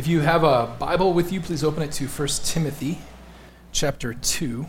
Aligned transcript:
If 0.00 0.08
you 0.08 0.20
have 0.20 0.44
a 0.44 0.74
Bible 0.78 1.12
with 1.12 1.30
you, 1.30 1.42
please 1.42 1.62
open 1.62 1.82
it 1.82 1.92
to 1.92 2.06
1 2.06 2.28
Timothy 2.42 3.00
chapter 3.70 4.14
2. 4.14 4.64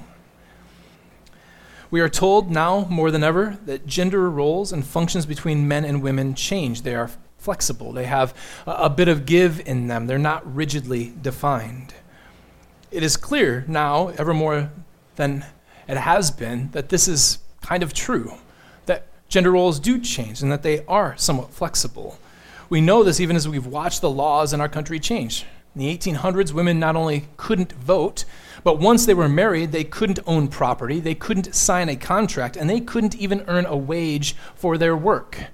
We 1.90 2.02
are 2.02 2.10
told 2.10 2.52
now 2.52 2.86
more 2.90 3.12
than 3.12 3.24
ever 3.24 3.58
that 3.66 3.86
gender 3.88 4.30
roles 4.30 4.74
and 4.74 4.86
functions 4.86 5.26
between 5.26 5.70
men 5.70 5.86
and 5.86 6.02
women 6.02 6.36
change. 6.36 6.82
They 6.82 6.96
are 6.96 7.10
flexible, 7.38 7.94
they 7.94 8.08
have 8.08 8.34
a, 8.68 8.90
bit 8.90 9.08
of 9.08 9.26
give 9.26 9.66
in 9.66 9.88
them, 9.88 10.06
they're 10.06 10.20
not 10.20 10.54
rigidly 10.54 11.14
defined. 11.22 11.94
It 12.92 13.02
is 13.02 13.16
clear 13.16 13.64
now, 13.70 14.10
ever 14.10 14.34
more 14.34 14.70
than 15.16 15.46
it 15.88 15.96
has 15.96 16.30
been, 16.30 16.72
that 16.72 16.90
this 16.90 17.08
is 17.08 17.38
kind 17.62 17.84
of 17.84 17.94
true, 17.94 18.34
that 18.86 19.08
gender 19.30 19.52
roles 19.52 19.80
do 19.80 19.98
change 19.98 20.42
and 20.42 20.52
that 20.52 20.64
they 20.64 20.84
are 20.88 21.16
somewhat 21.16 21.54
flexible. 21.54 22.20
We 22.72 22.80
know 22.80 23.04
this 23.04 23.20
even 23.20 23.36
as 23.36 23.50
we've 23.50 23.68
watched 23.68 24.00
the 24.00 24.10
laws 24.10 24.54
in 24.54 24.62
our 24.62 24.70
country 24.70 24.98
change. 24.98 25.46
In 25.76 25.82
the 25.82 25.98
1800s, 25.98 26.54
women 26.54 26.80
not 26.80 26.96
only 26.96 27.28
couldn't 27.36 27.74
vote, 27.74 28.24
but 28.64 28.80
once 28.80 29.06
they 29.06 29.14
were 29.14 29.28
married, 29.28 29.74
they 29.74 29.84
couldn't 29.84 30.20
own 30.26 30.48
property, 30.48 31.02
they 31.02 31.14
couldn't 31.14 31.54
sign 31.54 31.90
a 31.90 31.98
contract, 31.98 32.56
and 32.56 32.70
they 32.70 32.80
couldn't 32.80 33.16
even 33.16 33.44
earn 33.50 33.66
a 33.66 33.76
wage 33.76 34.38
for 34.56 34.78
their 34.78 34.96
work. 34.96 35.48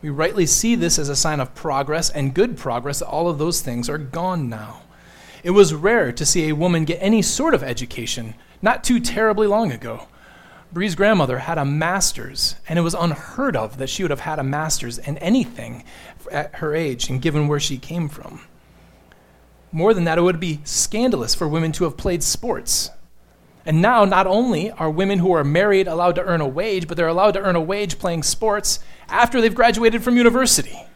We 0.00 0.10
rightly 0.10 0.46
see 0.46 0.76
this 0.76 0.96
as 0.96 1.08
a 1.08 1.16
sign 1.16 1.40
of 1.40 1.56
progress 1.56 2.08
and 2.08 2.32
good 2.32 2.56
progress 2.56 3.00
that 3.00 3.08
all 3.08 3.28
of 3.28 3.38
those 3.38 3.60
things 3.60 3.88
are 3.88 3.98
gone 3.98 4.48
now. 4.48 4.82
It 5.42 5.50
was 5.50 5.74
rare 5.74 6.12
to 6.12 6.24
see 6.24 6.48
a 6.48 6.54
woman 6.54 6.84
get 6.84 7.02
any 7.02 7.20
sort 7.20 7.52
of 7.52 7.64
education 7.64 8.34
not 8.62 8.84
too 8.84 9.00
terribly 9.00 9.48
long 9.48 9.72
ago. 9.72 10.06
Bree's 10.70 10.94
grandmother 10.94 11.38
had 11.38 11.56
a 11.56 11.64
master's, 11.64 12.56
and 12.68 12.78
it 12.78 12.82
was 12.82 12.94
unheard 12.94 13.56
of 13.56 13.78
that 13.78 13.88
she 13.88 14.02
would 14.02 14.10
have 14.10 14.20
had 14.20 14.38
a 14.38 14.44
master's 14.44 14.98
in 14.98 15.16
anything 15.18 15.82
at 16.30 16.56
her 16.56 16.74
age 16.74 17.08
and 17.08 17.22
given 17.22 17.48
where 17.48 17.60
she 17.60 17.78
came 17.78 18.08
from. 18.08 18.42
More 19.72 19.94
than 19.94 20.04
that, 20.04 20.18
it 20.18 20.22
would 20.22 20.40
be 20.40 20.60
scandalous 20.64 21.34
for 21.34 21.48
women 21.48 21.72
to 21.72 21.84
have 21.84 21.96
played 21.96 22.22
sports. 22.22 22.90
And 23.64 23.80
now, 23.80 24.04
not 24.04 24.26
only 24.26 24.70
are 24.70 24.90
women 24.90 25.18
who 25.18 25.32
are 25.32 25.44
married 25.44 25.88
allowed 25.88 26.14
to 26.16 26.24
earn 26.24 26.40
a 26.40 26.48
wage, 26.48 26.86
but 26.86 26.96
they're 26.96 27.08
allowed 27.08 27.32
to 27.32 27.40
earn 27.40 27.56
a 27.56 27.60
wage 27.60 27.98
playing 27.98 28.22
sports 28.22 28.80
after 29.08 29.40
they've 29.40 29.54
graduated 29.54 30.02
from 30.02 30.16
university. 30.16 30.86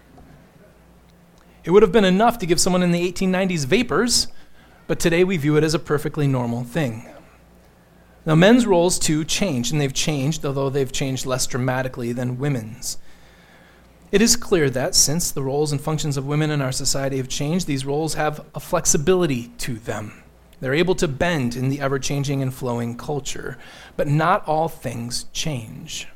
It 1.64 1.70
would 1.70 1.82
have 1.82 1.92
been 1.92 2.04
enough 2.04 2.38
to 2.38 2.46
give 2.46 2.60
someone 2.60 2.82
in 2.82 2.92
the 2.92 3.12
1890s 3.12 3.66
vapors, 3.66 4.28
but 4.86 4.98
today 5.00 5.24
we 5.24 5.36
view 5.36 5.56
it 5.56 5.64
as 5.64 5.74
a 5.74 5.78
perfectly 5.78 6.26
normal 6.26 6.64
thing. 6.64 7.08
Now, 8.24 8.36
men's 8.36 8.66
roles 8.66 8.98
too 8.98 9.24
change, 9.24 9.72
and 9.72 9.80
they've 9.80 9.92
changed, 9.92 10.46
although 10.46 10.70
they've 10.70 10.92
changed 10.92 11.26
less 11.26 11.46
dramatically 11.46 12.12
than 12.12 12.38
women's. 12.38 12.98
It 14.12 14.22
is 14.22 14.36
clear 14.36 14.70
that 14.70 14.94
since 14.94 15.30
the 15.30 15.42
roles 15.42 15.72
and 15.72 15.80
functions 15.80 16.16
of 16.16 16.26
women 16.26 16.50
in 16.50 16.60
our 16.60 16.70
society 16.70 17.16
have 17.16 17.28
changed, 17.28 17.66
these 17.66 17.86
roles 17.86 18.14
have 18.14 18.44
a 18.54 18.60
flexibility 18.60 19.48
to 19.58 19.74
them. 19.74 20.22
They're 20.60 20.74
able 20.74 20.94
to 20.96 21.08
bend 21.08 21.56
in 21.56 21.70
the 21.70 21.80
ever 21.80 21.98
changing 21.98 22.42
and 22.42 22.54
flowing 22.54 22.96
culture. 22.96 23.58
But 23.96 24.06
not 24.06 24.46
all 24.46 24.68
things 24.68 25.24
change. 25.32 26.06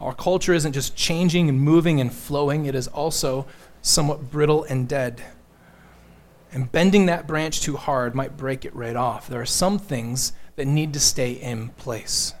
Our 0.00 0.14
culture 0.14 0.52
isn't 0.52 0.72
just 0.72 0.94
changing 0.94 1.48
and 1.48 1.58
moving 1.58 2.00
and 2.00 2.12
flowing, 2.12 2.66
it 2.66 2.74
is 2.74 2.88
also 2.88 3.46
somewhat 3.80 4.30
brittle 4.30 4.64
and 4.64 4.86
dead. 4.86 5.22
And 6.52 6.70
bending 6.70 7.06
that 7.06 7.26
branch 7.26 7.62
too 7.62 7.76
hard 7.76 8.14
might 8.14 8.36
break 8.36 8.66
it 8.66 8.74
right 8.74 8.96
off. 8.96 9.28
There 9.28 9.40
are 9.40 9.46
some 9.46 9.78
things 9.78 10.32
that 10.56 10.66
need 10.66 10.92
to 10.92 11.00
stay 11.00 11.32
in 11.32 11.70
place. 11.70 12.34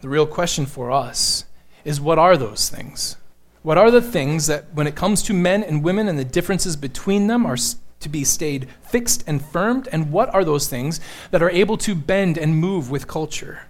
The 0.00 0.08
real 0.08 0.26
question 0.26 0.66
for 0.66 0.90
us 0.90 1.44
is 1.84 2.00
what 2.00 2.18
are 2.18 2.36
those 2.36 2.68
things? 2.68 3.16
What 3.62 3.78
are 3.78 3.90
the 3.90 4.02
things 4.02 4.48
that, 4.48 4.74
when 4.74 4.86
it 4.86 4.96
comes 4.96 5.22
to 5.24 5.32
men 5.32 5.62
and 5.62 5.84
women 5.84 6.08
and 6.08 6.18
the 6.18 6.24
differences 6.24 6.76
between 6.76 7.28
them, 7.28 7.46
are 7.46 7.56
to 7.56 8.08
be 8.08 8.24
stayed 8.24 8.68
fixed 8.82 9.22
and 9.26 9.44
firmed? 9.44 9.88
And 9.92 10.10
what 10.10 10.34
are 10.34 10.44
those 10.44 10.68
things 10.68 11.00
that 11.30 11.42
are 11.42 11.50
able 11.50 11.76
to 11.78 11.94
bend 11.94 12.36
and 12.36 12.56
move 12.56 12.90
with 12.90 13.06
culture? 13.06 13.62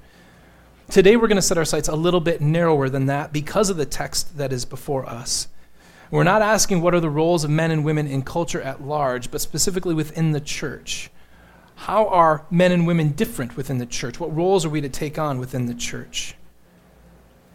Today, 0.91 1.17
we're 1.17 1.29
going 1.29 1.37
to 1.37 1.43
set 1.43 1.59
our 1.59 1.65
sights 1.65 1.89
a 1.89 1.97
little 1.97 2.21
bit 2.21 2.41
narrower 2.41 2.89
than 2.89 3.07
that 3.07 3.33
because 3.33 3.71
of 3.71 3.77
the 3.77 3.87
text 3.87 4.39
that 4.39 4.53
is 4.53 4.65
before 4.65 5.07
us. 5.07 5.49
We're 6.11 6.25
not 6.25 6.43
asking 6.43 6.83
what 6.83 6.95
are 6.95 7.01
the 7.01 7.09
roles 7.09 7.45
of 7.45 7.51
men 7.51 7.71
and 7.71 7.85
women 7.85 8.07
in 8.07 8.23
culture 8.23 8.61
at 8.61 8.83
large, 8.83 9.31
but 9.31 9.41
specifically 9.41 9.95
within 9.95 10.33
the 10.33 10.41
church. 10.41 11.11
How 11.83 12.07
are 12.07 12.47
men 12.49 12.71
and 12.71 12.87
women 12.87 13.09
different 13.09 13.57
within 13.57 13.79
the 13.79 13.87
church? 13.87 14.21
What 14.21 14.33
roles 14.33 14.65
are 14.65 14.71
we 14.71 14.81
to 14.83 14.89
take 14.89 15.19
on 15.19 15.41
within 15.41 15.67
the 15.67 15.75
church? 15.75 16.37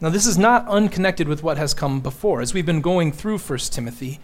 Now, 0.01 0.09
this 0.09 0.27
is 0.27 0.37
not 0.37 0.67
unconnected 0.67 1.29
with 1.29 1.43
what 1.43 1.57
has 1.57 1.73
come 1.73 2.01
before. 2.01 2.41
As 2.41 2.53
we've 2.53 2.65
been 2.65 2.81
going 2.81 3.13
through 3.13 3.37
1 3.37 3.59
Timothy, 3.59 4.19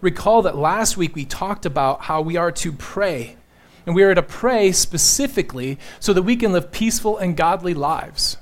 recall 0.00 0.42
that 0.42 0.56
last 0.56 0.96
week 0.96 1.14
we 1.14 1.24
talked 1.24 1.64
about 1.64 2.02
how 2.02 2.20
we 2.22 2.36
are 2.36 2.50
to 2.50 2.72
pray. 2.72 3.36
And 3.86 3.94
we 3.94 4.02
are 4.02 4.16
to 4.16 4.22
pray 4.22 4.72
specifically 4.72 5.78
so 6.00 6.12
that 6.12 6.22
we 6.22 6.34
can 6.34 6.50
live 6.50 6.72
peaceful 6.72 7.16
and 7.16 7.36
godly 7.36 7.72
lives. 7.72 8.38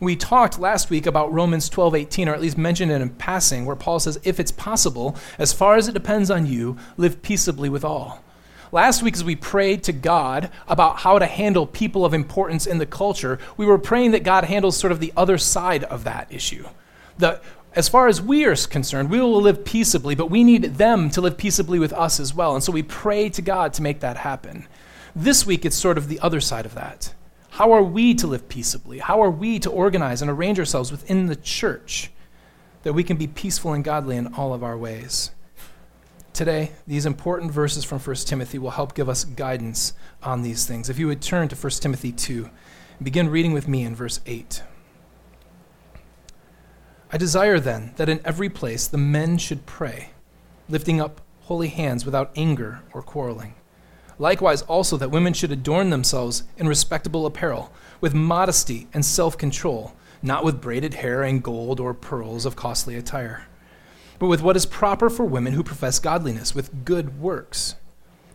We 0.00 0.16
talked 0.16 0.58
last 0.58 0.90
week 0.90 1.06
about 1.06 1.32
Romans 1.32 1.68
12, 1.68 1.94
18, 1.94 2.28
or 2.28 2.34
at 2.34 2.42
least 2.42 2.58
mentioned 2.58 2.90
it 2.90 3.00
in 3.00 3.10
passing, 3.10 3.66
where 3.66 3.76
Paul 3.76 4.00
says, 4.00 4.18
If 4.24 4.40
it's 4.40 4.50
possible, 4.50 5.16
as 5.38 5.52
far 5.52 5.76
as 5.76 5.86
it 5.86 5.94
depends 5.94 6.28
on 6.28 6.44
you, 6.46 6.76
live 6.96 7.22
peaceably 7.22 7.68
with 7.68 7.84
all. 7.84 8.24
Last 8.72 9.02
week, 9.02 9.14
as 9.14 9.24
we 9.24 9.34
prayed 9.34 9.82
to 9.84 9.92
God 9.92 10.50
about 10.68 10.98
how 10.98 11.18
to 11.18 11.26
handle 11.26 11.66
people 11.66 12.04
of 12.04 12.14
importance 12.14 12.66
in 12.66 12.78
the 12.78 12.86
culture, 12.86 13.38
we 13.56 13.66
were 13.66 13.78
praying 13.78 14.12
that 14.12 14.22
God 14.22 14.44
handles 14.44 14.76
sort 14.76 14.92
of 14.92 15.00
the 15.00 15.12
other 15.16 15.38
side 15.38 15.82
of 15.84 16.04
that 16.04 16.32
issue. 16.32 16.68
The, 17.18 17.40
as 17.74 17.88
far 17.88 18.06
as 18.06 18.22
we 18.22 18.44
are 18.44 18.54
concerned, 18.54 19.10
we 19.10 19.20
will 19.20 19.42
live 19.42 19.64
peaceably, 19.64 20.14
but 20.14 20.30
we 20.30 20.44
need 20.44 20.76
them 20.76 21.10
to 21.10 21.20
live 21.20 21.36
peaceably 21.36 21.80
with 21.80 21.92
us 21.92 22.20
as 22.20 22.32
well. 22.32 22.54
And 22.54 22.62
so 22.62 22.70
we 22.70 22.82
pray 22.84 23.28
to 23.30 23.42
God 23.42 23.72
to 23.74 23.82
make 23.82 24.00
that 24.00 24.18
happen. 24.18 24.66
This 25.16 25.44
week, 25.44 25.64
it's 25.64 25.76
sort 25.76 25.98
of 25.98 26.08
the 26.08 26.20
other 26.20 26.40
side 26.40 26.64
of 26.64 26.74
that. 26.74 27.12
How 27.50 27.72
are 27.72 27.82
we 27.82 28.14
to 28.14 28.28
live 28.28 28.48
peaceably? 28.48 29.00
How 29.00 29.20
are 29.20 29.30
we 29.30 29.58
to 29.58 29.70
organize 29.70 30.22
and 30.22 30.30
arrange 30.30 30.60
ourselves 30.60 30.92
within 30.92 31.26
the 31.26 31.36
church 31.36 32.12
that 32.84 32.92
we 32.92 33.02
can 33.02 33.16
be 33.16 33.26
peaceful 33.26 33.72
and 33.72 33.82
godly 33.82 34.16
in 34.16 34.34
all 34.34 34.54
of 34.54 34.62
our 34.62 34.78
ways? 34.78 35.32
Today, 36.32 36.72
these 36.86 37.06
important 37.06 37.50
verses 37.50 37.84
from 37.84 37.98
1 37.98 38.16
Timothy 38.16 38.58
will 38.58 38.70
help 38.70 38.94
give 38.94 39.08
us 39.08 39.24
guidance 39.24 39.92
on 40.22 40.42
these 40.42 40.64
things. 40.64 40.88
If 40.88 40.98
you 40.98 41.08
would 41.08 41.20
turn 41.20 41.48
to 41.48 41.56
1 41.56 41.70
Timothy 41.72 42.12
2, 42.12 42.48
begin 43.02 43.28
reading 43.28 43.52
with 43.52 43.66
me 43.66 43.84
in 43.84 43.96
verse 43.96 44.20
8. 44.26 44.62
I 47.12 47.16
desire 47.16 47.58
then 47.58 47.92
that 47.96 48.08
in 48.08 48.20
every 48.24 48.48
place 48.48 48.86
the 48.86 48.96
men 48.96 49.38
should 49.38 49.66
pray, 49.66 50.10
lifting 50.68 51.00
up 51.00 51.20
holy 51.42 51.68
hands 51.68 52.06
without 52.06 52.30
anger 52.36 52.80
or 52.92 53.02
quarreling. 53.02 53.54
Likewise, 54.18 54.62
also 54.62 54.96
that 54.98 55.10
women 55.10 55.32
should 55.32 55.50
adorn 55.50 55.90
themselves 55.90 56.44
in 56.56 56.68
respectable 56.68 57.26
apparel, 57.26 57.72
with 58.00 58.14
modesty 58.14 58.86
and 58.94 59.04
self 59.04 59.36
control, 59.36 59.94
not 60.22 60.44
with 60.44 60.60
braided 60.60 60.94
hair 60.94 61.22
and 61.22 61.42
gold 61.42 61.80
or 61.80 61.92
pearls 61.92 62.46
of 62.46 62.54
costly 62.54 62.94
attire 62.94 63.46
but 64.20 64.26
with 64.28 64.42
what 64.42 64.54
is 64.54 64.66
proper 64.66 65.08
for 65.08 65.24
women 65.24 65.54
who 65.54 65.64
profess 65.64 65.98
godliness, 65.98 66.54
with 66.54 66.84
good 66.84 67.18
works. 67.18 67.74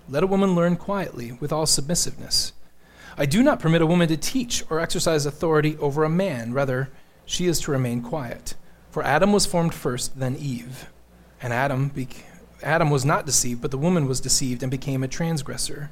Let 0.09 0.23
a 0.23 0.27
woman 0.27 0.55
learn 0.55 0.77
quietly, 0.77 1.33
with 1.39 1.53
all 1.53 1.67
submissiveness. 1.67 2.53
I 3.17 3.27
do 3.27 3.43
not 3.43 3.59
permit 3.59 3.83
a 3.83 3.85
woman 3.85 4.07
to 4.07 4.17
teach 4.17 4.63
or 4.69 4.79
exercise 4.79 5.27
authority 5.27 5.77
over 5.77 6.03
a 6.03 6.09
man. 6.09 6.53
Rather, 6.53 6.89
she 7.23 7.45
is 7.45 7.59
to 7.61 7.71
remain 7.71 8.01
quiet. 8.01 8.55
For 8.89 9.03
Adam 9.03 9.31
was 9.31 9.45
formed 9.45 9.75
first, 9.75 10.19
then 10.19 10.35
Eve. 10.35 10.89
And 11.39 11.53
Adam, 11.53 11.91
Adam 12.63 12.89
was 12.89 13.05
not 13.05 13.27
deceived, 13.27 13.61
but 13.61 13.69
the 13.69 13.77
woman 13.77 14.07
was 14.07 14.19
deceived 14.19 14.63
and 14.63 14.71
became 14.71 15.03
a 15.03 15.07
transgressor. 15.07 15.91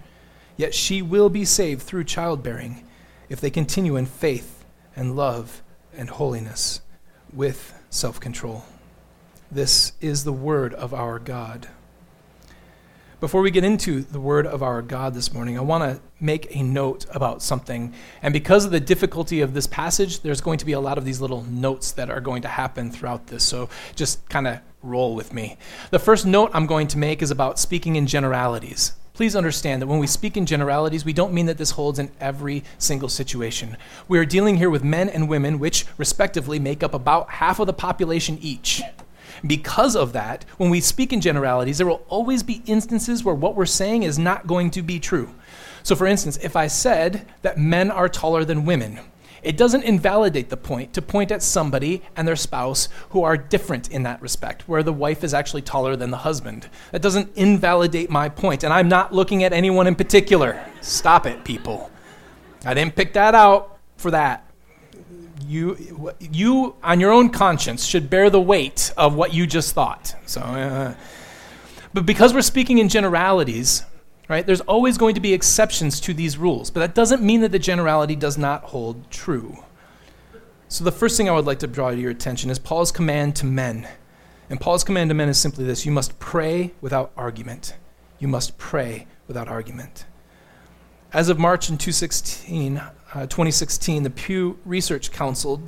Yet 0.57 0.73
she 0.73 1.03
will 1.03 1.29
be 1.29 1.45
saved 1.45 1.83
through 1.83 2.05
childbearing 2.05 2.83
if 3.29 3.39
they 3.39 3.51
continue 3.51 3.95
in 3.95 4.07
faith 4.07 4.65
and 4.95 5.15
love 5.15 5.61
and 5.95 6.09
holiness 6.09 6.81
with 7.31 7.79
self 7.91 8.19
control. 8.19 8.65
This 9.53 9.93
is 10.01 10.23
the 10.23 10.33
word 10.33 10.73
of 10.73 10.95
our 10.95 11.19
God. 11.19 11.67
Before 13.19 13.41
we 13.41 13.51
get 13.51 13.63
into 13.63 14.01
the 14.01 14.19
word 14.19 14.47
of 14.47 14.63
our 14.63 14.81
God 14.81 15.13
this 15.13 15.31
morning, 15.31 15.59
I 15.59 15.61
want 15.61 15.83
to 15.83 16.01
make 16.19 16.55
a 16.55 16.63
note 16.63 17.05
about 17.13 17.43
something. 17.43 17.93
And 18.23 18.33
because 18.33 18.65
of 18.65 18.71
the 18.71 18.79
difficulty 18.79 19.41
of 19.41 19.53
this 19.53 19.67
passage, 19.67 20.21
there's 20.21 20.41
going 20.41 20.57
to 20.57 20.65
be 20.65 20.71
a 20.71 20.79
lot 20.79 20.97
of 20.97 21.05
these 21.05 21.21
little 21.21 21.43
notes 21.43 21.91
that 21.91 22.09
are 22.09 22.19
going 22.19 22.41
to 22.41 22.47
happen 22.47 22.89
throughout 22.89 23.27
this. 23.27 23.43
So 23.43 23.69
just 23.95 24.27
kind 24.27 24.47
of 24.47 24.59
roll 24.81 25.13
with 25.13 25.31
me. 25.31 25.57
The 25.91 25.99
first 25.99 26.25
note 26.25 26.49
I'm 26.55 26.65
going 26.65 26.87
to 26.87 26.97
make 26.97 27.21
is 27.21 27.29
about 27.29 27.59
speaking 27.59 27.95
in 27.95 28.07
generalities. 28.07 28.93
Please 29.13 29.35
understand 29.35 29.83
that 29.83 29.87
when 29.87 29.99
we 29.99 30.07
speak 30.07 30.35
in 30.35 30.47
generalities, 30.47 31.05
we 31.05 31.13
don't 31.13 31.31
mean 31.31 31.45
that 31.45 31.59
this 31.59 31.69
holds 31.69 31.99
in 31.99 32.09
every 32.19 32.63
single 32.79 33.07
situation. 33.07 33.77
We 34.07 34.17
are 34.17 34.25
dealing 34.25 34.57
here 34.57 34.71
with 34.71 34.83
men 34.83 35.09
and 35.09 35.29
women, 35.29 35.59
which 35.59 35.85
respectively 35.99 36.57
make 36.57 36.81
up 36.81 36.95
about 36.95 37.29
half 37.29 37.59
of 37.59 37.67
the 37.67 37.73
population 37.73 38.39
each. 38.41 38.81
Because 39.45 39.95
of 39.95 40.13
that, 40.13 40.45
when 40.57 40.69
we 40.69 40.79
speak 40.79 41.11
in 41.11 41.19
generalities, 41.19 41.77
there 41.77 41.87
will 41.87 42.05
always 42.07 42.43
be 42.43 42.63
instances 42.65 43.23
where 43.23 43.35
what 43.35 43.55
we're 43.55 43.65
saying 43.65 44.03
is 44.03 44.17
not 44.17 44.47
going 44.47 44.71
to 44.71 44.81
be 44.81 44.99
true. 44.99 45.29
So, 45.83 45.95
for 45.95 46.07
instance, 46.07 46.37
if 46.41 46.55
I 46.55 46.67
said 46.67 47.27
that 47.41 47.57
men 47.57 47.91
are 47.91 48.07
taller 48.07 48.45
than 48.45 48.63
women, 48.65 48.99
It 49.43 49.57
doesn't 49.57 49.83
invalidate 49.83 50.49
the 50.49 50.57
point 50.57 50.93
to 50.93 51.01
point 51.01 51.29
at 51.29 51.43
somebody 51.43 52.01
and 52.15 52.25
their 52.25 52.37
spouse 52.37 52.87
who 53.09 53.23
are 53.23 53.35
different 53.35 53.91
in 53.91 54.03
that 54.03 54.21
respect, 54.21 54.67
where 54.69 54.83
the 54.83 54.93
wife 54.93 55.23
is 55.23 55.33
actually 55.33 55.63
taller 55.63 55.97
than 55.97 56.11
the 56.11 56.17
husband. 56.17 56.69
That 56.91 57.01
doesn't 57.01 57.35
invalidate 57.35 58.09
my 58.09 58.29
point, 58.29 58.63
and 58.63 58.73
I'm 58.73 58.87
not 58.87 59.13
looking 59.13 59.43
at 59.43 59.51
anyone 59.51 59.85
in 59.85 59.95
particular. 59.95 60.65
Stop 60.79 61.25
it, 61.25 61.43
people. 61.43 61.91
I 62.65 62.73
didn't 62.73 62.95
pick 62.95 63.13
that 63.13 63.35
out 63.35 63.79
for 63.97 64.11
that. 64.11 64.49
You, 65.47 66.13
you 66.19 66.75
on 66.83 66.99
your 66.99 67.11
own 67.11 67.29
conscience, 67.29 67.85
should 67.85 68.09
bear 68.09 68.29
the 68.29 68.41
weight 68.41 68.93
of 68.97 69.15
what 69.15 69.33
you 69.33 69.47
just 69.47 69.73
thought. 69.73 70.15
So, 70.25 70.41
uh, 70.41 70.95
but 71.93 72.05
because 72.05 72.33
we're 72.33 72.41
speaking 72.41 72.79
in 72.79 72.89
generalities, 72.89 73.83
right, 74.29 74.45
there's 74.45 74.61
always 74.61 74.97
going 74.97 75.15
to 75.15 75.21
be 75.21 75.33
exceptions 75.33 75.99
to 76.01 76.13
these 76.13 76.37
rules. 76.37 76.71
But 76.71 76.79
that 76.81 76.95
doesn't 76.95 77.21
mean 77.21 77.41
that 77.41 77.51
the 77.51 77.59
generality 77.59 78.15
does 78.15 78.37
not 78.37 78.63
hold 78.63 79.09
true. 79.11 79.63
So, 80.67 80.83
the 80.83 80.91
first 80.91 81.17
thing 81.17 81.29
I 81.29 81.33
would 81.33 81.45
like 81.45 81.59
to 81.59 81.67
draw 81.67 81.91
to 81.91 81.97
your 81.97 82.11
attention 82.11 82.49
is 82.49 82.57
Paul's 82.57 82.91
command 82.91 83.35
to 83.37 83.45
men. 83.45 83.87
And 84.49 84.59
Paul's 84.59 84.83
command 84.83 85.09
to 85.09 85.13
men 85.13 85.29
is 85.29 85.37
simply 85.37 85.65
this 85.65 85.85
you 85.85 85.91
must 85.91 86.19
pray 86.19 86.73
without 86.81 87.11
argument. 87.15 87.75
You 88.19 88.27
must 88.27 88.57
pray 88.57 89.07
without 89.27 89.47
argument. 89.47 90.05
As 91.11 91.29
of 91.29 91.37
March 91.37 91.69
in 91.69 91.77
2016, 91.77 92.81
uh, 93.13 93.21
2016, 93.21 94.03
the 94.03 94.09
Pew 94.09 94.59
Research 94.65 95.11
Council 95.11 95.61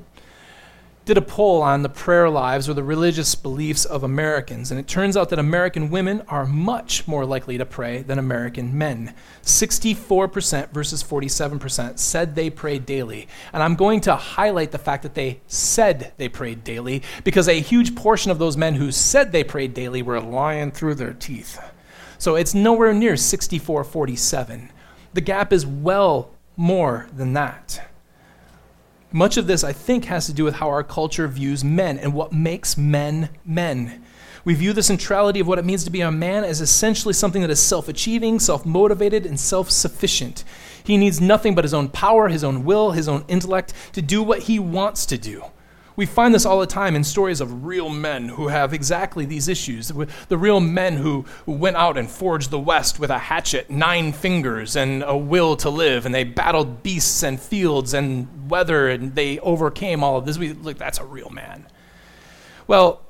did 1.06 1.18
a 1.18 1.22
poll 1.22 1.62
on 1.62 1.84
the 1.84 1.90
prayer 1.90 2.28
lives 2.28 2.68
or 2.68 2.74
the 2.74 2.84
religious 2.84 3.36
beliefs 3.36 3.86
of 3.86 4.04
Americans, 4.04 4.72
and 4.72 4.80
it 4.80 4.88
turns 4.88 5.16
out 5.16 5.30
that 5.30 5.38
American 5.38 5.92
women 5.92 6.24
are 6.28 6.48
much 6.48 7.08
more 7.08 7.24
likely 7.24 7.60
to 7.60 7.66
pray 7.66 8.02
than 8.02 8.18
American 8.18 8.76
men. 8.76 9.14
64% 9.44 10.72
versus 10.72 11.04
47% 11.04 12.00
said 12.00 12.34
they 12.34 12.50
prayed 12.50 12.88
daily. 12.88 13.28
And 13.54 13.62
I'm 13.62 13.76
going 13.76 14.02
to 14.02 14.16
highlight 14.16 14.72
the 14.72 14.80
fact 14.80 15.04
that 15.04 15.14
they 15.14 15.42
said 15.46 16.12
they 16.18 16.28
prayed 16.28 16.64
daily 16.64 17.04
because 17.24 17.48
a 17.48 17.62
huge 17.62 17.96
portion 17.96 18.32
of 18.32 18.40
those 18.40 18.58
men 18.58 18.74
who 18.74 18.92
said 18.92 19.32
they 19.32 19.44
prayed 19.44 19.76
daily 19.76 20.02
were 20.02 20.20
lying 20.20 20.72
through 20.72 20.96
their 20.96 21.14
teeth. 21.14 21.60
So 22.18 22.36
it's 22.36 22.56
nowhere 22.56 22.94
near 22.94 23.16
64 23.16 23.84
47. 23.84 24.72
The 25.14 25.22
gap 25.22 25.54
is 25.54 25.68
well 25.68 26.35
more 26.58 27.08
than 27.16 27.34
that. 27.34 27.88
Much 29.12 29.38
of 29.38 29.48
this, 29.48 29.64
I 29.64 29.72
think, 29.72 30.06
has 30.06 30.26
to 30.26 30.34
do 30.34 30.44
with 30.44 30.56
how 30.56 30.68
our 30.70 30.84
culture 30.84 31.28
views 31.28 31.64
men 31.64 31.98
and 31.98 32.14
what 32.14 32.34
makes 32.34 32.78
men 32.78 33.30
men. 33.46 34.04
We 34.44 34.54
view 34.54 34.74
the 34.74 34.84
centrality 34.84 35.40
of 35.40 35.48
what 35.48 35.58
it 35.58 35.66
means 35.66 35.84
to 35.86 35.90
be 35.90 36.02
a 36.02 36.12
man 36.12 36.44
as 36.44 36.62
essentially 36.62 37.14
something 37.14 37.42
that 37.42 37.50
is 37.50 37.60
self 37.60 37.88
achieving, 37.88 38.40
self 38.40 38.66
motivated, 38.66 39.26
and 39.26 39.40
self 39.40 39.72
sufficient. 39.72 40.44
He 40.84 40.98
needs 40.98 41.20
nothing 41.20 41.56
but 41.56 41.64
his 41.64 41.74
own 41.74 41.90
power, 41.90 42.28
his 42.28 42.44
own 42.44 42.64
will, 42.64 42.92
his 42.92 43.08
own 43.08 43.26
intellect 43.28 43.74
to 43.94 44.02
do 44.02 44.22
what 44.22 44.44
he 44.44 44.60
wants 44.60 45.06
to 45.08 45.18
do. 45.18 45.46
We 45.96 46.06
find 46.06 46.34
this 46.34 46.46
all 46.46 46.60
the 46.60 46.68
time 46.68 46.96
in 46.96 47.06
stories 47.06 47.40
of 47.40 47.66
real 47.66 47.90
men 47.90 48.28
who 48.28 48.50
have 48.50 48.74
exactly 48.74 49.26
these 49.26 49.48
issues. 49.48 49.94
The 50.28 50.38
real 50.38 50.60
men 50.60 50.98
who 50.98 51.26
went 51.46 51.78
out 51.78 51.98
and 51.98 52.10
forged 52.10 52.52
the 52.52 52.60
West 52.60 53.00
with 53.00 53.10
a 53.10 53.18
hatchet, 53.18 53.70
nine 53.70 54.12
fingers, 54.12 54.76
and 54.76 55.04
a 55.04 55.16
will 55.16 55.56
to 55.58 55.70
live, 55.70 56.06
and 56.06 56.14
they 56.14 56.26
battled 56.26 56.84
beasts 56.84 57.24
and 57.24 57.40
fields 57.40 57.94
and 57.94 58.50
weather, 58.50 58.90
and 58.90 59.16
they 59.16 59.40
overcame 59.40 60.04
all 60.04 60.18
of 60.18 60.26
this. 60.26 60.38
We 60.38 60.52
look, 60.52 60.78
that's 60.78 61.00
a 61.00 61.06
real 61.06 61.30
man. 61.30 61.66
Well, 62.68 63.02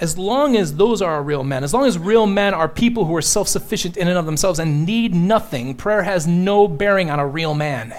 as 0.00 0.16
long 0.16 0.56
as 0.56 0.76
those 0.76 1.02
are 1.02 1.22
real 1.22 1.44
men, 1.44 1.62
as 1.62 1.74
long 1.74 1.84
as 1.84 1.98
real 1.98 2.26
men 2.26 2.54
are 2.54 2.68
people 2.68 3.04
who 3.04 3.14
are 3.14 3.22
self 3.22 3.48
sufficient 3.48 3.98
in 3.98 4.08
and 4.08 4.16
of 4.16 4.24
themselves 4.24 4.58
and 4.58 4.86
need 4.86 5.14
nothing, 5.14 5.74
prayer 5.74 6.04
has 6.04 6.26
no 6.26 6.66
bearing 6.66 7.10
on 7.10 7.20
a 7.20 7.26
real 7.26 7.52
man 7.54 7.94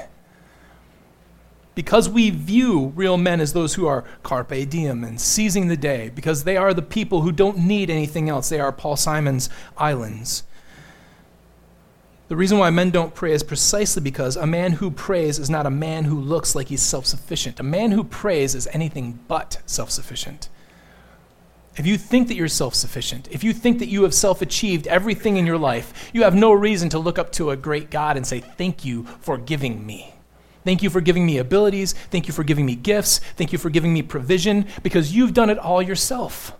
because 1.75 2.07
we 2.07 2.29
view 2.29 2.93
real 2.95 3.17
men 3.17 3.41
as 3.41 3.53
those 3.53 3.73
who 3.73 3.87
are 3.87 4.03
carpe 4.21 4.69
diem 4.69 5.03
and 5.03 5.19
seizing 5.19 5.67
the 5.67 5.77
day, 5.77 6.11
because 6.13 6.43
they 6.43 6.57
are 6.57 6.73
the 6.73 6.81
people 6.81 7.21
who 7.21 7.31
don't 7.31 7.57
need 7.57 7.89
anything 7.89 8.29
else. 8.29 8.49
They 8.49 8.59
are 8.59 8.71
Paul 8.71 8.95
Simon's 8.95 9.49
islands. 9.77 10.43
The 12.27 12.35
reason 12.37 12.57
why 12.57 12.69
men 12.69 12.89
don't 12.89 13.13
pray 13.13 13.33
is 13.33 13.43
precisely 13.43 14.01
because 14.01 14.35
a 14.35 14.47
man 14.47 14.73
who 14.73 14.89
prays 14.89 15.39
is 15.39 15.49
not 15.49 15.65
a 15.65 15.71
man 15.71 16.05
who 16.05 16.19
looks 16.19 16.55
like 16.55 16.67
he's 16.69 16.81
self 16.81 17.05
sufficient. 17.05 17.59
A 17.59 17.63
man 17.63 17.91
who 17.91 18.03
prays 18.03 18.55
is 18.55 18.67
anything 18.71 19.19
but 19.27 19.59
self 19.65 19.91
sufficient. 19.91 20.49
If 21.75 21.87
you 21.87 21.97
think 21.97 22.27
that 22.27 22.35
you're 22.35 22.47
self 22.47 22.75
sufficient, 22.75 23.27
if 23.31 23.43
you 23.43 23.51
think 23.51 23.79
that 23.79 23.87
you 23.87 24.03
have 24.03 24.13
self 24.13 24.41
achieved 24.41 24.87
everything 24.87 25.37
in 25.37 25.45
your 25.45 25.57
life, 25.57 26.11
you 26.13 26.23
have 26.23 26.35
no 26.35 26.53
reason 26.53 26.89
to 26.89 26.99
look 26.99 27.19
up 27.19 27.31
to 27.33 27.49
a 27.49 27.57
great 27.57 27.89
God 27.89 28.15
and 28.15 28.25
say, 28.25 28.39
Thank 28.39 28.85
you 28.85 29.03
for 29.19 29.37
giving 29.37 29.85
me. 29.85 30.12
Thank 30.63 30.81
you 30.81 30.89
for 30.89 31.01
giving 31.01 31.25
me 31.25 31.37
abilities. 31.37 31.93
Thank 31.93 32.27
you 32.27 32.33
for 32.33 32.43
giving 32.43 32.65
me 32.65 32.75
gifts. 32.75 33.19
Thank 33.19 33.51
you 33.51 33.59
for 33.59 33.69
giving 33.69 33.93
me 33.93 34.01
provision 34.01 34.65
because 34.81 35.15
you've 35.15 35.33
done 35.33 35.49
it 35.49 35.57
all 35.57 35.81
yourself. 35.81 36.53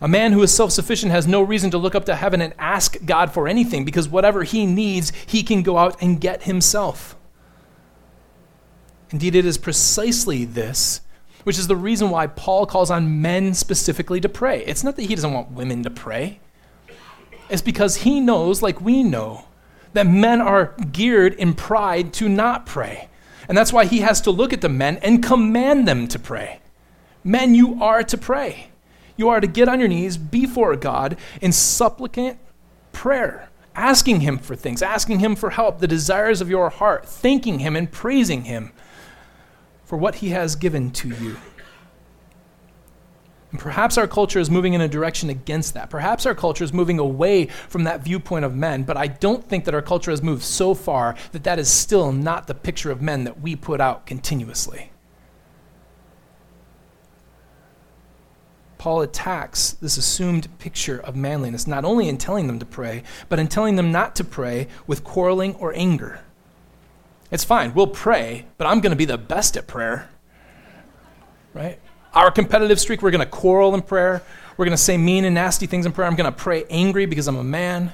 A 0.00 0.08
man 0.08 0.32
who 0.32 0.42
is 0.42 0.54
self 0.54 0.72
sufficient 0.72 1.10
has 1.12 1.26
no 1.26 1.42
reason 1.42 1.70
to 1.70 1.78
look 1.78 1.94
up 1.94 2.04
to 2.04 2.14
heaven 2.14 2.40
and 2.40 2.54
ask 2.58 2.96
God 3.04 3.32
for 3.32 3.48
anything 3.48 3.84
because 3.84 4.08
whatever 4.08 4.44
he 4.44 4.66
needs, 4.66 5.10
he 5.26 5.42
can 5.42 5.62
go 5.62 5.78
out 5.78 6.00
and 6.02 6.20
get 6.20 6.42
himself. 6.42 7.16
Indeed, 9.10 9.34
it 9.34 9.46
is 9.46 9.56
precisely 9.58 10.44
this 10.44 11.00
which 11.46 11.60
is 11.60 11.68
the 11.68 11.76
reason 11.76 12.10
why 12.10 12.26
Paul 12.26 12.66
calls 12.66 12.90
on 12.90 13.22
men 13.22 13.54
specifically 13.54 14.20
to 14.20 14.28
pray. 14.28 14.64
It's 14.64 14.82
not 14.82 14.96
that 14.96 15.02
he 15.02 15.14
doesn't 15.14 15.32
want 15.32 15.52
women 15.52 15.84
to 15.84 15.90
pray, 15.90 16.40
it's 17.48 17.62
because 17.62 17.98
he 17.98 18.18
knows, 18.18 18.62
like 18.62 18.80
we 18.80 19.04
know, 19.04 19.44
that 19.92 20.08
men 20.08 20.40
are 20.40 20.74
geared 20.90 21.34
in 21.34 21.54
pride 21.54 22.12
to 22.14 22.28
not 22.28 22.66
pray. 22.66 23.08
And 23.48 23.56
that's 23.56 23.72
why 23.72 23.84
he 23.84 24.00
has 24.00 24.20
to 24.22 24.30
look 24.30 24.52
at 24.52 24.60
the 24.60 24.68
men 24.68 24.98
and 24.98 25.22
command 25.22 25.86
them 25.86 26.08
to 26.08 26.18
pray. 26.18 26.60
Men, 27.22 27.54
you 27.54 27.82
are 27.82 28.02
to 28.04 28.16
pray. 28.16 28.68
You 29.16 29.28
are 29.30 29.40
to 29.40 29.46
get 29.46 29.68
on 29.68 29.80
your 29.80 29.88
knees 29.88 30.16
before 30.16 30.76
God 30.76 31.16
in 31.40 31.52
supplicant 31.52 32.38
prayer, 32.92 33.48
asking 33.74 34.20
Him 34.20 34.38
for 34.38 34.54
things, 34.54 34.82
asking 34.82 35.20
Him 35.20 35.34
for 35.34 35.50
help, 35.50 35.78
the 35.78 35.88
desires 35.88 36.40
of 36.40 36.50
your 36.50 36.70
heart, 36.70 37.06
thanking 37.06 37.60
Him 37.60 37.76
and 37.76 37.90
praising 37.90 38.44
Him 38.44 38.72
for 39.84 39.96
what 39.96 40.16
He 40.16 40.30
has 40.30 40.54
given 40.54 40.90
to 40.92 41.08
you. 41.08 41.36
Perhaps 43.56 43.98
our 43.98 44.06
culture 44.06 44.38
is 44.38 44.50
moving 44.50 44.74
in 44.74 44.80
a 44.80 44.88
direction 44.88 45.30
against 45.30 45.74
that. 45.74 45.90
Perhaps 45.90 46.26
our 46.26 46.34
culture 46.34 46.64
is 46.64 46.72
moving 46.72 46.98
away 46.98 47.46
from 47.46 47.84
that 47.84 48.02
viewpoint 48.02 48.44
of 48.44 48.54
men, 48.54 48.82
but 48.82 48.96
I 48.96 49.06
don't 49.06 49.46
think 49.46 49.64
that 49.64 49.74
our 49.74 49.82
culture 49.82 50.10
has 50.10 50.22
moved 50.22 50.42
so 50.42 50.74
far 50.74 51.16
that 51.32 51.44
that 51.44 51.58
is 51.58 51.70
still 51.70 52.12
not 52.12 52.46
the 52.46 52.54
picture 52.54 52.90
of 52.90 53.02
men 53.02 53.24
that 53.24 53.40
we 53.40 53.56
put 53.56 53.80
out 53.80 54.06
continuously. 54.06 54.90
Paul 58.78 59.02
attacks 59.02 59.72
this 59.72 59.96
assumed 59.96 60.48
picture 60.58 61.00
of 61.00 61.16
manliness, 61.16 61.66
not 61.66 61.84
only 61.84 62.08
in 62.08 62.18
telling 62.18 62.46
them 62.46 62.58
to 62.58 62.66
pray, 62.66 63.02
but 63.28 63.38
in 63.38 63.48
telling 63.48 63.76
them 63.76 63.90
not 63.90 64.14
to 64.16 64.24
pray 64.24 64.68
with 64.86 65.02
quarreling 65.02 65.54
or 65.56 65.74
anger. 65.74 66.20
It's 67.30 67.42
fine, 67.42 67.74
we'll 67.74 67.88
pray, 67.88 68.46
but 68.58 68.66
I'm 68.66 68.80
going 68.80 68.90
to 68.90 68.96
be 68.96 69.04
the 69.04 69.18
best 69.18 69.56
at 69.56 69.66
prayer. 69.66 70.08
Right? 71.52 71.80
Our 72.16 72.30
competitive 72.30 72.80
streak, 72.80 73.02
we're 73.02 73.10
going 73.10 73.20
to 73.20 73.30
quarrel 73.30 73.74
in 73.74 73.82
prayer. 73.82 74.22
We're 74.56 74.64
going 74.64 74.76
to 74.76 74.82
say 74.82 74.96
mean 74.96 75.26
and 75.26 75.34
nasty 75.34 75.66
things 75.66 75.84
in 75.84 75.92
prayer. 75.92 76.08
I'm 76.08 76.16
going 76.16 76.32
to 76.32 76.36
pray 76.36 76.64
angry 76.70 77.04
because 77.04 77.28
I'm 77.28 77.36
a 77.36 77.44
man. 77.44 77.92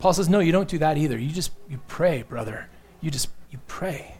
Paul 0.00 0.12
says, 0.12 0.28
no, 0.28 0.40
you 0.40 0.50
don't 0.50 0.68
do 0.68 0.78
that 0.78 0.98
either. 0.98 1.16
You 1.16 1.30
just, 1.30 1.52
you 1.70 1.78
pray, 1.86 2.22
brother. 2.22 2.68
You 3.00 3.12
just, 3.12 3.28
you 3.52 3.60
pray. 3.68 4.16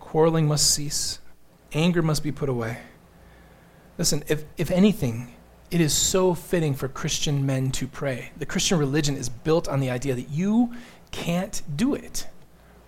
Quarreling 0.00 0.46
must 0.46 0.70
cease. 0.70 1.18
Anger 1.72 2.02
must 2.02 2.22
be 2.22 2.30
put 2.30 2.50
away. 2.50 2.76
Listen, 3.96 4.22
if, 4.28 4.44
if 4.58 4.70
anything, 4.70 5.34
it 5.70 5.80
is 5.80 5.94
so 5.94 6.34
fitting 6.34 6.74
for 6.74 6.88
Christian 6.88 7.46
men 7.46 7.70
to 7.72 7.86
pray. 7.86 8.32
The 8.36 8.44
Christian 8.44 8.78
religion 8.78 9.16
is 9.16 9.30
built 9.30 9.66
on 9.66 9.80
the 9.80 9.88
idea 9.88 10.14
that 10.14 10.28
you 10.28 10.74
can't 11.10 11.62
do 11.74 11.94
it. 11.94 12.26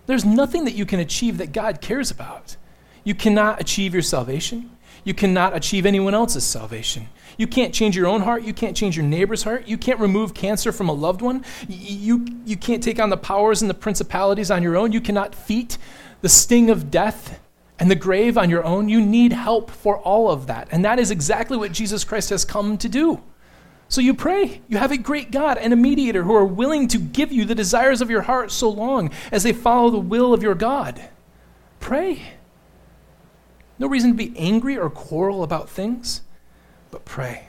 There's 0.07 0.25
nothing 0.25 0.65
that 0.65 0.73
you 0.73 0.85
can 0.85 0.99
achieve 0.99 1.37
that 1.37 1.51
God 1.51 1.81
cares 1.81 2.09
about. 2.09 2.55
You 3.03 3.13
cannot 3.13 3.61
achieve 3.61 3.93
your 3.93 4.01
salvation. 4.01 4.71
You 5.03 5.13
cannot 5.13 5.55
achieve 5.55 5.85
anyone 5.85 6.13
else's 6.13 6.43
salvation. 6.43 7.07
You 7.37 7.47
can't 7.47 7.73
change 7.73 7.95
your 7.95 8.07
own 8.07 8.21
heart. 8.21 8.43
You 8.43 8.53
can't 8.53 8.75
change 8.75 8.97
your 8.97 9.05
neighbor's 9.05 9.43
heart. 9.43 9.67
You 9.67 9.77
can't 9.77 9.99
remove 9.99 10.33
cancer 10.33 10.71
from 10.71 10.89
a 10.89 10.93
loved 10.93 11.21
one. 11.21 11.45
You, 11.67 12.25
you 12.45 12.57
can't 12.57 12.83
take 12.83 12.99
on 12.99 13.09
the 13.09 13.17
powers 13.17 13.61
and 13.61 13.69
the 13.69 13.75
principalities 13.75 14.49
on 14.49 14.63
your 14.63 14.75
own. 14.75 14.91
You 14.91 15.01
cannot 15.01 15.31
defeat 15.31 15.77
the 16.21 16.29
sting 16.29 16.69
of 16.69 16.89
death 16.89 17.39
and 17.79 17.91
the 17.91 17.95
grave 17.95 18.37
on 18.37 18.49
your 18.49 18.63
own. 18.63 18.89
You 18.89 18.99
need 18.99 19.33
help 19.33 19.69
for 19.69 19.99
all 19.99 20.31
of 20.31 20.47
that. 20.47 20.67
And 20.71 20.83
that 20.83 20.99
is 20.99 21.11
exactly 21.11 21.57
what 21.57 21.71
Jesus 21.71 22.03
Christ 22.03 22.31
has 22.31 22.43
come 22.43 22.77
to 22.79 22.89
do. 22.89 23.21
So 23.89 24.01
you 24.01 24.13
pray. 24.13 24.61
You 24.67 24.77
have 24.77 24.91
a 24.91 24.97
great 24.97 25.31
God 25.31 25.57
and 25.57 25.71
a 25.71 25.77
mediator 25.77 26.23
who 26.23 26.35
are 26.35 26.45
willing 26.45 26.87
to 26.89 26.97
give 26.97 27.31
you 27.31 27.45
the 27.45 27.55
desires 27.55 28.01
of 28.01 28.09
your 28.09 28.23
heart 28.23 28.51
so 28.51 28.69
long 28.69 29.11
as 29.31 29.43
they 29.43 29.53
follow 29.53 29.89
the 29.89 29.97
will 29.97 30.33
of 30.33 30.43
your 30.43 30.55
God. 30.55 31.09
Pray. 31.79 32.33
No 33.79 33.87
reason 33.87 34.11
to 34.11 34.17
be 34.17 34.37
angry 34.37 34.77
or 34.77 34.89
quarrel 34.89 35.43
about 35.43 35.69
things, 35.69 36.21
but 36.91 37.05
pray. 37.05 37.47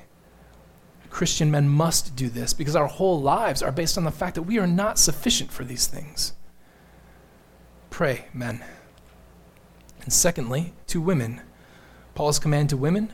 Christian 1.11 1.51
men 1.51 1.69
must 1.69 2.15
do 2.15 2.29
this 2.29 2.53
because 2.53 2.77
our 2.77 2.87
whole 2.87 3.21
lives 3.21 3.63
are 3.63 3.73
based 3.73 3.99
on 3.99 4.05
the 4.05 4.11
fact 4.11 4.35
that 4.35 4.43
we 4.43 4.59
are 4.59 4.67
not 4.67 4.99
sufficient 4.99 5.51
for 5.51 5.65
these 5.65 5.87
things. 5.87 6.35
Pray, 7.91 8.27
men. 8.33 8.63
And 10.03 10.13
secondly, 10.13 10.75
to 10.89 11.01
women, 11.01 11.41
Paul's 12.15 12.39
command 12.39 12.69
to 12.71 12.77
women 12.77 13.13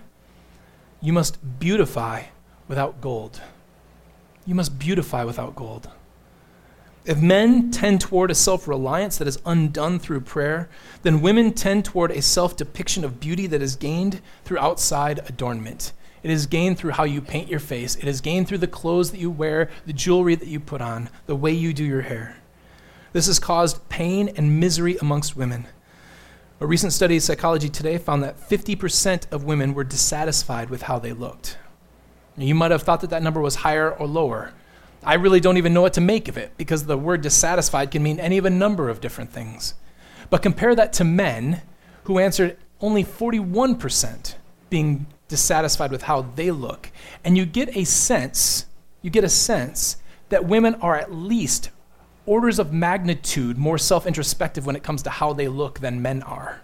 you 1.04 1.12
must 1.12 1.58
beautify 1.58 2.22
without 2.68 3.00
gold. 3.00 3.40
You 4.46 4.54
must 4.54 4.78
beautify 4.78 5.24
without 5.24 5.54
gold. 5.54 5.88
If 7.04 7.20
men 7.20 7.70
tend 7.70 8.00
toward 8.00 8.30
a 8.30 8.34
self 8.34 8.66
reliance 8.66 9.18
that 9.18 9.28
is 9.28 9.38
undone 9.44 9.98
through 9.98 10.22
prayer, 10.22 10.70
then 11.02 11.20
women 11.20 11.52
tend 11.52 11.84
toward 11.84 12.10
a 12.10 12.22
self 12.22 12.56
depiction 12.56 13.04
of 13.04 13.20
beauty 13.20 13.46
that 13.46 13.60
is 13.60 13.76
gained 13.76 14.22
through 14.44 14.58
outside 14.58 15.20
adornment. 15.28 15.92
It 16.22 16.30
is 16.30 16.46
gained 16.46 16.78
through 16.78 16.92
how 16.92 17.04
you 17.04 17.20
paint 17.20 17.50
your 17.50 17.60
face, 17.60 17.96
it 17.96 18.04
is 18.04 18.22
gained 18.22 18.48
through 18.48 18.58
the 18.58 18.66
clothes 18.66 19.10
that 19.10 19.20
you 19.20 19.30
wear, 19.30 19.68
the 19.84 19.92
jewelry 19.92 20.34
that 20.34 20.48
you 20.48 20.58
put 20.58 20.80
on, 20.80 21.10
the 21.26 21.36
way 21.36 21.52
you 21.52 21.74
do 21.74 21.84
your 21.84 22.00
hair. 22.00 22.38
This 23.12 23.26
has 23.26 23.38
caused 23.38 23.86
pain 23.90 24.30
and 24.34 24.58
misery 24.58 24.96
amongst 24.96 25.36
women. 25.36 25.66
A 26.60 26.66
recent 26.66 26.94
study 26.94 27.18
of 27.18 27.22
Psychology 27.22 27.68
Today 27.68 27.98
found 27.98 28.22
that 28.22 28.40
50% 28.40 29.30
of 29.30 29.44
women 29.44 29.74
were 29.74 29.84
dissatisfied 29.84 30.70
with 30.70 30.82
how 30.82 30.98
they 30.98 31.12
looked. 31.12 31.58
You 32.36 32.54
might 32.54 32.70
have 32.70 32.82
thought 32.82 33.00
that 33.02 33.10
that 33.10 33.22
number 33.22 33.40
was 33.40 33.56
higher 33.56 33.90
or 33.90 34.06
lower. 34.06 34.52
I 35.04 35.14
really 35.14 35.40
don't 35.40 35.56
even 35.56 35.74
know 35.74 35.82
what 35.82 35.92
to 35.94 36.00
make 36.00 36.28
of 36.28 36.36
it 36.36 36.52
because 36.56 36.86
the 36.86 36.96
word 36.96 37.20
dissatisfied 37.20 37.90
can 37.90 38.02
mean 38.02 38.18
any 38.18 38.38
of 38.38 38.44
a 38.44 38.50
number 38.50 38.88
of 38.88 39.00
different 39.00 39.30
things. 39.30 39.74
But 40.30 40.42
compare 40.42 40.74
that 40.74 40.92
to 40.94 41.04
men 41.04 41.62
who 42.04 42.18
answered 42.18 42.56
only 42.80 43.04
41% 43.04 44.34
being 44.70 45.06
dissatisfied 45.28 45.90
with 45.90 46.02
how 46.02 46.22
they 46.22 46.50
look. 46.50 46.90
And 47.22 47.36
you 47.36 47.46
get 47.46 47.76
a 47.76 47.84
sense, 47.84 48.66
you 49.02 49.10
get 49.10 49.24
a 49.24 49.28
sense 49.28 49.98
that 50.30 50.46
women 50.46 50.74
are 50.76 50.96
at 50.96 51.12
least 51.12 51.70
orders 52.26 52.58
of 52.58 52.72
magnitude 52.72 53.58
more 53.58 53.78
self 53.78 54.06
introspective 54.06 54.66
when 54.66 54.76
it 54.76 54.82
comes 54.82 55.02
to 55.02 55.10
how 55.10 55.32
they 55.32 55.48
look 55.48 55.80
than 55.80 56.02
men 56.02 56.22
are. 56.22 56.62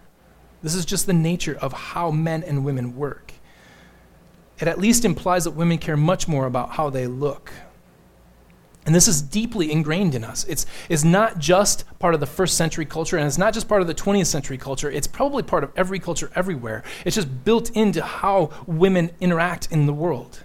This 0.63 0.75
is 0.75 0.85
just 0.85 1.07
the 1.07 1.13
nature 1.13 1.57
of 1.61 1.73
how 1.73 2.11
men 2.11 2.43
and 2.43 2.65
women 2.65 2.97
work. 2.97 3.30
It 4.61 4.69
at 4.69 4.79
least 4.79 5.05
implies 5.05 5.45
that 5.45 5.53
women 5.53 5.79
care 5.79 5.97
much 5.97 6.29
more 6.29 6.47
about 6.47 6.71
how 6.71 6.91
they 6.91 7.07
look. 7.07 7.53
And 8.87 8.95
this 8.95 9.09
is 9.09 9.21
deeply 9.21 9.71
ingrained 9.71 10.15
in 10.15 10.25
us. 10.25 10.45
It's, 10.45 10.67
it's 10.89 11.05
not 11.05 11.39
just 11.39 11.85
part 11.99 12.15
of 12.15 12.21
the 12.21 12.27
first 12.27 12.57
century 12.57 12.87
culture, 12.87 13.17
and 13.17 13.27
it's 13.27 13.39
not 13.39 13.53
just 13.53 13.69
part 13.69 13.83
of 13.83 13.87
the 13.87 13.95
20th 13.95 14.27
century 14.27 14.59
culture. 14.59 14.91
It's 14.91 15.07
probably 15.07 15.43
part 15.43 15.65
of 15.65 15.71
every 15.77 15.99
culture 15.99 16.31
everywhere. 16.35 16.83
It's 17.05 17.15
just 17.15 17.45
built 17.45 17.71
into 17.71 18.03
how 18.03 18.51
women 18.67 19.11
interact 19.21 19.71
in 19.71 19.87
the 19.87 19.93
world. 19.93 20.41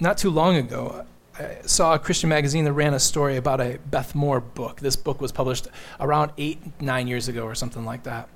Not 0.00 0.18
too 0.18 0.30
long 0.30 0.56
ago, 0.56 1.06
I 1.38 1.58
saw 1.64 1.94
a 1.94 1.98
Christian 1.98 2.28
magazine 2.28 2.64
that 2.64 2.72
ran 2.72 2.94
a 2.94 3.00
story 3.00 3.36
about 3.36 3.60
a 3.60 3.78
Beth 3.90 4.14
Moore 4.14 4.40
book. 4.40 4.80
This 4.80 4.96
book 4.96 5.20
was 5.20 5.32
published 5.32 5.68
around 6.00 6.32
eight, 6.38 6.60
nine 6.80 7.06
years 7.06 7.28
ago 7.28 7.44
or 7.44 7.54
something 7.54 7.84
like 7.84 8.02
that. 8.04 8.28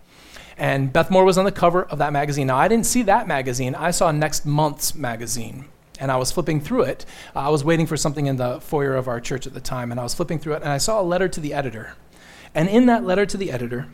And 0.58 0.92
Beth 0.92 1.10
Moore 1.10 1.24
was 1.24 1.36
on 1.36 1.44
the 1.44 1.52
cover 1.52 1.84
of 1.84 1.98
that 1.98 2.12
magazine. 2.12 2.46
Now, 2.46 2.56
I 2.56 2.68
didn't 2.68 2.86
see 2.86 3.02
that 3.02 3.28
magazine, 3.28 3.74
I 3.74 3.90
saw 3.90 4.10
next 4.10 4.46
month's 4.46 4.94
magazine. 4.94 5.66
And 5.98 6.10
I 6.10 6.16
was 6.16 6.30
flipping 6.30 6.60
through 6.60 6.82
it. 6.82 7.06
I 7.34 7.48
was 7.48 7.64
waiting 7.64 7.86
for 7.86 7.96
something 7.96 8.26
in 8.26 8.36
the 8.36 8.60
foyer 8.60 8.94
of 8.94 9.08
our 9.08 9.18
church 9.18 9.46
at 9.46 9.54
the 9.54 9.60
time, 9.60 9.90
and 9.90 9.98
I 9.98 10.02
was 10.02 10.12
flipping 10.12 10.38
through 10.38 10.54
it, 10.54 10.62
and 10.62 10.70
I 10.70 10.76
saw 10.76 11.00
a 11.00 11.02
letter 11.02 11.26
to 11.28 11.40
the 11.40 11.54
editor. 11.54 11.94
And 12.54 12.68
in 12.68 12.86
that 12.86 13.04
letter 13.04 13.24
to 13.24 13.36
the 13.36 13.50
editor, 13.50 13.88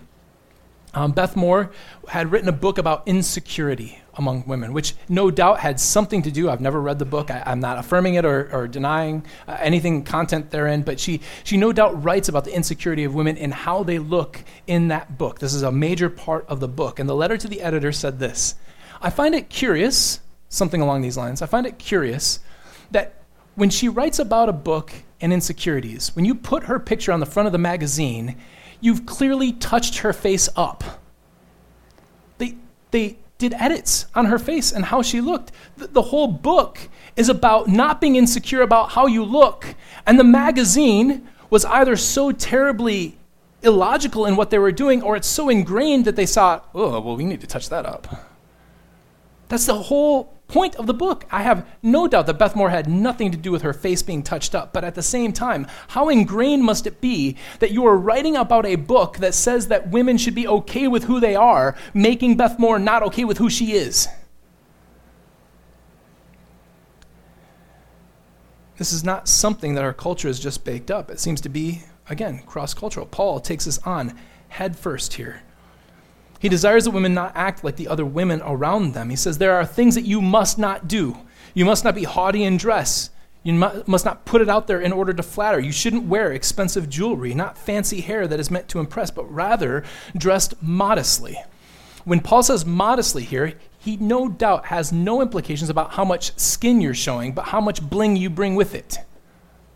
um, 0.95 1.13
Beth 1.13 1.37
Moore 1.37 1.71
had 2.09 2.33
written 2.33 2.49
a 2.49 2.53
book 2.53 2.77
about 2.77 3.07
insecurity 3.07 4.02
among 4.15 4.45
women, 4.47 4.73
which 4.73 4.95
no 5.09 5.31
doubt 5.31 5.61
had 5.61 5.81
something 5.81 6.23
to 6.23 6.31
do. 6.31 6.51
I've 6.51 6.61
never 6.61 6.81
read 6.81 6.99
the 6.99 7.05
book. 7.05 7.31
I, 7.31 7.43
am 7.47 7.61
not 7.61 7.79
affirming 7.79 8.15
it 8.15 8.25
or, 8.25 8.49
or 8.53 8.69
denying 8.69 9.25
uh, 9.49 9.57
anything 9.61 10.05
content 10.05 10.51
therein, 10.51 10.83
but 10.83 11.01
she, 11.01 11.21
she 11.45 11.57
no 11.57 11.73
doubt 11.73 12.03
writes 12.03 12.29
about 12.29 12.45
the 12.45 12.55
insecurity 12.55 13.05
of 13.05 13.15
women 13.15 13.39
and 13.39 13.55
how 13.55 13.83
they 13.83 13.99
look 13.99 14.45
in 14.67 14.89
that 14.89 15.17
book. 15.17 15.39
This 15.39 15.55
is 15.55 15.63
a 15.63 15.73
major 15.73 16.11
part 16.11 16.47
of 16.47 16.61
the 16.61 16.69
book. 16.69 16.99
And 16.99 17.09
the 17.09 17.15
letter 17.15 17.39
to 17.39 17.49
the 17.49 17.63
editor 17.63 17.93
said 17.93 18.19
this 18.19 18.55
I 19.01 19.11
find 19.11 19.35
it 19.35 19.49
curious, 19.49 20.21
something 20.49 20.81
along 20.81 21.03
these 21.03 21.17
lines, 21.17 21.43
I 21.43 21.47
find 21.47 21.67
it 21.67 21.79
curious 21.79 22.41
that 22.91 23.23
when 23.55 23.71
she 23.71 23.89
writes 23.89 24.19
about 24.19 24.49
a 24.49 24.53
book 24.53 24.93
and 25.21 25.33
insecurities, 25.33 26.15
when 26.15 26.25
you 26.25 26.35
put 26.35 26.65
her 26.65 26.79
picture 26.79 27.13
on 27.13 27.21
the 27.21 27.27
front 27.27 27.47
of 27.47 27.53
the 27.53 27.59
magazine, 27.59 28.37
you've 28.81 29.07
clearly 29.07 29.53
touched 29.53 29.99
her 29.99 30.13
face 30.13 30.49
up. 30.57 31.01
They, 32.39 32.57
they 32.91 33.19
did 33.43 33.55
edits 33.61 34.07
on 34.15 34.27
her 34.27 34.39
face 34.39 34.73
and 34.73 34.85
how 34.85 35.03
she 35.03 35.21
looked. 35.21 35.51
The, 35.77 35.89
the 35.89 36.03
whole 36.03 36.29
book 36.29 36.89
is 37.17 37.29
about 37.29 37.69
not 37.69 38.01
being 38.01 38.17
insecure 38.17 38.63
about 38.63 38.93
how 38.93 39.07
you 39.07 39.25
look. 39.25 39.75
And 40.07 40.19
the 40.19 40.25
magazine 40.25 41.29
was 41.51 41.65
either 41.65 41.97
so 41.97 42.33
terribly 42.33 43.19
illogical 43.63 44.27
in 44.27 44.37
what 44.37 44.51
they 44.51 44.59
were 44.59 44.73
doing 44.73 45.03
or 45.03 45.17
it's 45.17 45.29
so 45.29 45.49
ingrained 45.49 46.05
that 46.05 46.17
they 46.17 46.27
saw, 46.27 46.61
oh, 46.75 47.01
well, 47.01 47.17
we 47.17 47.25
need 47.25 47.41
to 47.41 47.47
touch 47.47 47.69
that 47.69 47.85
up. 47.85 48.09
That's 49.49 49.67
the 49.67 49.75
whole 49.75 50.33
point 50.53 50.77
of 50.77 50.87
the 50.87 50.95
book. 50.95 51.25
I 51.31 51.43
have 51.43 51.67
no 51.83 52.07
doubt 52.07 52.27
that 52.27 52.39
Beth 52.39 52.55
Moore 52.55 52.71
had 52.71 52.89
nothing 52.89 53.33
to 53.33 53.39
do 53.39 53.51
with 53.51 53.63
her 53.63 53.73
face 53.73 54.03
being 54.03 54.23
touched 54.23 54.55
up, 54.55 54.73
but 54.73 54.85
at 54.85 54.95
the 54.95 55.03
same 55.03 55.33
time, 55.33 55.67
how 55.89 56.11
ingrained 56.11 56.63
must 56.63 56.87
it 56.87 57.01
be 57.01 57.37
that 57.59 57.73
you 57.73 57.87
are 57.87 57.97
writing 57.97 58.37
about 58.37 58.67
a 58.67 58.77
book 58.77 59.17
that 59.17 59.35
says 59.35 59.69
that 59.69 59.89
women 59.89 60.19
should 60.19 60.35
be 60.35 60.47
okay 60.47 60.87
with 60.87 61.05
who 61.05 61.19
they 61.21 61.35
are, 61.35 61.75
making 61.95 62.37
Beth 62.37 62.59
Moore 62.59 62.79
not 62.79 63.03
okay 63.03 63.25
with 63.25 63.39
who 63.39 63.49
she 63.49 63.73
is? 63.73 64.09
This 68.77 68.93
is 68.93 69.03
not 69.03 69.29
something 69.29 69.75
that 69.75 69.85
our 69.85 69.95
culture 69.95 70.29
has 70.29 70.39
just 70.39 70.65
baked 70.65 70.91
up. 70.91 71.11
It 71.11 71.19
seems 71.19 71.41
to 71.43 71.49
be, 71.49 71.83
again, 72.11 72.43
cross 72.45 72.75
cultural. 72.75 73.07
Paul 73.07 73.41
takes 73.41 73.67
us 73.67 73.79
on 73.87 74.19
head 74.49 74.77
first 74.77 75.15
here. 75.15 75.43
He 76.43 76.49
desires 76.49 76.83
that 76.85 76.91
women 76.91 77.15
not 77.15 77.37
act 77.37 77.63
like 77.63 77.77
the 77.77 77.87
other 77.87 78.05
women 78.05 78.43
around 78.45 78.95
them. 78.95 79.11
He 79.11 79.17
says, 79.17 79.39
There 79.39 79.55
are 79.55 79.65
things 79.65 79.95
that 79.95 80.05
you 80.05 80.21
must 80.21 80.59
not 80.59 80.89
do. 80.89 81.17
You 81.55 81.65
must 81.65 81.85
not 81.85 81.95
be 81.95 82.03
haughty 82.03 82.43
in 82.43 82.57
dress. 82.57 83.11
You 83.45 83.53
must 83.53 84.05
not 84.05 84.25
put 84.25 84.41
it 84.41 84.49
out 84.49 84.67
there 84.67 84.81
in 84.81 84.91
order 84.91 85.13
to 85.13 85.23
flatter. 85.23 85.61
You 85.61 85.71
shouldn't 85.71 86.09
wear 86.09 86.33
expensive 86.33 86.91
jewelry, 86.91 87.33
not 87.33 87.57
fancy 87.57 88.01
hair 88.01 88.27
that 88.27 88.41
is 88.41 88.51
meant 88.51 88.67
to 88.71 88.81
impress, 88.81 89.09
but 89.13 89.33
rather 89.33 89.85
dressed 90.17 90.61
modestly. 90.61 91.39
When 92.05 92.19
Paul 92.19 92.43
says 92.43 92.67
modestly 92.67 93.23
here, 93.23 93.55
he 93.79 93.97
no 93.99 94.29
doubt 94.29 94.67
has 94.67 94.93
no 94.93 95.23
implications 95.23 95.71
about 95.71 95.93
how 95.93 96.05
much 96.05 96.37
skin 96.37 96.81
you're 96.81 96.93
showing, 96.93 97.35
but 97.35 97.47
how 97.47 97.61
much 97.61 97.81
bling 97.81 98.17
you 98.17 98.29
bring 98.29 98.57
with 98.57 98.75
it. 98.75 98.99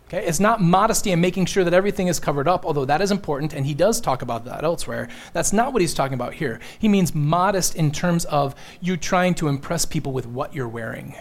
Okay? 0.07 0.25
It's 0.25 0.39
not 0.39 0.61
modesty 0.61 1.11
and 1.11 1.21
making 1.21 1.45
sure 1.47 1.63
that 1.63 1.73
everything 1.73 2.07
is 2.07 2.19
covered 2.19 2.47
up, 2.47 2.65
although 2.65 2.85
that 2.85 3.01
is 3.01 3.11
important, 3.11 3.53
and 3.53 3.65
he 3.65 3.73
does 3.73 3.99
talk 3.99 4.21
about 4.21 4.45
that 4.45 4.63
elsewhere. 4.63 5.09
That's 5.33 5.51
not 5.51 5.73
what 5.73 5.81
he's 5.81 5.93
talking 5.93 6.13
about 6.13 6.33
here. 6.33 6.59
He 6.79 6.87
means 6.87 7.13
modest 7.13 7.75
in 7.75 7.91
terms 7.91 8.25
of 8.25 8.55
you 8.79 8.95
trying 8.95 9.35
to 9.35 9.49
impress 9.49 9.85
people 9.85 10.13
with 10.13 10.25
what 10.25 10.55
you're 10.55 10.67
wearing. 10.67 11.15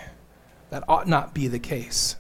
That 0.71 0.85
ought 0.89 1.09
not 1.09 1.35
be 1.35 1.49
the 1.49 1.59
case. 1.59 2.17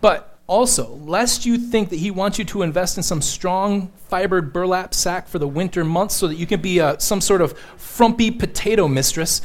But 0.00 0.38
also, 0.46 0.88
lest 0.88 1.44
you 1.44 1.58
think 1.58 1.90
that 1.90 1.96
he 1.96 2.10
wants 2.10 2.38
you 2.38 2.44
to 2.46 2.62
invest 2.62 2.96
in 2.96 3.02
some 3.02 3.20
strong 3.20 3.90
fibered 4.08 4.52
burlap 4.52 4.94
sack 4.94 5.28
for 5.28 5.38
the 5.38 5.48
winter 5.48 5.84
months 5.84 6.14
so 6.14 6.28
that 6.28 6.36
you 6.36 6.46
can 6.46 6.60
be 6.60 6.80
uh, 6.80 6.96
some 6.98 7.20
sort 7.20 7.42
of 7.42 7.58
frumpy 7.76 8.30
potato 8.30 8.86
mistress, 8.86 9.42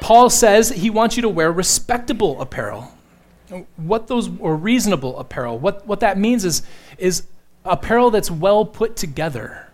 Paul 0.00 0.30
says 0.30 0.68
he 0.68 0.90
wants 0.90 1.16
you 1.16 1.22
to 1.22 1.28
wear 1.28 1.50
respectable 1.50 2.40
apparel 2.40 2.92
what 3.76 4.06
those 4.06 4.28
or 4.40 4.56
reasonable 4.56 5.18
apparel 5.18 5.58
what, 5.58 5.86
what 5.86 6.00
that 6.00 6.18
means 6.18 6.44
is 6.44 6.62
is 6.98 7.24
apparel 7.68 8.10
that's 8.10 8.30
well 8.30 8.64
put 8.64 8.96
together. 8.96 9.66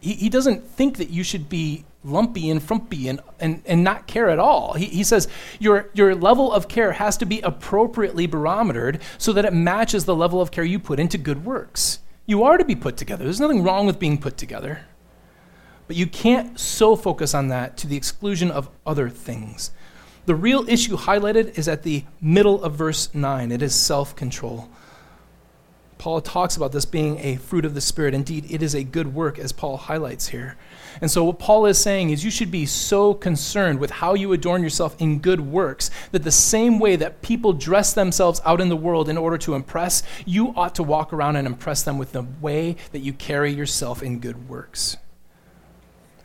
He, 0.00 0.14
he 0.14 0.28
doesn't 0.28 0.66
think 0.66 0.96
that 0.98 1.10
you 1.10 1.22
should 1.22 1.48
be 1.48 1.84
lumpy 2.04 2.50
and 2.50 2.62
frumpy 2.62 3.08
and, 3.08 3.20
and, 3.38 3.62
and 3.64 3.84
not 3.84 4.06
care 4.06 4.28
at 4.28 4.38
all. 4.38 4.74
He, 4.74 4.86
he 4.86 5.04
says 5.04 5.28
your, 5.60 5.88
your 5.94 6.14
level 6.14 6.52
of 6.52 6.68
care 6.68 6.92
has 6.92 7.16
to 7.18 7.26
be 7.26 7.40
appropriately 7.40 8.26
barometered 8.26 9.00
so 9.18 9.32
that 9.32 9.44
it 9.44 9.52
matches 9.52 10.04
the 10.04 10.16
level 10.16 10.40
of 10.40 10.50
care 10.50 10.64
you 10.64 10.78
put 10.78 10.98
into 10.98 11.18
good 11.18 11.44
works. 11.44 12.00
You 12.26 12.42
are 12.44 12.58
to 12.58 12.64
be 12.64 12.74
put 12.74 12.96
together. 12.96 13.24
There's 13.24 13.40
nothing 13.40 13.62
wrong 13.62 13.86
with 13.86 13.98
being 13.98 14.18
put 14.18 14.36
together. 14.36 14.80
But 15.86 15.96
you 15.96 16.06
can't 16.06 16.58
so 16.58 16.96
focus 16.96 17.34
on 17.34 17.48
that 17.48 17.76
to 17.78 17.86
the 17.86 17.96
exclusion 17.96 18.50
of 18.50 18.68
other 18.86 19.08
things 19.08 19.72
the 20.26 20.34
real 20.34 20.68
issue 20.68 20.96
highlighted 20.96 21.58
is 21.58 21.68
at 21.68 21.82
the 21.82 22.04
middle 22.20 22.62
of 22.62 22.74
verse 22.74 23.12
9 23.14 23.50
it 23.50 23.62
is 23.62 23.74
self 23.74 24.14
control. 24.14 24.68
Paul 26.02 26.20
talks 26.20 26.56
about 26.56 26.72
this 26.72 26.84
being 26.84 27.20
a 27.20 27.36
fruit 27.36 27.64
of 27.64 27.74
the 27.74 27.80
Spirit. 27.80 28.12
Indeed, 28.12 28.50
it 28.50 28.60
is 28.60 28.74
a 28.74 28.82
good 28.82 29.14
work, 29.14 29.38
as 29.38 29.52
Paul 29.52 29.76
highlights 29.76 30.26
here. 30.26 30.56
And 31.00 31.08
so, 31.08 31.22
what 31.22 31.38
Paul 31.38 31.64
is 31.64 31.78
saying 31.78 32.10
is 32.10 32.24
you 32.24 32.30
should 32.32 32.50
be 32.50 32.66
so 32.66 33.14
concerned 33.14 33.78
with 33.78 33.92
how 33.92 34.14
you 34.14 34.32
adorn 34.32 34.64
yourself 34.64 35.00
in 35.00 35.20
good 35.20 35.40
works 35.40 35.92
that 36.10 36.24
the 36.24 36.32
same 36.32 36.80
way 36.80 36.96
that 36.96 37.22
people 37.22 37.52
dress 37.52 37.92
themselves 37.92 38.40
out 38.44 38.60
in 38.60 38.68
the 38.68 38.74
world 38.74 39.08
in 39.08 39.16
order 39.16 39.38
to 39.38 39.54
impress, 39.54 40.02
you 40.26 40.52
ought 40.56 40.74
to 40.74 40.82
walk 40.82 41.12
around 41.12 41.36
and 41.36 41.46
impress 41.46 41.84
them 41.84 41.98
with 41.98 42.10
the 42.10 42.26
way 42.40 42.74
that 42.90 42.98
you 42.98 43.12
carry 43.12 43.52
yourself 43.52 44.02
in 44.02 44.18
good 44.18 44.48
works. 44.48 44.96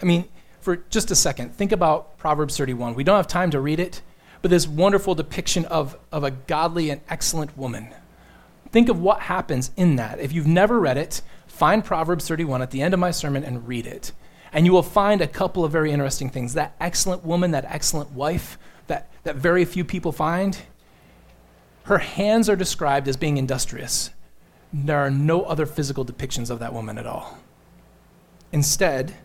I 0.02 0.06
mean, 0.06 0.28
for 0.68 0.84
just 0.90 1.12
a 1.12 1.16
second, 1.16 1.56
think 1.56 1.72
about 1.72 2.18
Proverbs 2.18 2.58
31. 2.58 2.94
We 2.94 3.06
don't 3.06 3.16
have 3.16 3.26
time 3.26 3.52
to 3.52 3.62
read 3.62 3.80
it, 3.80 4.02
but 4.42 4.52
this 4.52 4.68
wonderful 4.68 5.16
depiction 5.16 5.64
of, 5.64 5.98
of 6.12 6.26
a 6.26 6.32
godly 6.32 6.90
and 6.90 7.00
excellent 7.08 7.58
woman. 7.58 7.88
Think 8.74 8.90
of 8.90 9.00
what 9.00 9.22
happens 9.22 9.72
in 9.78 9.96
that. 9.96 10.20
If 10.20 10.34
you've 10.34 10.46
never 10.46 10.78
read 10.78 10.98
it, 10.98 11.22
find 11.48 11.86
Proverbs 11.86 12.28
31 12.28 12.62
at 12.62 12.72
the 12.72 12.82
end 12.82 12.94
of 12.94 13.00
my 13.00 13.12
sermon 13.12 13.46
and 13.46 13.66
read 13.66 13.88
it. 13.88 14.12
And 14.52 14.66
you 14.66 14.74
will 14.74 14.84
find 14.84 15.22
a 15.22 15.28
couple 15.28 15.64
of 15.64 15.72
very 15.72 15.94
interesting 15.94 16.30
things. 16.30 16.54
That 16.56 16.76
excellent 16.82 17.24
woman, 17.24 17.52
that 17.52 17.64
excellent 17.64 18.12
wife, 18.12 18.58
that, 18.88 19.10
that 19.24 19.38
very 19.38 19.64
few 19.64 19.86
people 19.86 20.12
find, 20.12 20.58
her 21.84 22.00
hands 22.00 22.50
are 22.50 22.58
described 22.58 23.08
as 23.08 23.16
being 23.16 23.38
industrious. 23.38 24.10
There 24.74 25.00
are 25.00 25.12
no 25.12 25.44
other 25.44 25.66
physical 25.66 26.04
depictions 26.04 26.50
of 26.50 26.60
that 26.60 26.74
woman 26.74 26.98
at 26.98 27.08
all. 27.08 27.38
Instead, 28.52 29.16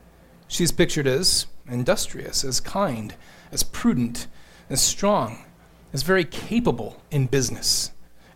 she's 0.53 0.71
pictured 0.71 1.07
as 1.07 1.47
industrious, 1.67 2.45
as 2.45 2.61
kind, 2.61 3.15
as 3.51 3.63
prudent, 3.63 4.27
as 4.69 4.81
strong, 4.81 5.45
as 5.93 6.03
very 6.03 6.25
capable 6.25 7.03
in 7.11 7.27
business, 7.27 7.91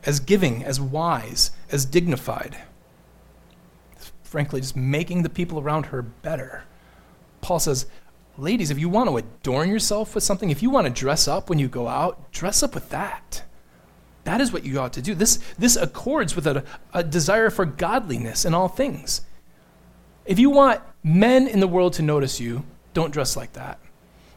as 0.05 0.19
giving, 0.19 0.65
as 0.65 0.81
wise, 0.81 1.51
as 1.71 1.85
dignified. 1.85 2.57
Frankly, 4.23 4.61
just 4.61 4.77
making 4.77 5.23
the 5.23 5.29
people 5.29 5.61
around 5.61 5.87
her 5.87 6.03
better. 6.03 6.65
Paul 7.41 7.61
says, 7.61 7.87
Ladies, 8.39 8.71
if 8.71 8.79
you 8.79 8.91
want 8.91 9.09
to 9.09 9.17
adorn 9.17 9.71
yourself 9.71 10.15
with 10.15 10.23
something, 10.23 10.51
if 10.51 10.63
you 10.63 10.69
want 10.69 10.87
to 10.87 10.93
dress 10.93 11.27
up 11.27 11.49
when 11.49 11.59
you 11.59 11.69
go 11.69 11.89
out, 11.89 12.31
dress 12.33 12.63
up 12.63 12.75
with 12.75 12.91
that. 12.91 13.43
That 14.25 14.43
is 14.43 14.53
what 14.53 14.65
you 14.65 14.79
ought 14.79 14.93
to 14.95 15.01
do. 15.01 15.15
This, 15.15 15.39
this 15.59 15.77
accords 15.77 16.37
with 16.37 16.47
a, 16.47 16.63
a 16.93 17.03
desire 17.03 17.49
for 17.49 17.65
godliness 17.65 18.45
in 18.45 18.53
all 18.53 18.69
things. 18.69 19.23
If 20.27 20.39
you 20.39 20.51
want 20.51 20.83
men 21.07 21.47
in 21.47 21.61
the 21.61 21.69
world 21.69 21.93
to 21.93 22.03
notice 22.03 22.41
you, 22.41 22.65
don't 22.93 23.13
dress 23.13 23.37
like 23.37 23.53
that. 23.53 23.79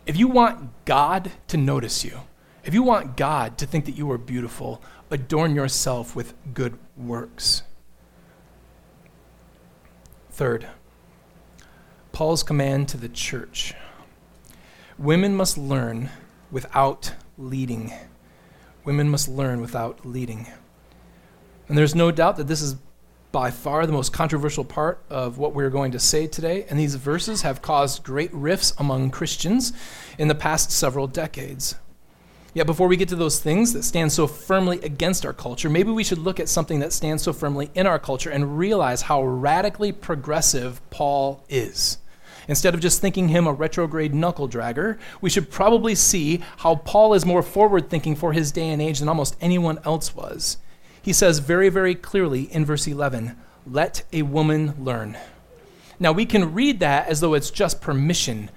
If 0.06 0.18
you 0.18 0.28
want 0.28 0.86
God 0.86 1.32
to 1.48 1.58
notice 1.58 2.06
you, 2.06 2.20
if 2.64 2.76
you 2.76 2.84
want 2.84 3.18
God 3.18 3.58
to 3.58 3.66
think 3.66 3.86
that 3.86 3.98
you 3.98 4.10
are 4.12 4.20
beautiful, 4.20 4.80
adorn 5.10 5.56
yourself 5.56 6.16
with 6.16 6.36
good 6.54 6.78
works. 6.96 7.64
Third, 10.30 10.68
Paul's 12.12 12.44
command 12.44 12.88
to 12.90 12.98
the 12.98 13.10
church 13.10 13.74
women 15.00 15.36
must 15.36 15.58
learn 15.58 16.10
without 16.52 17.14
leading. 17.38 17.92
Women 18.84 19.10
must 19.10 19.28
learn 19.28 19.62
without 19.62 20.06
leading. 20.06 20.46
And 21.68 21.78
there's 21.78 21.96
no 21.96 22.12
doubt 22.12 22.36
that 22.36 22.48
this 22.48 22.62
is 22.62 22.76
by 23.32 23.52
far 23.52 23.86
the 23.86 23.94
most 23.94 24.12
controversial 24.12 24.64
part 24.66 25.04
of 25.10 25.38
what 25.38 25.54
we're 25.54 25.70
going 25.70 25.92
to 25.92 26.00
say 26.00 26.26
today, 26.26 26.66
and 26.70 26.80
these 26.80 26.96
verses 26.96 27.44
have 27.44 27.62
caused 27.62 28.04
great 28.04 28.34
rifts 28.34 28.74
among 28.78 29.12
Christians 29.12 29.72
in 30.18 30.28
the 30.28 30.36
past 30.36 30.72
several 30.72 31.06
decades. 31.06 31.76
Yet, 32.56 32.66
before 32.66 32.88
we 32.88 32.98
get 32.98 33.10
to 33.10 33.16
those 33.16 33.40
things 33.40 33.74
that 33.74 33.84
stand 33.84 34.12
so 34.12 34.26
firmly 34.26 34.82
against 34.82 35.26
our 35.26 35.34
culture, 35.34 35.70
maybe 35.70 35.92
we 35.92 36.04
should 36.04 36.18
look 36.18 36.40
at 36.40 36.50
something 36.50 36.80
that 36.80 36.92
stands 36.92 37.22
so 37.22 37.32
firmly 37.32 37.70
in 37.76 37.86
our 37.86 38.00
culture 38.00 38.32
and 38.32 38.58
realize 38.58 39.04
how 39.04 39.24
radically 39.24 39.92
progressive 39.92 40.82
Paul 40.90 41.44
is. 41.48 42.00
Instead 42.48 42.74
of 42.74 42.80
just 42.80 43.00
thinking 43.00 43.28
him 43.28 43.46
a 43.46 43.54
retrograde 43.54 44.16
knuckle 44.16 44.50
dragger, 44.50 44.98
we 45.22 45.30
should 45.30 45.52
probably 45.52 45.94
see 45.94 46.44
how 46.58 46.76
Paul 46.76 47.14
is 47.14 47.24
more 47.24 47.44
forward 47.44 47.92
thinking 47.92 48.16
for 48.16 48.34
his 48.34 48.52
day 48.52 48.70
and 48.70 48.82
age 48.82 48.98
than 48.98 49.08
almost 49.10 49.38
anyone 49.40 49.78
else 49.86 50.16
was. 50.16 50.58
He 51.02 51.14
says 51.14 51.40
very, 51.40 51.70
very 51.70 51.96
clearly 51.96 52.44
in 52.44 52.66
verse 52.66 52.88
11, 52.88 53.36
let 53.66 54.04
a 54.12 54.24
woman 54.24 54.74
learn. 54.78 55.18
Now, 56.00 56.12
we 56.12 56.26
can 56.26 56.54
read 56.54 56.80
that 56.80 57.08
as 57.08 57.20
though 57.20 57.34
it's 57.34 57.52
just 57.52 57.82
permission, 57.82 58.50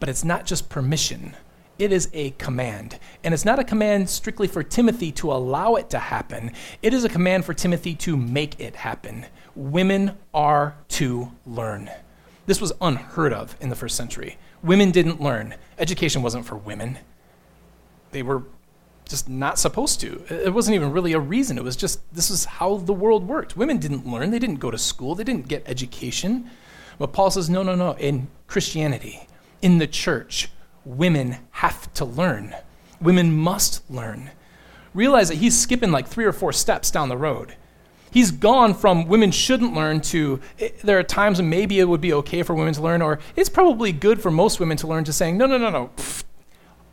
but 0.00 0.08
it's 0.08 0.24
not 0.24 0.46
just 0.46 0.68
permission. 0.68 1.34
It 1.78 1.92
is 1.92 2.08
a 2.12 2.30
command. 2.30 2.98
And 3.22 3.32
it's 3.32 3.44
not 3.44 3.60
a 3.60 3.64
command 3.64 4.10
strictly 4.10 4.48
for 4.48 4.62
Timothy 4.64 5.12
to 5.12 5.32
allow 5.32 5.76
it 5.76 5.90
to 5.90 5.98
happen, 5.98 6.52
it 6.82 6.92
is 6.92 7.04
a 7.04 7.08
command 7.08 7.44
for 7.44 7.54
Timothy 7.54 7.94
to 7.96 8.16
make 8.16 8.58
it 8.58 8.76
happen. 8.76 9.26
Women 9.54 10.16
are 10.34 10.76
to 10.88 11.32
learn. 11.46 11.90
This 12.46 12.60
was 12.60 12.72
unheard 12.80 13.32
of 13.32 13.56
in 13.60 13.68
the 13.68 13.76
first 13.76 13.96
century. 13.96 14.38
Women 14.62 14.90
didn't 14.90 15.20
learn. 15.20 15.54
Education 15.78 16.22
wasn't 16.22 16.46
for 16.46 16.56
women. 16.56 16.98
They 18.10 18.22
were 18.22 18.44
just 19.08 19.28
not 19.28 19.58
supposed 19.58 20.00
to. 20.00 20.22
It 20.28 20.52
wasn't 20.52 20.74
even 20.76 20.92
really 20.92 21.12
a 21.12 21.20
reason. 21.20 21.58
It 21.58 21.64
was 21.64 21.76
just 21.76 22.00
this 22.14 22.30
is 22.30 22.44
how 22.44 22.76
the 22.76 22.92
world 22.92 23.26
worked. 23.26 23.56
Women 23.56 23.78
didn't 23.78 24.06
learn, 24.06 24.30
they 24.30 24.38
didn't 24.38 24.56
go 24.56 24.70
to 24.70 24.78
school, 24.78 25.14
they 25.14 25.24
didn't 25.24 25.48
get 25.48 25.64
education. 25.66 26.50
But 26.98 27.12
Paul 27.12 27.30
says, 27.30 27.48
no, 27.48 27.62
no, 27.62 27.74
no. 27.74 27.92
In 27.92 28.28
Christianity, 28.48 29.28
in 29.62 29.78
the 29.78 29.86
church, 29.86 30.50
women 30.84 31.36
have 31.52 31.92
to 31.94 32.04
learn. 32.04 32.54
Women 33.00 33.34
must 33.34 33.88
learn. 33.90 34.30
Realize 34.94 35.28
that 35.28 35.36
he's 35.36 35.56
skipping 35.56 35.92
like 35.92 36.08
three 36.08 36.24
or 36.24 36.32
four 36.32 36.52
steps 36.52 36.90
down 36.90 37.08
the 37.08 37.16
road. 37.16 37.54
He's 38.10 38.30
gone 38.30 38.74
from 38.74 39.06
women 39.06 39.30
shouldn't 39.30 39.74
learn 39.74 40.00
to 40.00 40.40
eh, 40.58 40.70
there 40.82 40.98
are 40.98 41.02
times 41.02 41.38
when 41.38 41.50
maybe 41.50 41.78
it 41.78 41.84
would 41.84 42.00
be 42.00 42.12
okay 42.14 42.42
for 42.42 42.54
women 42.54 42.72
to 42.74 42.82
learn, 42.82 43.02
or 43.02 43.18
it's 43.36 43.50
probably 43.50 43.92
good 43.92 44.20
for 44.20 44.30
most 44.30 44.58
women 44.58 44.76
to 44.78 44.86
learn, 44.86 45.04
to 45.04 45.12
saying, 45.12 45.36
no, 45.36 45.46
no, 45.46 45.58
no, 45.58 45.70
no. 45.70 45.90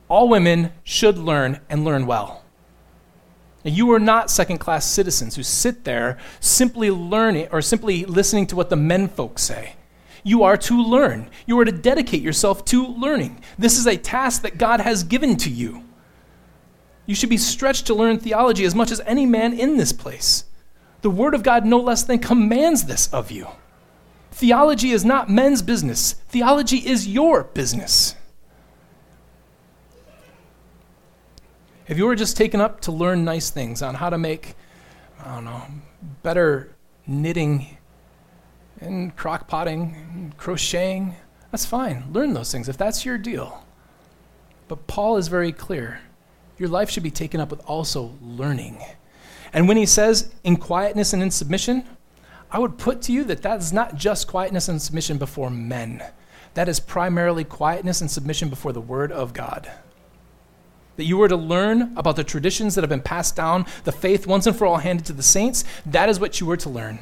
All 0.08 0.30
women 0.30 0.72
should 0.84 1.18
learn 1.18 1.60
and 1.70 1.84
learn 1.84 2.06
well. 2.06 2.44
You 3.64 3.92
are 3.94 4.00
not 4.00 4.30
second 4.30 4.60
class 4.60 4.86
citizens 4.86 5.36
who 5.36 5.42
sit 5.42 5.86
there 5.86 6.20
simply 6.40 6.92
learning 6.92 7.48
or 7.52 7.62
simply 7.64 8.06
listening 8.06 8.46
to 8.48 8.56
what 8.56 8.70
the 8.70 8.76
men 8.76 9.08
folks 9.08 9.42
say. 9.42 9.76
You 10.24 10.44
are 10.44 10.58
to 10.58 10.82
learn. 10.82 11.30
You 11.48 11.60
are 11.60 11.66
to 11.66 11.72
dedicate 11.72 12.22
yourself 12.22 12.64
to 12.66 12.86
learning. 12.86 13.42
This 13.58 13.78
is 13.78 13.88
a 13.88 13.98
task 13.98 14.44
that 14.44 14.60
God 14.60 14.82
has 14.82 15.04
given 15.04 15.36
to 15.38 15.50
you. 15.50 15.84
You 17.08 17.16
should 17.16 17.30
be 17.30 17.38
stretched 17.38 17.88
to 17.88 17.96
learn 17.96 18.20
theology 18.20 18.66
as 18.66 18.76
much 18.76 18.92
as 18.92 19.02
any 19.02 19.26
man 19.26 19.54
in 19.54 19.78
this 19.78 19.94
place. 19.94 20.46
The 21.02 21.10
Word 21.10 21.34
of 21.36 21.44
God 21.44 21.66
no 21.66 21.80
less 21.80 22.04
than 22.04 22.20
commands 22.20 22.86
this 22.86 23.08
of 23.14 23.32
you. 23.32 23.48
Theology 24.32 24.92
is 24.92 25.06
not 25.06 25.30
men's 25.30 25.62
business, 25.62 26.14
theology 26.28 26.78
is 26.78 27.08
your 27.08 27.44
business. 27.44 28.16
If 31.88 32.00
you 32.00 32.08
were 32.08 32.16
just 32.16 32.36
taken 32.36 32.62
up 32.62 32.82
to 32.82 32.92
learn 32.92 33.24
nice 33.24 33.52
things 33.52 33.84
on 33.84 33.94
how 33.94 34.10
to 34.10 34.18
make, 34.18 34.56
I 35.24 35.36
don't 35.36 35.46
know, 35.46 35.62
better 36.24 36.72
knitting 37.06 37.78
and 38.80 39.16
crock 39.16 39.48
potting 39.48 39.96
and 40.14 40.36
crocheting, 40.36 41.16
that's 41.52 41.66
fine. 41.66 42.06
Learn 42.12 42.34
those 42.34 42.52
things 42.52 42.68
if 42.70 42.78
that's 42.78 43.06
your 43.06 43.20
deal. 43.20 43.64
But 44.68 44.88
Paul 44.88 45.18
is 45.18 45.28
very 45.28 45.52
clear. 45.52 46.02
Your 46.58 46.70
life 46.70 46.90
should 46.90 47.04
be 47.04 47.12
taken 47.12 47.40
up 47.40 47.52
with 47.52 47.62
also 47.68 48.18
learning. 48.20 48.84
And 49.54 49.68
when 49.68 49.78
he 49.78 49.86
says 49.86 50.34
in 50.44 50.58
quietness 50.58 51.14
and 51.14 51.22
in 51.22 51.30
submission, 51.30 51.86
I 52.50 52.58
would 52.58 52.80
put 52.80 53.04
to 53.04 53.14
you 53.14 53.24
that 53.26 53.44
that 53.44 53.60
is 53.60 53.72
not 53.72 53.96
just 53.96 54.28
quietness 54.28 54.70
and 54.70 54.82
submission 54.82 55.20
before 55.20 55.52
men. 55.52 56.04
That 56.56 56.68
is 56.68 56.80
primarily 56.80 57.44
quietness 57.44 58.02
and 58.02 58.10
submission 58.10 58.50
before 58.50 58.74
the 58.74 58.82
Word 58.82 59.12
of 59.12 59.34
God 59.34 59.70
that 60.98 61.06
you 61.06 61.18
were 61.18 61.28
to 61.28 61.36
learn 61.36 61.96
about 61.98 62.16
the 62.16 62.24
traditions 62.24 62.76
that 62.76 62.82
have 62.82 62.90
been 62.90 63.02
passed 63.02 63.36
down, 63.36 63.66
the 63.84 63.92
faith 63.92 64.28
once 64.28 64.48
and 64.48 64.56
for 64.56 64.66
all 64.66 64.78
handed 64.78 65.06
to 65.06 65.14
the 65.14 65.24
saints, 65.24 65.64
that 65.86 66.10
is 66.10 66.20
what 66.20 66.40
you 66.40 66.48
were 66.48 66.58
to 66.58 66.70
learn. 66.70 67.00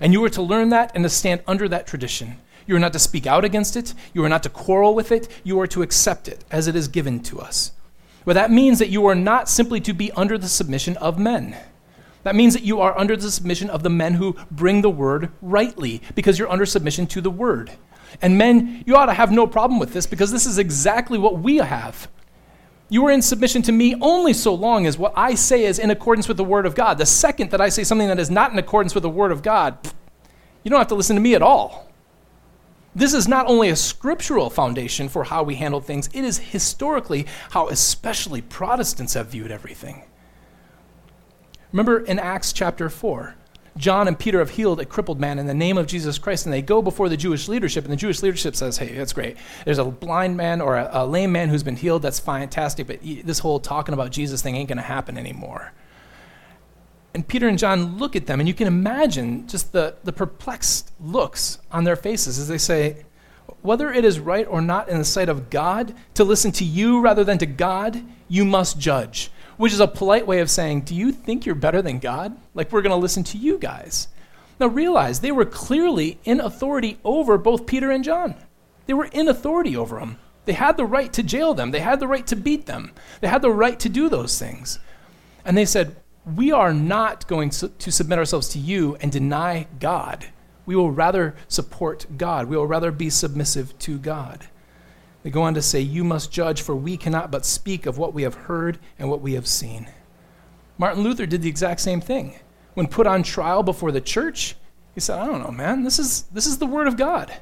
And 0.00 0.12
you 0.12 0.20
were 0.20 0.30
to 0.30 0.42
learn 0.42 0.70
that 0.70 0.92
and 0.94 1.04
to 1.04 1.08
stand 1.08 1.42
under 1.46 1.68
that 1.68 1.86
tradition. 1.86 2.36
You 2.66 2.76
are 2.76 2.80
not 2.80 2.92
to 2.92 2.98
speak 2.98 3.26
out 3.26 3.44
against 3.44 3.76
it, 3.76 3.94
you 4.12 4.24
are 4.24 4.28
not 4.28 4.42
to 4.42 4.48
quarrel 4.48 4.94
with 4.94 5.12
it, 5.12 5.28
you 5.44 5.60
are 5.60 5.68
to 5.68 5.82
accept 5.82 6.28
it 6.28 6.44
as 6.50 6.66
it 6.66 6.74
is 6.74 6.88
given 6.88 7.20
to 7.24 7.40
us. 7.40 7.72
Well, 8.24 8.34
that 8.34 8.50
means 8.50 8.80
that 8.80 8.88
you 8.88 9.06
are 9.06 9.14
not 9.14 9.48
simply 9.48 9.80
to 9.82 9.92
be 9.92 10.10
under 10.12 10.36
the 10.36 10.48
submission 10.48 10.96
of 10.96 11.18
men. 11.18 11.56
That 12.24 12.34
means 12.34 12.54
that 12.54 12.64
you 12.64 12.80
are 12.80 12.98
under 12.98 13.16
the 13.16 13.30
submission 13.30 13.70
of 13.70 13.84
the 13.84 13.88
men 13.88 14.14
who 14.14 14.34
bring 14.50 14.82
the 14.82 14.90
word 14.90 15.30
rightly, 15.40 16.02
because 16.16 16.40
you're 16.40 16.50
under 16.50 16.66
submission 16.66 17.06
to 17.08 17.20
the 17.20 17.30
word. 17.30 17.70
And 18.20 18.36
men, 18.36 18.82
you 18.84 18.96
ought 18.96 19.06
to 19.06 19.14
have 19.14 19.30
no 19.30 19.46
problem 19.46 19.78
with 19.78 19.92
this 19.92 20.06
because 20.06 20.32
this 20.32 20.46
is 20.46 20.58
exactly 20.58 21.18
what 21.18 21.38
we 21.38 21.58
have. 21.58 22.08
You 22.88 23.04
are 23.06 23.10
in 23.10 23.22
submission 23.22 23.62
to 23.62 23.72
me 23.72 23.96
only 24.00 24.32
so 24.32 24.54
long 24.54 24.86
as 24.86 24.96
what 24.96 25.12
I 25.16 25.34
say 25.34 25.64
is 25.64 25.78
in 25.78 25.90
accordance 25.90 26.28
with 26.28 26.36
the 26.36 26.44
Word 26.44 26.66
of 26.66 26.74
God. 26.74 26.98
The 26.98 27.06
second 27.06 27.50
that 27.50 27.60
I 27.60 27.68
say 27.68 27.82
something 27.82 28.06
that 28.08 28.20
is 28.20 28.30
not 28.30 28.52
in 28.52 28.58
accordance 28.58 28.94
with 28.94 29.02
the 29.02 29.10
Word 29.10 29.32
of 29.32 29.42
God, 29.42 29.76
you 30.62 30.70
don't 30.70 30.78
have 30.78 30.88
to 30.88 30.94
listen 30.94 31.16
to 31.16 31.22
me 31.22 31.34
at 31.34 31.42
all. 31.42 31.90
This 32.94 33.12
is 33.12 33.28
not 33.28 33.46
only 33.46 33.68
a 33.68 33.76
scriptural 33.76 34.48
foundation 34.48 35.08
for 35.08 35.24
how 35.24 35.42
we 35.42 35.56
handle 35.56 35.80
things, 35.80 36.08
it 36.14 36.24
is 36.24 36.38
historically 36.38 37.26
how 37.50 37.68
especially 37.68 38.40
Protestants 38.40 39.14
have 39.14 39.26
viewed 39.26 39.50
everything. 39.50 40.04
Remember 41.72 41.98
in 41.98 42.18
Acts 42.18 42.52
chapter 42.52 42.88
4, 42.88 43.34
John 43.76 44.08
and 44.08 44.18
Peter 44.18 44.38
have 44.38 44.50
healed 44.50 44.80
a 44.80 44.84
crippled 44.84 45.20
man 45.20 45.38
in 45.38 45.46
the 45.46 45.54
name 45.54 45.76
of 45.76 45.86
Jesus 45.86 46.18
Christ, 46.18 46.46
and 46.46 46.52
they 46.52 46.62
go 46.62 46.80
before 46.80 47.08
the 47.08 47.16
Jewish 47.16 47.48
leadership, 47.48 47.84
and 47.84 47.92
the 47.92 47.96
Jewish 47.96 48.22
leadership 48.22 48.56
says, 48.56 48.78
Hey, 48.78 48.94
that's 48.94 49.12
great. 49.12 49.36
There's 49.64 49.78
a 49.78 49.84
blind 49.84 50.36
man 50.36 50.60
or 50.60 50.76
a, 50.76 50.88
a 50.92 51.06
lame 51.06 51.32
man 51.32 51.48
who's 51.48 51.62
been 51.62 51.76
healed. 51.76 52.02
That's 52.02 52.20
fantastic, 52.20 52.86
but 52.86 53.00
this 53.02 53.38
whole 53.38 53.60
talking 53.60 53.92
about 53.92 54.10
Jesus 54.10 54.42
thing 54.42 54.56
ain't 54.56 54.68
going 54.68 54.78
to 54.78 54.82
happen 54.82 55.18
anymore. 55.18 55.72
And 57.14 57.26
Peter 57.26 57.48
and 57.48 57.58
John 57.58 57.96
look 57.96 58.14
at 58.14 58.26
them, 58.26 58.40
and 58.40 58.48
you 58.48 58.54
can 58.54 58.66
imagine 58.66 59.46
just 59.46 59.72
the, 59.72 59.96
the 60.04 60.12
perplexed 60.12 60.92
looks 61.00 61.58
on 61.70 61.84
their 61.84 61.96
faces 61.96 62.38
as 62.38 62.48
they 62.48 62.58
say, 62.58 63.04
whether 63.62 63.92
it 63.92 64.04
is 64.04 64.20
right 64.20 64.46
or 64.46 64.60
not 64.60 64.88
in 64.88 64.98
the 64.98 65.04
sight 65.04 65.28
of 65.28 65.50
God 65.50 65.94
to 66.14 66.24
listen 66.24 66.52
to 66.52 66.64
you 66.64 67.00
rather 67.00 67.24
than 67.24 67.38
to 67.38 67.46
God, 67.46 68.02
you 68.28 68.44
must 68.44 68.78
judge, 68.78 69.30
which 69.56 69.72
is 69.72 69.80
a 69.80 69.88
polite 69.88 70.26
way 70.26 70.40
of 70.40 70.50
saying, 70.50 70.82
Do 70.82 70.94
you 70.94 71.12
think 71.12 71.46
you're 71.46 71.54
better 71.54 71.82
than 71.82 71.98
God? 71.98 72.36
Like 72.54 72.72
we're 72.72 72.82
going 72.82 72.90
to 72.90 72.96
listen 72.96 73.24
to 73.24 73.38
you 73.38 73.58
guys. 73.58 74.08
Now 74.58 74.68
realize 74.68 75.20
they 75.20 75.32
were 75.32 75.44
clearly 75.44 76.18
in 76.24 76.40
authority 76.40 76.98
over 77.04 77.36
both 77.36 77.66
Peter 77.66 77.90
and 77.90 78.04
John. 78.04 78.34
They 78.86 78.94
were 78.94 79.06
in 79.06 79.28
authority 79.28 79.76
over 79.76 79.98
them. 79.98 80.18
They 80.46 80.52
had 80.52 80.76
the 80.76 80.86
right 80.86 81.12
to 81.12 81.22
jail 81.22 81.54
them, 81.54 81.72
they 81.72 81.80
had 81.80 82.00
the 82.00 82.06
right 82.06 82.26
to 82.28 82.36
beat 82.36 82.66
them, 82.66 82.92
they 83.20 83.28
had 83.28 83.42
the 83.42 83.50
right 83.50 83.78
to 83.80 83.88
do 83.88 84.08
those 84.08 84.38
things. 84.38 84.78
And 85.44 85.56
they 85.56 85.64
said, 85.64 85.96
We 86.24 86.52
are 86.52 86.72
not 86.72 87.26
going 87.26 87.50
to 87.50 87.92
submit 87.92 88.18
ourselves 88.18 88.48
to 88.50 88.58
you 88.58 88.96
and 89.00 89.10
deny 89.10 89.66
God. 89.80 90.26
We 90.64 90.76
will 90.76 90.90
rather 90.90 91.34
support 91.48 92.06
God. 92.16 92.48
We 92.48 92.56
will 92.56 92.66
rather 92.66 92.90
be 92.90 93.10
submissive 93.10 93.76
to 93.80 93.98
God. 93.98 94.48
They 95.26 95.32
go 95.32 95.42
on 95.42 95.54
to 95.54 95.60
say, 95.62 95.80
You 95.80 96.04
must 96.04 96.30
judge, 96.30 96.62
for 96.62 96.76
we 96.76 96.96
cannot 96.96 97.32
but 97.32 97.44
speak 97.44 97.86
of 97.86 97.98
what 97.98 98.14
we 98.14 98.22
have 98.22 98.36
heard 98.36 98.78
and 98.96 99.10
what 99.10 99.22
we 99.22 99.32
have 99.32 99.48
seen. 99.48 99.88
Martin 100.78 101.02
Luther 101.02 101.26
did 101.26 101.42
the 101.42 101.48
exact 101.48 101.80
same 101.80 102.00
thing. 102.00 102.38
When 102.74 102.86
put 102.86 103.08
on 103.08 103.24
trial 103.24 103.64
before 103.64 103.90
the 103.90 104.00
church, 104.00 104.54
he 104.94 105.00
said, 105.00 105.18
I 105.18 105.26
don't 105.26 105.42
know, 105.42 105.50
man, 105.50 105.82
this 105.82 105.98
is, 105.98 106.22
this 106.32 106.46
is 106.46 106.58
the 106.58 106.66
Word 106.66 106.86
of 106.86 106.96
God. 106.96 107.34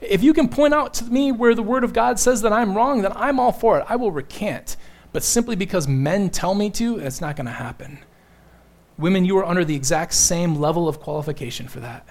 If 0.00 0.24
you 0.24 0.34
can 0.34 0.48
point 0.48 0.74
out 0.74 0.92
to 0.94 1.04
me 1.04 1.30
where 1.30 1.54
the 1.54 1.62
Word 1.62 1.84
of 1.84 1.92
God 1.92 2.18
says 2.18 2.42
that 2.42 2.52
I'm 2.52 2.76
wrong, 2.76 3.02
then 3.02 3.12
I'm 3.14 3.38
all 3.38 3.52
for 3.52 3.78
it. 3.78 3.86
I 3.88 3.94
will 3.94 4.10
recant. 4.10 4.76
But 5.12 5.22
simply 5.22 5.54
because 5.54 5.86
men 5.86 6.30
tell 6.30 6.56
me 6.56 6.70
to, 6.70 6.98
it's 6.98 7.20
not 7.20 7.36
going 7.36 7.46
to 7.46 7.52
happen. 7.52 8.00
Women, 8.98 9.24
you 9.24 9.38
are 9.38 9.44
under 9.44 9.64
the 9.64 9.76
exact 9.76 10.14
same 10.14 10.56
level 10.56 10.88
of 10.88 10.98
qualification 10.98 11.68
for 11.68 11.78
that. 11.78 12.04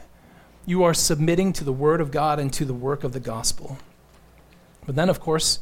You 0.66 0.84
are 0.84 0.94
submitting 0.94 1.52
to 1.52 1.66
the 1.66 1.74
Word 1.74 2.00
of 2.00 2.12
God 2.12 2.40
and 2.40 2.54
to 2.54 2.64
the 2.64 2.74
work 2.74 3.04
of 3.04 3.12
the 3.12 3.20
gospel. 3.20 3.78
But 4.88 4.96
then, 4.96 5.10
of 5.10 5.20
course, 5.20 5.60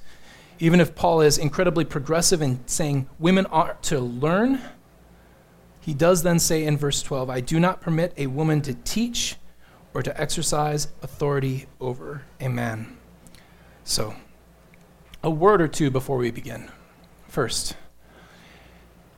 even 0.60 0.80
if 0.80 0.96
Paul 0.96 1.20
is 1.20 1.38
incredibly 1.38 1.84
progressive 1.84 2.42
in 2.42 2.66
saying 2.68 3.10
women 3.20 3.46
ought 3.52 3.84
to 3.84 4.00
learn, 4.00 4.62
he 5.82 5.94
does 5.94 6.24
then 6.24 6.40
say 6.40 6.64
in 6.64 6.78
verse 6.78 7.02
12, 7.02 7.30
I 7.30 7.42
do 7.42 7.60
not 7.60 7.82
permit 7.82 8.14
a 8.16 8.28
woman 8.28 8.62
to 8.62 8.74
teach 8.74 9.36
or 9.94 10.02
to 10.02 10.22
exercise 10.22 10.88
authority 11.02 11.66
over 11.82 12.22
a 12.40 12.48
man. 12.48 12.98
So, 13.84 14.16
a 15.24 15.30
word 15.30 15.62
or 15.62 15.68
two 15.68 15.90
before 15.90 16.18
we 16.18 16.32
begin. 16.32 16.70
First, 17.28 17.76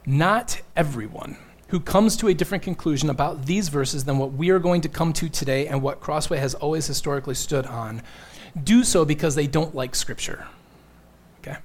not 0.05 0.61
everyone 0.75 1.37
who 1.67 1.79
comes 1.79 2.15
to 2.17 2.29
a 2.29 2.33
different 2.33 2.63
conclusion 2.63 3.09
about 3.09 3.45
these 3.45 3.67
verses 3.67 4.05
than 4.05 4.17
what 4.17 4.31
we 4.31 4.49
are 4.51 4.59
going 4.59 4.81
to 4.81 4.89
come 4.89 5.11
to 5.13 5.27
today 5.27 5.67
and 5.67 5.81
what 5.81 5.99
Crossway 5.99 6.37
has 6.37 6.53
always 6.55 6.87
historically 6.87 7.35
stood 7.35 7.65
on 7.65 8.01
do 8.63 8.83
so 8.83 9.05
because 9.05 9.35
they 9.35 9.47
don't 9.47 9.75
like 9.75 9.95
Scripture. 9.95 10.47
Okay? 11.39 11.57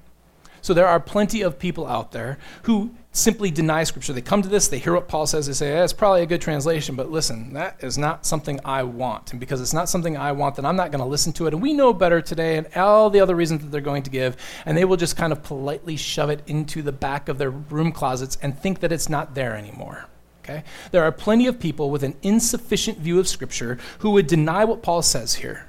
So 0.60 0.74
there 0.74 0.86
are 0.86 1.00
plenty 1.00 1.42
of 1.42 1.58
people 1.58 1.86
out 1.86 2.12
there 2.12 2.38
who 2.62 2.94
simply 3.12 3.50
deny 3.50 3.84
Scripture. 3.84 4.12
They 4.14 4.22
come 4.22 4.40
to 4.42 4.48
this, 4.48 4.68
they 4.68 4.78
hear 4.78 4.94
what 4.94 5.06
Paul 5.06 5.26
says, 5.26 5.46
they 5.46 5.52
say, 5.52 5.74
yeah, 5.74 5.84
it's 5.84 5.92
probably 5.92 6.22
a 6.22 6.26
good 6.26 6.40
translation, 6.40 6.96
but 6.96 7.10
listen, 7.10 7.52
that 7.52 7.76
is 7.84 7.98
not 7.98 8.24
something 8.24 8.58
I 8.64 8.82
want. 8.84 9.32
And 9.32 9.40
because 9.40 9.60
it's 9.60 9.74
not 9.74 9.88
something 9.88 10.16
I 10.16 10.32
want, 10.32 10.56
then 10.56 10.64
I'm 10.64 10.76
not 10.76 10.90
going 10.90 11.02
to 11.02 11.08
listen 11.08 11.32
to 11.34 11.46
it. 11.46 11.52
And 11.52 11.62
we 11.62 11.74
know 11.74 11.92
better 11.92 12.22
today, 12.22 12.56
and 12.56 12.66
all 12.74 13.10
the 13.10 13.20
other 13.20 13.34
reasons 13.34 13.62
that 13.62 13.70
they're 13.70 13.82
going 13.82 14.02
to 14.04 14.10
give, 14.10 14.36
and 14.64 14.76
they 14.76 14.86
will 14.86 14.96
just 14.96 15.16
kind 15.16 15.32
of 15.32 15.42
politely 15.42 15.96
shove 15.96 16.30
it 16.30 16.42
into 16.46 16.80
the 16.80 16.92
back 16.92 17.28
of 17.28 17.36
their 17.36 17.50
room 17.50 17.92
closets 17.92 18.38
and 18.40 18.58
think 18.58 18.80
that 18.80 18.92
it's 18.92 19.10
not 19.10 19.34
there 19.34 19.56
anymore. 19.56 20.06
Okay? 20.42 20.64
There 20.90 21.04
are 21.04 21.12
plenty 21.12 21.46
of 21.46 21.60
people 21.60 21.90
with 21.90 22.02
an 22.02 22.16
insufficient 22.22 22.98
view 22.98 23.20
of 23.20 23.28
Scripture 23.28 23.78
who 23.98 24.10
would 24.12 24.26
deny 24.26 24.64
what 24.64 24.82
Paul 24.82 25.02
says 25.02 25.34
here. 25.34 25.66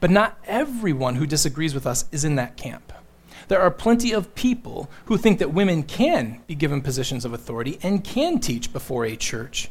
But 0.00 0.10
not 0.10 0.38
everyone 0.46 1.16
who 1.16 1.26
disagrees 1.26 1.74
with 1.74 1.86
us 1.86 2.04
is 2.12 2.24
in 2.24 2.36
that 2.36 2.56
camp. 2.56 2.92
There 3.48 3.60
are 3.60 3.70
plenty 3.70 4.12
of 4.12 4.34
people 4.34 4.90
who 5.06 5.16
think 5.16 5.38
that 5.38 5.54
women 5.54 5.82
can 5.82 6.42
be 6.46 6.54
given 6.54 6.82
positions 6.82 7.24
of 7.24 7.32
authority 7.32 7.78
and 7.82 8.04
can 8.04 8.40
teach 8.40 8.72
before 8.72 9.06
a 9.06 9.16
church, 9.16 9.70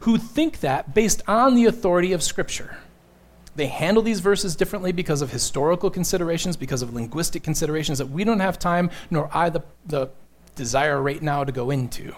who 0.00 0.16
think 0.16 0.60
that 0.60 0.94
based 0.94 1.22
on 1.28 1.54
the 1.54 1.66
authority 1.66 2.12
of 2.12 2.22
Scripture. 2.22 2.78
They 3.56 3.66
handle 3.66 4.02
these 4.02 4.20
verses 4.20 4.56
differently 4.56 4.90
because 4.90 5.22
of 5.22 5.30
historical 5.30 5.90
considerations, 5.90 6.56
because 6.56 6.82
of 6.82 6.92
linguistic 6.92 7.42
considerations 7.42 7.98
that 7.98 8.10
we 8.10 8.24
don't 8.24 8.40
have 8.40 8.58
time 8.58 8.90
nor 9.10 9.30
I 9.32 9.50
the, 9.50 9.62
the 9.86 10.10
desire 10.56 11.00
right 11.00 11.22
now 11.22 11.44
to 11.44 11.52
go 11.52 11.70
into. 11.70 12.14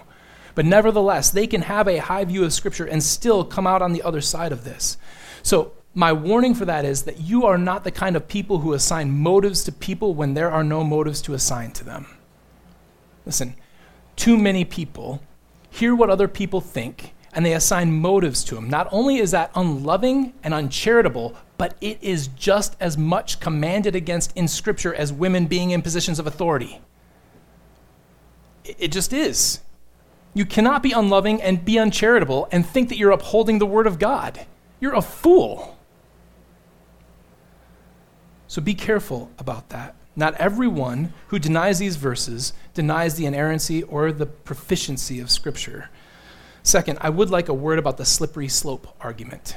But 0.55 0.65
nevertheless, 0.65 1.29
they 1.29 1.45
can 1.45 1.61
have 1.61 1.87
a 1.87 1.97
high 1.97 2.25
view 2.25 2.43
of 2.43 2.53
Scripture 2.53 2.85
and 2.85 3.03
still 3.03 3.43
come 3.45 3.67
out 3.67 3.83
on 3.83 3.93
the 3.93 4.01
other 4.01 4.21
side 4.21 4.51
of 4.51 4.63
this. 4.63 4.97
So 5.43 5.73
my 5.97 6.13
warning 6.13 6.53
for 6.53 6.65
that 6.65 6.85
is 6.85 7.03
that 7.03 7.21
you 7.21 7.47
are 7.47 7.57
not 7.57 7.83
the 7.83 7.89
kind 7.89 8.15
of 8.15 8.27
people 8.27 8.59
who 8.59 8.73
assign 8.73 9.09
motives 9.09 9.63
to 9.63 9.71
people 9.71 10.13
when 10.13 10.35
there 10.35 10.51
are 10.51 10.63
no 10.63 10.83
motives 10.83 11.23
to 11.23 11.33
assign 11.33 11.71
to 11.71 11.83
them. 11.83 12.05
Listen, 13.25 13.55
too 14.15 14.37
many 14.37 14.63
people 14.63 15.23
hear 15.71 15.95
what 15.95 16.11
other 16.11 16.27
people 16.27 16.61
think 16.61 17.15
and 17.33 17.43
they 17.43 17.53
assign 17.53 17.99
motives 17.99 18.43
to 18.43 18.53
them. 18.53 18.69
Not 18.69 18.87
only 18.91 19.17
is 19.17 19.31
that 19.31 19.49
unloving 19.55 20.33
and 20.43 20.53
uncharitable, 20.53 21.35
but 21.57 21.75
it 21.81 21.97
is 21.99 22.27
just 22.27 22.75
as 22.79 22.95
much 22.95 23.39
commanded 23.39 23.95
against 23.95 24.37
in 24.37 24.47
Scripture 24.47 24.93
as 24.93 25.11
women 25.11 25.47
being 25.47 25.71
in 25.71 25.81
positions 25.81 26.19
of 26.19 26.27
authority. 26.27 26.79
It 28.63 28.91
just 28.91 29.13
is. 29.13 29.61
You 30.35 30.45
cannot 30.45 30.83
be 30.83 30.91
unloving 30.91 31.41
and 31.41 31.65
be 31.65 31.79
uncharitable 31.79 32.47
and 32.51 32.63
think 32.63 32.89
that 32.89 32.99
you're 32.99 33.09
upholding 33.09 33.57
the 33.57 33.65
Word 33.65 33.87
of 33.87 33.97
God. 33.97 34.45
You're 34.79 34.93
a 34.93 35.01
fool. 35.01 35.73
So 38.47 38.61
be 38.61 38.73
careful 38.73 39.31
about 39.37 39.69
that. 39.69 39.95
Not 40.15 40.33
everyone 40.35 41.13
who 41.27 41.37
denies 41.37 41.79
these 41.79 41.95
verses 41.95 42.53
denies 42.73 43.15
the 43.15 43.25
inerrancy 43.25 43.83
or 43.83 44.11
the 44.11 44.25
proficiency 44.25 45.19
of 45.19 45.29
Scripture. 45.29 45.89
Second, 46.63 46.97
I 47.01 47.09
would 47.09 47.29
like 47.29 47.49
a 47.49 47.53
word 47.53 47.77
about 47.77 47.97
the 47.97 48.05
slippery 48.05 48.47
slope 48.47 48.95
argument. 48.99 49.55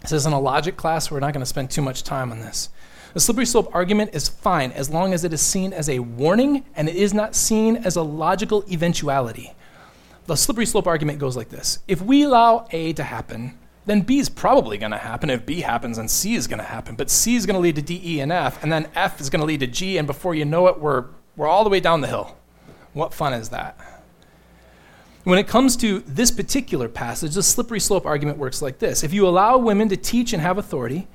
This 0.00 0.12
isn't 0.12 0.32
a 0.32 0.40
logic 0.40 0.76
class, 0.76 1.10
we're 1.10 1.20
not 1.20 1.32
going 1.32 1.42
to 1.42 1.46
spend 1.46 1.70
too 1.70 1.82
much 1.82 2.02
time 2.02 2.32
on 2.32 2.40
this. 2.40 2.70
The 3.14 3.20
slippery 3.20 3.44
slope 3.44 3.70
argument 3.74 4.14
is 4.14 4.28
fine 4.28 4.72
as 4.72 4.88
long 4.88 5.12
as 5.12 5.22
it 5.22 5.34
is 5.34 5.42
seen 5.42 5.72
as 5.72 5.88
a 5.88 5.98
warning 5.98 6.64
and 6.74 6.88
it 6.88 6.96
is 6.96 7.12
not 7.12 7.34
seen 7.34 7.76
as 7.76 7.94
a 7.94 8.02
logical 8.02 8.64
eventuality. 8.70 9.52
The 10.26 10.36
slippery 10.36 10.66
slope 10.66 10.86
argument 10.86 11.18
goes 11.18 11.36
like 11.36 11.50
this 11.50 11.80
If 11.86 12.00
we 12.00 12.22
allow 12.22 12.66
A 12.70 12.94
to 12.94 13.02
happen, 13.02 13.58
then 13.84 14.02
B 14.02 14.18
is 14.18 14.28
probably 14.28 14.78
going 14.78 14.92
to 14.92 14.98
happen. 14.98 15.28
If 15.30 15.44
B 15.44 15.60
happens, 15.60 15.96
then 15.96 16.08
C 16.08 16.34
is 16.34 16.46
going 16.46 16.58
to 16.58 16.64
happen. 16.64 16.94
But 16.94 17.10
C 17.10 17.34
is 17.34 17.46
going 17.46 17.54
to 17.54 17.60
lead 17.60 17.76
to 17.76 17.82
D, 17.82 18.00
E, 18.04 18.20
and 18.20 18.30
F, 18.30 18.62
and 18.62 18.72
then 18.72 18.88
F 18.94 19.20
is 19.20 19.28
going 19.28 19.40
to 19.40 19.46
lead 19.46 19.60
to 19.60 19.66
G, 19.66 19.98
and 19.98 20.06
before 20.06 20.34
you 20.34 20.44
know 20.44 20.68
it, 20.68 20.78
we're, 20.78 21.06
we're 21.36 21.48
all 21.48 21.64
the 21.64 21.70
way 21.70 21.80
down 21.80 22.00
the 22.00 22.06
hill. 22.06 22.36
What 22.92 23.12
fun 23.12 23.32
is 23.32 23.48
that? 23.48 23.76
When 25.24 25.38
it 25.38 25.46
comes 25.46 25.76
to 25.78 26.00
this 26.00 26.30
particular 26.30 26.88
passage, 26.88 27.34
the 27.34 27.42
slippery 27.42 27.80
slope 27.80 28.06
argument 28.06 28.38
works 28.38 28.60
like 28.60 28.78
this 28.78 29.04
If 29.04 29.12
you 29.12 29.26
allow 29.26 29.56
women 29.58 29.88
to 29.88 29.96
teach 29.96 30.32
and 30.32 30.42
have 30.42 30.58
authority, 30.58 31.08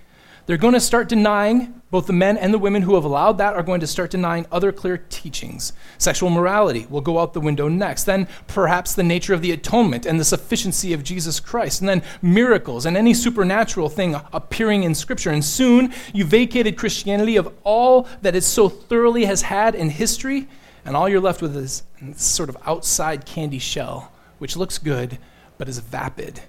they're 0.47 0.55
going 0.55 0.73
to 0.73 0.79
start 0.79 1.09
denying, 1.09 1.81
both 1.91 2.07
the 2.07 2.13
men 2.13 2.37
and 2.37 2.53
the 2.53 2.57
women 2.57 2.81
who 2.81 2.95
have 2.95 3.03
allowed 3.03 3.37
that 3.37 3.53
are 3.53 3.63
going 3.63 3.81
to 3.81 3.87
start 3.87 4.11
denying 4.11 4.45
other 4.49 4.71
clear 4.71 4.97
teachings. 4.97 5.73
Sexual 5.97 6.29
morality 6.29 6.87
will 6.89 7.01
go 7.01 7.19
out 7.19 7.33
the 7.33 7.41
window 7.41 7.67
next. 7.67 8.05
Then 8.05 8.29
perhaps 8.47 8.95
the 8.95 9.03
nature 9.03 9.33
of 9.33 9.41
the 9.41 9.51
atonement 9.51 10.05
and 10.05 10.17
the 10.17 10.23
sufficiency 10.23 10.93
of 10.93 11.03
Jesus 11.03 11.41
Christ. 11.41 11.81
And 11.81 11.89
then 11.89 12.01
miracles 12.21 12.85
and 12.85 12.95
any 12.95 13.13
supernatural 13.13 13.89
thing 13.89 14.15
appearing 14.31 14.83
in 14.83 14.95
Scripture. 14.95 15.31
And 15.31 15.43
soon 15.43 15.93
you 16.13 16.23
vacated 16.23 16.77
Christianity 16.77 17.35
of 17.35 17.53
all 17.65 18.07
that 18.21 18.35
it 18.35 18.43
so 18.43 18.69
thoroughly 18.69 19.25
has 19.25 19.41
had 19.41 19.75
in 19.75 19.89
history, 19.89 20.47
and 20.85 20.95
all 20.95 21.09
you're 21.09 21.19
left 21.19 21.41
with 21.41 21.57
is 21.57 21.83
this 22.01 22.23
sort 22.23 22.47
of 22.47 22.55
outside 22.65 23.25
candy 23.25 23.59
shell, 23.59 24.13
which 24.37 24.55
looks 24.55 24.77
good 24.77 25.17
but 25.57 25.67
is 25.67 25.79
vapid. 25.79 26.39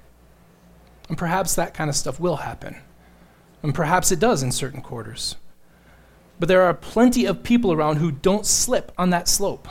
And 1.09 1.19
perhaps 1.19 1.57
that 1.57 1.75
kind 1.75 1.91
of 1.91 1.97
stuff 1.97 2.21
will 2.21 2.37
happen. 2.37 2.77
And 3.63 3.75
perhaps 3.75 4.13
it 4.13 4.21
does 4.21 4.43
in 4.43 4.53
certain 4.53 4.83
quarters. 4.83 5.37
But 6.39 6.49
there 6.49 6.63
are 6.63 6.75
plenty 6.75 7.27
of 7.27 7.43
people 7.43 7.73
around 7.73 7.97
who 7.97 8.13
don't 8.13 8.47
slip 8.47 8.93
on 8.97 9.11
that 9.11 9.29
slope. 9.29 9.69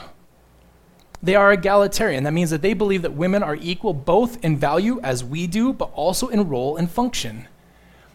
They 1.22 1.34
are 1.34 1.52
egalitarian. 1.52 2.24
That 2.24 2.32
means 2.32 2.50
that 2.50 2.62
they 2.62 2.74
believe 2.74 3.02
that 3.02 3.14
women 3.14 3.42
are 3.42 3.56
equal 3.56 3.94
both 3.94 4.42
in 4.44 4.56
value 4.56 5.00
as 5.02 5.24
we 5.24 5.46
do, 5.46 5.72
but 5.72 5.90
also 5.94 6.28
in 6.28 6.48
role 6.48 6.76
and 6.76 6.90
function. 6.90 7.48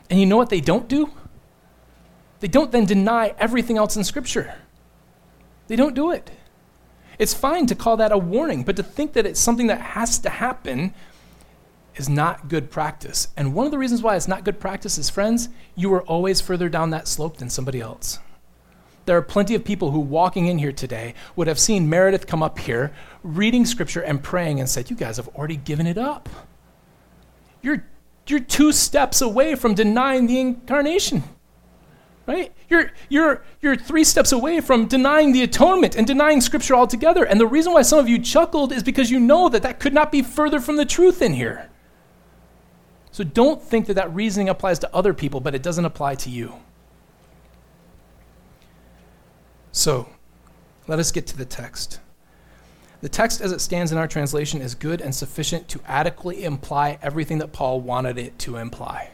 And 0.09 0.19
you 0.19 0.25
know 0.25 0.38
what 0.38 0.49
they 0.49 0.62
don't 0.62 0.88
do? 0.88 1.12
They 2.39 2.47
don't 2.47 2.71
then 2.71 2.86
deny 2.86 3.33
everything 3.39 3.77
else 3.77 3.97
in 3.97 4.03
Scripture. 4.03 4.55
They 5.67 5.75
don't 5.75 5.95
do 5.95 6.12
it. 6.12 6.31
It's 7.17 7.33
fine 7.33 7.67
to 7.67 7.75
call 7.75 7.97
that 7.97 8.12
a 8.12 8.17
warning, 8.17 8.63
but 8.63 8.75
to 8.75 8.83
think 8.83 9.13
that 9.13 9.25
it's 9.25 9.39
something 9.39 9.67
that 9.67 9.81
has 9.81 10.19
to 10.19 10.29
happen 10.29 10.93
is 11.95 12.10
not 12.10 12.47
good 12.49 12.69
practice. 12.71 13.27
And 13.38 13.53
one 13.53 13.65
of 13.65 13.71
the 13.71 13.77
reasons 13.77 14.01
why 14.01 14.15
it's 14.15 14.27
not 14.27 14.43
good 14.43 14.60
practice 14.60 14.97
is, 14.97 15.10
friends, 15.10 15.49
you 15.75 15.93
are 15.93 16.03
always 16.03 16.41
further 16.41 16.69
down 16.69 16.89
that 16.91 17.08
slope 17.08 17.38
than 17.38 17.49
somebody 17.49 17.79
else. 17.79 18.19
There 19.06 19.17
are 19.17 19.21
plenty 19.21 19.53
of 19.53 19.65
people 19.65 19.91
who, 19.91 19.99
walking 19.99 20.47
in 20.47 20.58
here 20.58 20.71
today, 20.71 21.13
would 21.36 21.47
have 21.47 21.60
seen 21.60 21.89
Meredith 21.89 22.25
come 22.25 22.41
up 22.41 22.58
here, 22.58 22.93
reading 23.21 23.65
scripture 23.65 24.01
and 24.01 24.23
praying, 24.23 24.60
and 24.60 24.69
said, 24.69 24.89
You 24.89 24.95
guys 24.95 25.17
have 25.17 25.27
already 25.29 25.58
given 25.58 25.88
it 25.88 25.97
up. 25.97 26.29
You're, 27.62 27.86
you're 28.27 28.39
two 28.39 28.71
steps 28.71 29.21
away 29.21 29.56
from 29.56 29.73
denying 29.73 30.27
the 30.27 30.39
incarnation. 30.39 31.23
right? 32.25 32.53
You're, 32.69 32.91
you're, 33.10 33.43
you're 33.62 33.75
three 33.75 34.06
steps 34.06 34.32
away 34.32 34.62
from 34.62 34.88
denying 34.88 35.34
the 35.34 35.43
atonement 35.43 35.95
and 35.95 36.08
denying 36.08 36.39
Scripture 36.39 36.75
altogether. 36.75 37.25
And 37.25 37.39
the 37.39 37.47
reason 37.47 37.73
why 37.73 37.82
some 37.82 37.99
of 37.99 38.08
you 38.08 38.19
chuckled 38.19 38.71
is 38.71 38.84
because 38.84 39.12
you 39.12 39.19
know 39.19 39.49
that 39.49 39.63
that 39.63 39.82
could 39.82 39.93
not 39.93 40.12
be 40.13 40.21
further 40.21 40.62
from 40.62 40.77
the 40.77 40.86
truth 40.86 41.21
in 41.21 41.34
here. 41.34 41.69
So 43.13 43.23
don't 43.23 43.62
think 43.62 43.86
that 43.86 43.93
that 43.93 44.13
reasoning 44.13 44.49
applies 44.49 44.80
to 44.80 44.93
other 44.93 45.13
people, 45.13 45.39
but 45.39 45.54
it 45.54 45.62
doesn't 45.62 45.86
apply 45.86 46.15
to 46.15 46.32
you. 46.32 46.56
So 49.71 50.10
let 50.88 50.97
us 50.97 51.12
get 51.12 51.28
to 51.28 51.38
the 51.38 51.45
text. 51.45 51.99
The 53.02 53.10
text 53.10 53.39
as 53.39 53.52
it 53.52 53.62
stands 53.62 53.91
in 53.91 53.99
our 53.99 54.08
translation 54.08 54.62
is 54.62 54.73
good 54.73 54.99
and 54.99 55.13
sufficient 55.13 55.67
to 55.69 55.80
adequately 55.86 56.43
imply 56.43 56.97
everything 57.04 57.38
that 57.38 57.54
Paul 57.54 57.82
wanted 57.82 58.17
it 58.17 58.39
to 58.39 58.58
imply. 58.58 59.12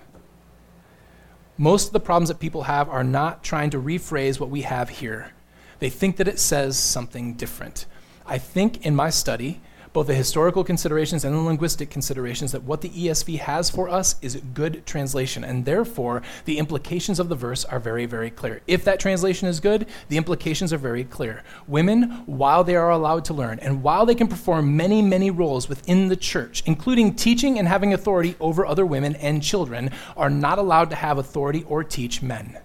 Most 1.58 1.88
of 1.88 1.94
the 1.94 2.00
problems 2.00 2.30
that 2.30 2.40
people 2.40 2.64
have 2.64 2.88
are 2.88 3.04
not 3.04 3.44
trying 3.44 3.70
to 3.72 3.82
rephrase 3.82 4.40
what 4.40 4.50
we 4.50 4.62
have 4.62 4.88
here. 4.88 5.34
They 5.80 5.90
think 5.90 6.16
that 6.18 6.28
it 6.30 6.40
says 6.40 6.80
something 6.80 7.34
different. 7.34 7.86
I 8.26 8.38
think 8.38 8.86
in 8.86 8.96
my 8.96 9.10
study, 9.10 9.60
both 9.93 10.08
the 10.08 10.13
historical 10.13 10.63
considerations 10.63 11.25
and 11.25 11.34
the 11.34 11.39
linguistic 11.39 11.89
considerations 11.89 12.52
that 12.52 12.63
what 12.63 12.82
the 12.82 12.89
ESV 12.89 13.39
has 13.39 13.69
for 13.69 13.89
us 13.89 14.15
is 14.21 14.41
good 14.54 14.86
translation, 14.86 15.43
and 15.43 15.65
therefore 15.65 16.21
the 16.45 16.58
implications 16.58 17.19
of 17.19 17.30
the 17.30 17.36
verse 17.36 17.65
are 17.65 17.80
very, 17.80 18.06
very 18.06 18.30
clear. 18.30 18.62
If 18.67 18.84
that 18.86 18.99
translation 18.99 19.47
is 19.47 19.60
good, 19.60 19.88
the 20.10 20.17
implications 20.17 20.71
are 20.73 20.78
very 20.78 21.04
clear. 21.04 21.43
Women, 21.67 22.04
while 22.25 22.63
they 22.63 22.75
are 22.75 22.91
allowed 22.91 23.25
to 23.25 23.34
learn, 23.34 23.60
and 23.60 23.82
while 23.82 24.06
they 24.06 24.15
can 24.15 24.28
perform 24.28 24.78
many, 24.78 25.02
many 25.02 25.32
roles 25.32 25.67
within 25.67 26.08
the 26.08 26.15
church, 26.15 26.63
including 26.65 27.15
teaching 27.15 27.58
and 27.58 27.67
having 27.67 27.93
authority 27.93 28.36
over 28.39 28.65
other 28.65 28.86
women 28.86 29.15
and 29.15 29.41
children, 29.41 29.91
are 30.15 30.30
not 30.30 30.60
allowed 30.60 30.89
to 30.91 30.95
have 30.95 31.17
authority 31.17 31.63
or 31.67 31.84
teach 31.84 32.21
men. 32.21 32.58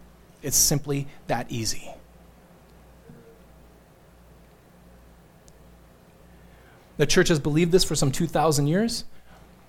It's 0.43 0.57
simply 0.57 1.09
that 1.27 1.51
easy. 1.51 1.91
The 6.97 7.07
church 7.07 7.29
has 7.29 7.41
believed 7.41 7.73
this 7.73 7.85
for 7.85 7.95
some 7.95 8.13
2,000 8.13 8.67
years, 8.67 9.05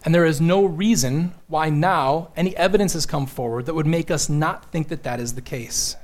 and 0.03 0.13
there 0.13 0.25
is 0.25 0.39
no 0.39 0.63
reason 0.65 1.33
why 1.47 1.69
now 1.69 2.29
any 2.35 2.55
evidence 2.55 2.93
has 2.93 3.05
come 3.05 3.25
forward 3.25 3.65
that 3.65 3.73
would 3.73 3.87
make 3.87 4.11
us 4.11 4.29
not 4.29 4.71
think 4.71 4.89
that 4.89 5.03
that 5.03 5.19
is 5.19 5.33
the 5.33 5.41
case. 5.41 5.95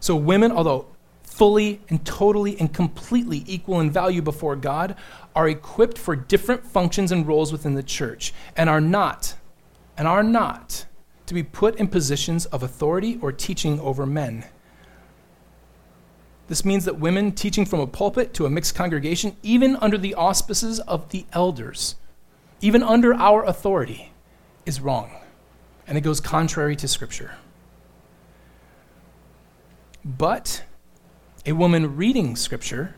So, 0.00 0.16
women, 0.16 0.50
although 0.50 0.86
fully 1.22 1.80
and 1.90 2.04
totally 2.04 2.58
and 2.58 2.72
completely 2.72 3.44
equal 3.46 3.80
in 3.80 3.90
value 3.90 4.22
before 4.22 4.56
God, 4.56 4.96
are 5.34 5.48
equipped 5.48 5.98
for 5.98 6.16
different 6.16 6.64
functions 6.66 7.12
and 7.12 7.26
roles 7.26 7.52
within 7.52 7.74
the 7.74 7.82
church 7.82 8.32
and 8.56 8.70
are 8.70 8.80
not, 8.80 9.34
and 9.96 10.08
are 10.08 10.22
not, 10.22 10.86
to 11.26 11.34
be 11.34 11.42
put 11.42 11.76
in 11.76 11.86
positions 11.86 12.46
of 12.46 12.62
authority 12.62 13.18
or 13.22 13.30
teaching 13.30 13.78
over 13.80 14.06
men. 14.06 14.44
This 16.50 16.64
means 16.64 16.84
that 16.86 16.98
women 16.98 17.30
teaching 17.30 17.64
from 17.64 17.78
a 17.78 17.86
pulpit 17.86 18.34
to 18.34 18.44
a 18.44 18.50
mixed 18.50 18.74
congregation, 18.74 19.36
even 19.40 19.76
under 19.76 19.96
the 19.96 20.16
auspices 20.16 20.80
of 20.80 21.10
the 21.10 21.24
elders, 21.32 21.94
even 22.60 22.82
under 22.82 23.14
our 23.14 23.44
authority, 23.44 24.10
is 24.66 24.80
wrong. 24.80 25.12
And 25.86 25.96
it 25.96 26.00
goes 26.00 26.20
contrary 26.20 26.74
to 26.74 26.88
Scripture. 26.88 27.36
But 30.04 30.64
a 31.46 31.52
woman 31.52 31.94
reading 31.94 32.34
Scripture 32.34 32.96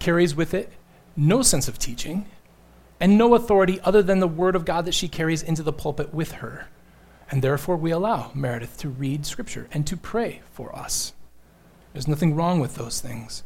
carries 0.00 0.34
with 0.34 0.52
it 0.52 0.72
no 1.14 1.42
sense 1.42 1.68
of 1.68 1.78
teaching 1.78 2.26
and 2.98 3.16
no 3.16 3.36
authority 3.36 3.78
other 3.82 4.02
than 4.02 4.18
the 4.18 4.26
Word 4.26 4.56
of 4.56 4.64
God 4.64 4.84
that 4.84 4.94
she 4.94 5.06
carries 5.06 5.44
into 5.44 5.62
the 5.62 5.72
pulpit 5.72 6.12
with 6.12 6.32
her. 6.32 6.66
And 7.30 7.40
therefore, 7.40 7.76
we 7.76 7.92
allow 7.92 8.32
Meredith 8.34 8.78
to 8.78 8.88
read 8.88 9.26
Scripture 9.26 9.68
and 9.70 9.86
to 9.86 9.96
pray 9.96 10.40
for 10.50 10.74
us. 10.74 11.12
There's 11.92 12.08
nothing 12.08 12.34
wrong 12.34 12.60
with 12.60 12.76
those 12.76 13.00
things. 13.00 13.42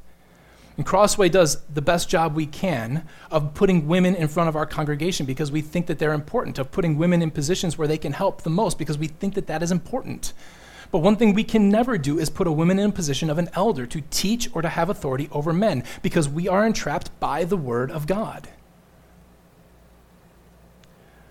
And 0.77 0.85
Crossway 0.85 1.29
does 1.29 1.63
the 1.73 1.83
best 1.83 2.09
job 2.09 2.35
we 2.35 2.47
can 2.47 3.07
of 3.31 3.55
putting 3.55 3.87
women 3.87 4.15
in 4.15 4.27
front 4.27 4.49
of 4.49 4.57
our 4.57 4.67
congregation 4.67 5.25
because 5.25 5.53
we 5.53 5.61
think 5.61 5.87
that 5.87 5.99
they're 5.99 6.13
important, 6.13 6.59
of 6.59 6.73
putting 6.73 6.99
women 6.99 7.23
in 7.23 7.31
positions 7.31 7.79
where 7.79 7.87
they 7.87 7.99
can 7.99 8.13
help 8.13 8.43
the 8.43 8.51
most 8.51 8.77
because 8.77 8.99
we 8.99 9.07
think 9.07 9.35
that 9.35 9.47
that 9.47 9.63
is 9.63 9.71
important. 9.71 10.33
But 10.91 10.99
one 10.99 11.17
thing 11.17 11.33
we 11.33 11.45
can 11.45 11.69
never 11.69 11.97
do 11.97 12.19
is 12.19 12.29
put 12.29 12.47
a 12.47 12.53
woman 12.53 12.79
in 12.79 12.91
a 12.91 12.93
position 12.93 13.31
of 13.31 13.39
an 13.39 13.51
elder 13.55 13.87
to 13.87 14.01
teach 14.11 14.49
or 14.55 14.63
to 14.63 14.69
have 14.69 14.91
authority 14.91 15.29
over 15.33 15.53
men 15.53 15.85
because 16.03 16.29
we 16.29 16.49
are 16.49 16.67
entrapped 16.67 17.19
by 17.21 17.45
the 17.45 17.57
Word 17.57 17.91
of 17.91 18.07
God. 18.07 18.49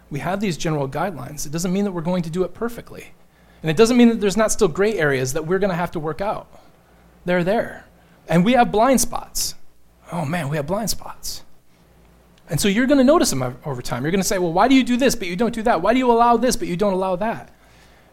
We 0.10 0.20
have 0.20 0.40
these 0.40 0.58
general 0.58 0.88
guidelines. 0.88 1.46
It 1.46 1.52
doesn't 1.52 1.74
mean 1.74 1.86
that 1.86 1.92
we're 1.92 2.02
going 2.02 2.24
to 2.24 2.30
do 2.30 2.44
it 2.44 2.54
perfectly. 2.54 3.12
And 3.62 3.70
it 3.70 3.78
doesn't 3.78 3.98
mean 3.98 4.10
that 4.10 4.22
there's 4.22 4.38
not 4.38 4.52
still 4.52 4.68
gray 4.68 4.98
areas 4.98 5.34
that 5.34 5.48
we're 5.48 5.60
going 5.60 5.70
to 5.70 5.76
have 5.76 5.92
to 5.92 6.00
work 6.00 6.22
out. 6.22 6.48
They're 7.26 7.44
there. 7.44 7.86
And 8.28 8.46
we 8.46 8.54
have 8.54 8.72
blind 8.72 9.02
spots. 9.02 9.56
Oh 10.12 10.26
man, 10.26 10.50
we 10.50 10.58
have 10.58 10.68
blind 10.68 10.90
spots. 10.90 11.44
And 12.50 12.60
so 12.60 12.68
you're 12.68 12.86
going 12.86 12.98
to 12.98 13.04
notice 13.04 13.30
them 13.30 13.42
over 13.66 13.82
time. 13.82 14.04
You're 14.04 14.12
going 14.12 14.22
to 14.22 14.28
say, 14.28 14.38
well, 14.38 14.54
why 14.54 14.68
do 14.68 14.76
you 14.76 14.84
do 14.84 14.98
this, 14.98 15.16
but 15.16 15.28
you 15.28 15.36
don't 15.36 15.54
do 15.54 15.64
that? 15.64 15.82
Why 15.82 15.94
do 15.94 16.00
you 16.00 16.12
allow 16.12 16.38
this, 16.38 16.56
but 16.56 16.68
you 16.68 16.76
don't 16.76 16.94
allow 16.94 17.16
that? 17.16 17.54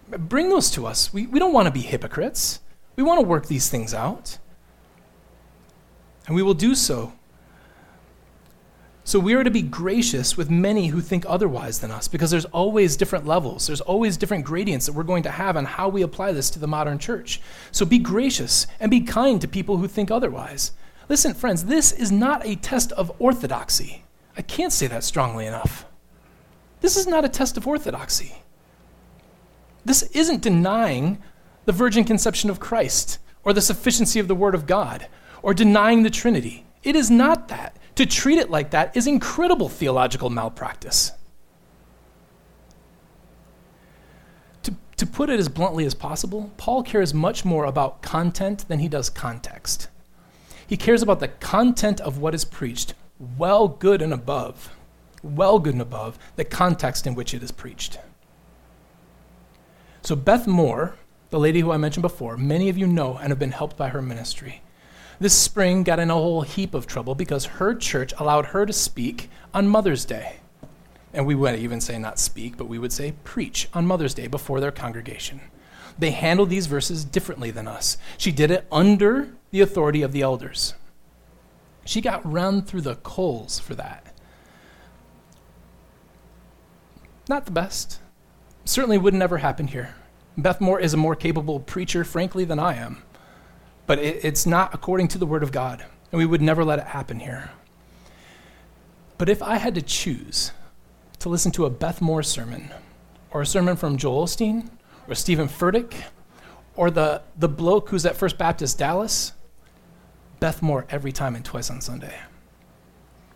Bring 0.09 0.49
those 0.49 0.71
to 0.73 0.87
us. 0.87 1.13
We, 1.13 1.27
we 1.27 1.39
don't 1.39 1.53
want 1.53 1.67
to 1.67 1.73
be 1.73 1.81
hypocrites. 1.81 2.61
We 2.97 3.03
want 3.03 3.21
to 3.21 3.27
work 3.27 3.47
these 3.47 3.69
things 3.69 3.93
out. 3.93 4.39
And 6.27 6.37
we 6.37 6.43
will 6.43 6.55
do 6.55 6.75
so 6.75 7.13
so 9.11 9.19
we 9.19 9.35
are 9.35 9.43
to 9.43 9.51
be 9.51 9.63
gracious 9.63 10.37
with 10.37 10.51
many 10.51 10.87
who 10.87 11.01
think 11.01 11.25
otherwise 11.27 11.81
than 11.81 11.91
us 11.91 12.07
because 12.07 12.31
there's 12.31 12.45
always 12.45 12.97
different 12.97 13.27
levels. 13.27 13.67
There's 13.67 13.81
always 13.81 14.17
different 14.17 14.45
gradients 14.45 14.87
that 14.87 14.93
we're 14.93 15.03
going 15.03 15.25
to 15.25 15.33
have 15.33 15.57
on 15.57 15.65
how 15.65 15.89
we 15.89 16.03
apply 16.03 16.31
this 16.31 16.49
to 16.51 16.61
the 16.61 16.69
modern 16.69 17.01
church. 17.01 17.41
So 17.73 17.85
be 17.85 17.99
gracious 17.99 18.69
and 18.79 18.89
be 18.89 19.01
kind 19.01 19.41
to 19.41 19.49
people 19.49 19.79
who 19.79 19.89
think 19.89 20.13
otherwise. 20.13 20.71
Listen, 21.09 21.35
friends, 21.35 21.65
this 21.65 21.91
is 21.91 22.13
not 22.13 22.47
a 22.47 22.55
test 22.55 22.93
of 22.93 23.11
orthodoxy. 23.19 24.05
I 24.37 24.43
can't 24.43 24.73
say 24.73 24.87
that 24.87 25.03
strongly 25.03 25.45
enough. 25.45 25.87
This 26.81 26.97
is 26.97 27.09
not 27.09 27.25
a 27.25 27.29
test 27.29 27.57
of 27.57 27.67
orthodoxy. 27.67 28.37
This 29.85 30.05
isn't 30.13 30.41
denying 30.41 31.19
the 31.65 31.73
virgin 31.73 32.05
conception 32.05 32.49
of 32.49 32.61
Christ 32.61 33.19
or 33.43 33.53
the 33.53 33.61
sufficiency 33.61 34.21
of 34.21 34.29
the 34.29 34.37
Word 34.37 34.55
of 34.55 34.69
God 34.69 35.09
or 35.43 35.53
denying 35.53 36.05
the 36.05 36.11
Trinity. 36.11 36.65
It 36.85 36.95
is 36.95 37.11
not 37.11 37.49
that. 37.49 37.77
To 38.01 38.07
treat 38.07 38.39
it 38.39 38.51
like 38.51 38.71
that 38.71 38.97
is 38.97 39.07
incredible 39.07 39.69
theological 39.69 40.31
malpractice. 40.31 41.13
To, 44.63 44.75
to 44.97 45.07
put 45.07 45.29
it 45.29 45.39
as 45.39 45.51
bluntly 45.51 45.85
as 45.85 45.93
possible, 45.93 46.51
Paul 46.57 46.83
cares 46.83 47.13
much 47.13 47.45
more 47.45 47.67
about 47.67 48.01
content 48.01 48.67
than 48.69 48.79
he 48.79 48.89
does 48.89 49.11
context. 49.11 49.89
He 50.67 50.79
cares 50.79 51.03
about 51.03 51.21
the 51.21 51.29
content 51.29 52.01
of 52.01 52.17
what 52.17 52.35
is 52.35 52.47
preached, 52.47 52.95
well, 53.37 53.69
good, 53.69 54.01
and 54.01 54.15
above, 54.15 54.75
well, 55.23 55.59
good, 55.59 55.75
and 55.75 55.83
above 55.83 56.19
the 56.37 56.45
context 56.47 57.07
in 57.07 57.15
which 57.15 57.35
it 57.35 57.43
is 57.43 57.51
preached. 57.51 57.99
So, 60.01 60.17
Beth 60.17 60.47
Moore, 60.47 60.95
the 61.29 61.39
lady 61.39 61.61
who 61.61 61.71
I 61.71 61.77
mentioned 61.77 62.01
before, 62.01 62.39
many 62.39 62.71
of 62.71 62.79
you 62.79 62.87
know 62.87 63.19
and 63.19 63.29
have 63.29 63.39
been 63.39 63.53
helped 63.53 63.77
by 63.77 63.91
her 63.91 64.01
ministry 64.01 64.63
this 65.21 65.39
spring 65.39 65.83
got 65.83 66.01
in 66.01 66.11
a 66.11 66.15
whole 66.15 66.41
heap 66.41 66.73
of 66.73 66.87
trouble 66.87 67.15
because 67.15 67.45
her 67.45 67.75
church 67.75 68.15
allowed 68.19 68.47
her 68.47 68.65
to 68.65 68.73
speak 68.73 69.29
on 69.53 69.69
Mother's 69.69 70.07
Day. 70.07 70.37
And 71.13 71.27
we 71.27 71.35
wouldn't 71.35 71.63
even 71.63 71.81
say 71.81 71.99
not 71.99 72.19
speak, 72.19 72.57
but 72.57 72.69
we 72.69 72.79
would 72.79 72.93
say 72.93 73.13
preach 73.23 73.69
on 73.75 73.87
Mother's 73.87 74.15
Day 74.15 74.29
before 74.29 74.61
their 74.61 74.73
congregation. 74.73 75.43
They 75.99 76.13
handled 76.13 76.49
these 76.49 76.67
verses 76.67 77.05
differently 77.05 77.51
than 77.51 77.69
us. 77.69 77.99
She 78.17 78.33
did 78.33 78.51
it 78.51 78.67
under 78.73 79.35
the 79.51 79.61
authority 79.61 80.01
of 80.01 80.13
the 80.13 80.23
elders. 80.23 80.75
She 81.85 82.01
got 82.01 82.31
run 82.31 82.63
through 82.63 82.83
the 82.83 82.97
coals 82.97 83.59
for 83.59 83.75
that. 83.75 84.15
Not 87.29 87.45
the 87.45 87.53
best. 87.53 88.01
Certainly 88.65 88.99
would 88.99 89.15
never 89.15 89.39
happen 89.39 89.67
here. 89.67 89.95
Beth 90.39 90.61
Moore 90.61 90.81
is 90.81 90.95
a 90.95 90.97
more 90.97 91.17
capable 91.17 91.61
preacher, 91.61 92.05
frankly, 92.05 92.45
than 92.45 92.59
I 92.59 92.77
am 92.77 93.03
but 93.91 93.99
it, 93.99 94.25
it's 94.25 94.47
not 94.47 94.73
according 94.73 95.09
to 95.09 95.19
the 95.19 95.27
Word 95.27 95.43
of 95.43 95.51
God, 95.51 95.85
and 96.13 96.19
we 96.21 96.25
would 96.25 96.41
never 96.41 96.65
let 96.65 96.79
it 96.79 96.85
happen 96.85 97.19
here. 97.19 97.51
But 99.19 99.29
if 99.29 99.43
I 99.43 99.57
had 99.57 99.75
to 99.75 99.83
choose 99.83 100.53
to 101.19 101.29
listen 101.29 101.51
to 101.51 101.65
a 101.65 101.71
Beth 101.71 102.01
Moore 102.01 102.23
sermon, 102.23 102.71
or 103.33 103.41
a 103.41 103.47
sermon 103.47 103.75
from 103.75 103.97
Joel 103.97 104.27
Osteen, 104.27 104.71
or 105.09 105.17
Steven 105.17 105.49
Furtick, 105.49 105.93
or 106.77 106.93
the, 106.93 107.23
the 107.37 107.49
bloke 107.49 107.89
who's 107.89 108.07
at 108.07 108.15
First 108.15 108.39
Baptist 108.39 108.79
Dallas, 108.79 109.33
Beth 110.39 110.63
Moore 110.63 110.87
every 110.89 111.11
time 111.11 111.35
and 111.35 111.45
twice 111.45 111.69
on 111.69 111.81
Sunday. 111.81 112.15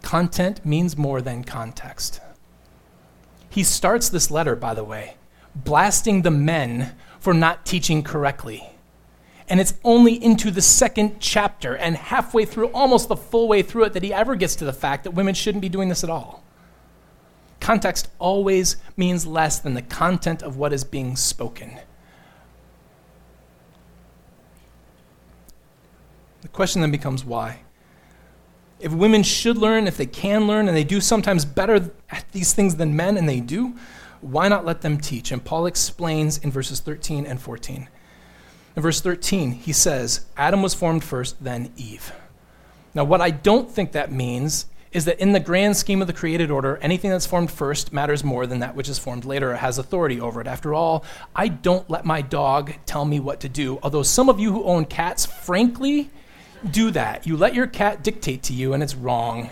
Content 0.02 0.64
means 0.64 0.96
more 0.96 1.20
than 1.20 1.42
context. 1.42 2.20
He 3.50 3.64
starts 3.64 4.08
this 4.08 4.30
letter, 4.30 4.54
by 4.54 4.74
the 4.74 4.84
way, 4.84 5.16
blasting 5.52 6.22
the 6.22 6.30
men 6.30 6.94
for 7.18 7.34
not 7.34 7.66
teaching 7.66 8.04
correctly 8.04 8.70
and 9.48 9.60
it's 9.60 9.74
only 9.84 10.22
into 10.22 10.50
the 10.50 10.62
second 10.62 11.20
chapter 11.20 11.76
and 11.76 11.96
halfway 11.96 12.44
through, 12.44 12.68
almost 12.68 13.08
the 13.08 13.16
full 13.16 13.46
way 13.46 13.62
through 13.62 13.84
it, 13.84 13.92
that 13.92 14.02
he 14.02 14.12
ever 14.12 14.34
gets 14.34 14.56
to 14.56 14.64
the 14.64 14.72
fact 14.72 15.04
that 15.04 15.10
women 15.10 15.34
shouldn't 15.34 15.62
be 15.62 15.68
doing 15.68 15.88
this 15.88 16.02
at 16.02 16.10
all. 16.10 16.42
Context 17.60 18.08
always 18.18 18.76
means 18.96 19.26
less 19.26 19.58
than 19.58 19.74
the 19.74 19.82
content 19.82 20.42
of 20.42 20.56
what 20.56 20.72
is 20.72 20.84
being 20.84 21.16
spoken. 21.16 21.78
The 26.42 26.48
question 26.48 26.80
then 26.82 26.90
becomes 26.90 27.24
why? 27.24 27.60
If 28.80 28.92
women 28.92 29.22
should 29.22 29.56
learn, 29.56 29.86
if 29.86 29.96
they 29.96 30.06
can 30.06 30.46
learn, 30.46 30.68
and 30.68 30.76
they 30.76 30.84
do 30.84 31.00
sometimes 31.00 31.44
better 31.44 31.90
at 32.10 32.30
these 32.32 32.52
things 32.52 32.76
than 32.76 32.94
men, 32.96 33.16
and 33.16 33.26
they 33.26 33.40
do, 33.40 33.74
why 34.20 34.48
not 34.48 34.64
let 34.64 34.82
them 34.82 34.98
teach? 34.98 35.32
And 35.32 35.42
Paul 35.42 35.66
explains 35.66 36.38
in 36.38 36.50
verses 36.50 36.80
13 36.80 37.24
and 37.24 37.40
14. 37.40 37.88
In 38.76 38.82
verse 38.82 39.00
13, 39.00 39.52
he 39.52 39.72
says, 39.72 40.26
Adam 40.36 40.62
was 40.62 40.74
formed 40.74 41.04
first, 41.04 41.42
then 41.42 41.72
Eve. 41.76 42.12
Now, 42.92 43.04
what 43.04 43.20
I 43.20 43.30
don't 43.30 43.70
think 43.70 43.92
that 43.92 44.10
means 44.10 44.66
is 44.90 45.04
that 45.04 45.18
in 45.18 45.32
the 45.32 45.40
grand 45.40 45.76
scheme 45.76 46.00
of 46.00 46.06
the 46.06 46.12
created 46.12 46.50
order, 46.50 46.78
anything 46.78 47.10
that's 47.10 47.26
formed 47.26 47.50
first 47.50 47.92
matters 47.92 48.22
more 48.22 48.46
than 48.46 48.60
that 48.60 48.76
which 48.76 48.88
is 48.88 48.98
formed 48.98 49.24
later 49.24 49.50
or 49.52 49.56
has 49.56 49.78
authority 49.78 50.20
over 50.20 50.40
it. 50.40 50.46
After 50.46 50.72
all, 50.72 51.04
I 51.34 51.48
don't 51.48 51.88
let 51.90 52.04
my 52.04 52.22
dog 52.22 52.72
tell 52.86 53.04
me 53.04 53.18
what 53.18 53.40
to 53.40 53.48
do, 53.48 53.80
although 53.82 54.04
some 54.04 54.28
of 54.28 54.38
you 54.38 54.52
who 54.52 54.62
own 54.64 54.84
cats, 54.84 55.26
frankly, 55.26 56.10
do 56.70 56.92
that. 56.92 57.26
You 57.26 57.36
let 57.36 57.54
your 57.54 57.66
cat 57.66 58.04
dictate 58.04 58.44
to 58.44 58.52
you, 58.52 58.72
and 58.72 58.82
it's 58.82 58.94
wrong. 58.94 59.50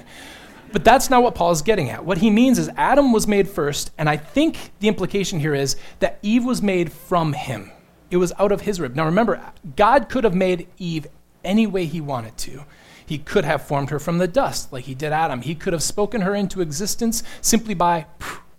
But 0.72 0.84
that's 0.84 1.10
not 1.10 1.22
what 1.22 1.34
Paul 1.34 1.50
is 1.50 1.60
getting 1.62 1.90
at. 1.90 2.04
What 2.04 2.18
he 2.18 2.30
means 2.30 2.58
is 2.58 2.70
Adam 2.76 3.12
was 3.12 3.26
made 3.26 3.48
first, 3.48 3.90
and 3.98 4.08
I 4.08 4.16
think 4.16 4.72
the 4.78 4.88
implication 4.88 5.40
here 5.40 5.54
is 5.54 5.76
that 5.98 6.18
Eve 6.22 6.44
was 6.44 6.62
made 6.62 6.90
from 6.90 7.32
him. 7.32 7.70
It 8.12 8.18
was 8.18 8.32
out 8.38 8.52
of 8.52 8.60
his 8.60 8.78
rib. 8.78 8.94
Now 8.94 9.06
remember, 9.06 9.40
God 9.74 10.10
could 10.10 10.24
have 10.24 10.34
made 10.34 10.68
Eve 10.76 11.06
any 11.42 11.66
way 11.66 11.86
he 11.86 12.02
wanted 12.02 12.36
to. 12.38 12.66
He 13.06 13.16
could 13.16 13.46
have 13.46 13.66
formed 13.66 13.88
her 13.88 13.98
from 13.98 14.18
the 14.18 14.28
dust, 14.28 14.70
like 14.70 14.84
he 14.84 14.94
did 14.94 15.12
Adam. 15.12 15.40
He 15.40 15.54
could 15.54 15.72
have 15.72 15.82
spoken 15.82 16.20
her 16.20 16.34
into 16.34 16.60
existence 16.60 17.22
simply 17.40 17.72
by 17.72 18.04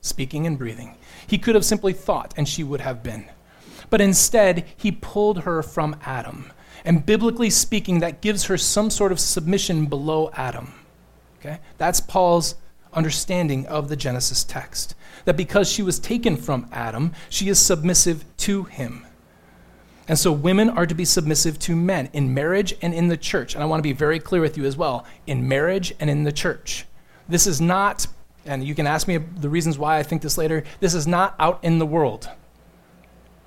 speaking 0.01 0.47
and 0.47 0.57
breathing. 0.57 0.97
He 1.27 1.37
could 1.37 1.53
have 1.53 1.63
simply 1.63 1.93
thought, 1.93 2.33
and 2.35 2.49
she 2.49 2.63
would 2.63 2.81
have 2.81 3.03
been. 3.03 3.29
But 3.91 4.01
instead, 4.01 4.65
he 4.75 4.91
pulled 4.91 5.41
her 5.43 5.61
from 5.61 5.97
Adam. 6.03 6.51
And 6.83 7.05
biblically 7.05 7.51
speaking, 7.51 7.99
that 7.99 8.21
gives 8.21 8.45
her 8.45 8.57
some 8.57 8.89
sort 8.89 9.11
of 9.11 9.19
submission 9.19 9.85
below 9.85 10.31
Adam. 10.33 10.73
Okay? 11.39 11.59
That's 11.77 12.01
Paul's 12.01 12.55
understanding 12.91 13.67
of 13.67 13.87
the 13.87 13.95
Genesis 13.95 14.43
text. 14.43 14.95
That 15.25 15.37
because 15.37 15.71
she 15.71 15.83
was 15.83 15.99
taken 15.99 16.37
from 16.37 16.67
Adam, 16.71 17.13
she 17.29 17.49
is 17.49 17.59
submissive 17.59 18.25
to 18.37 18.63
him. 18.63 19.05
And 20.07 20.19
so 20.19 20.31
women 20.31 20.69
are 20.69 20.85
to 20.85 20.95
be 20.95 21.05
submissive 21.05 21.57
to 21.59 21.75
men 21.75 22.09
in 22.13 22.33
marriage 22.33 22.75
and 22.81 22.93
in 22.93 23.07
the 23.07 23.17
church. 23.17 23.55
And 23.55 23.63
I 23.63 23.67
want 23.67 23.79
to 23.79 23.83
be 23.83 23.93
very 23.93 24.19
clear 24.19 24.41
with 24.41 24.57
you 24.57 24.65
as 24.65 24.75
well 24.75 25.05
in 25.25 25.47
marriage 25.47 25.93
and 25.99 26.09
in 26.09 26.23
the 26.23 26.31
church. 26.31 26.85
This 27.29 27.47
is 27.47 27.61
not, 27.61 28.05
and 28.45 28.63
you 28.63 28.75
can 28.75 28.85
ask 28.85 29.07
me 29.07 29.17
the 29.17 29.49
reasons 29.49 29.77
why 29.77 29.97
I 29.97 30.03
think 30.03 30.21
this 30.21 30.37
later, 30.37 30.63
this 30.81 30.93
is 30.93 31.07
not 31.07 31.35
out 31.39 31.63
in 31.63 31.79
the 31.79 31.85
world. 31.85 32.29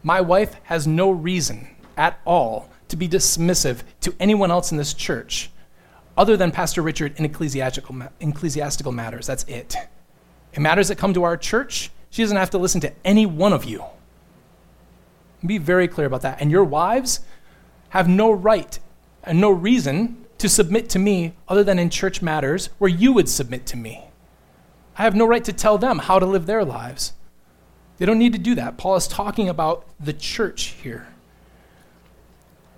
My 0.02 0.20
wife 0.20 0.56
has 0.64 0.86
no 0.86 1.10
reason 1.10 1.68
at 1.96 2.18
all 2.24 2.70
to 2.88 2.96
be 2.96 3.08
dismissive 3.08 3.82
to 4.00 4.14
anyone 4.18 4.50
else 4.50 4.70
in 4.70 4.78
this 4.78 4.94
church 4.94 5.50
other 6.16 6.36
than 6.36 6.50
Pastor 6.50 6.80
Richard 6.80 7.14
in 7.18 7.24
ecclesiastical, 7.24 8.00
ecclesiastical 8.20 8.92
matters. 8.92 9.26
That's 9.26 9.44
it. 9.44 9.74
In 10.54 10.62
matters 10.62 10.88
that 10.88 10.96
come 10.96 11.12
to 11.12 11.24
our 11.24 11.36
church, 11.36 11.90
she 12.08 12.22
doesn't 12.22 12.36
have 12.36 12.50
to 12.50 12.58
listen 12.58 12.80
to 12.80 12.92
any 13.04 13.26
one 13.26 13.52
of 13.52 13.64
you. 13.64 13.84
Be 15.46 15.58
very 15.58 15.88
clear 15.88 16.06
about 16.06 16.22
that. 16.22 16.40
And 16.40 16.50
your 16.50 16.64
wives 16.64 17.20
have 17.90 18.08
no 18.08 18.30
right 18.30 18.78
and 19.22 19.40
no 19.40 19.50
reason 19.50 20.24
to 20.38 20.48
submit 20.48 20.88
to 20.90 20.98
me 20.98 21.34
other 21.48 21.64
than 21.64 21.78
in 21.78 21.90
church 21.90 22.22
matters 22.22 22.68
where 22.78 22.90
you 22.90 23.12
would 23.12 23.28
submit 23.28 23.66
to 23.66 23.76
me. 23.76 24.04
I 24.98 25.02
have 25.02 25.14
no 25.14 25.26
right 25.26 25.44
to 25.44 25.52
tell 25.52 25.78
them 25.78 25.98
how 25.98 26.18
to 26.18 26.26
live 26.26 26.46
their 26.46 26.64
lives. 26.64 27.12
They 27.98 28.06
don't 28.06 28.18
need 28.18 28.32
to 28.32 28.38
do 28.38 28.54
that. 28.54 28.76
Paul 28.76 28.96
is 28.96 29.08
talking 29.08 29.48
about 29.48 29.86
the 29.98 30.12
church 30.12 30.76
here. 30.82 31.08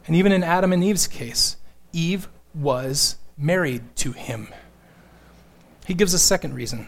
And 0.06 0.16
even 0.16 0.32
in 0.32 0.42
Adam 0.42 0.72
and 0.72 0.82
Eve's 0.82 1.06
case, 1.06 1.56
Eve 1.92 2.28
was 2.54 3.16
married 3.36 3.94
to 3.96 4.12
him. 4.12 4.48
He 5.86 5.94
gives 5.94 6.14
a 6.14 6.18
second 6.18 6.54
reason. 6.54 6.86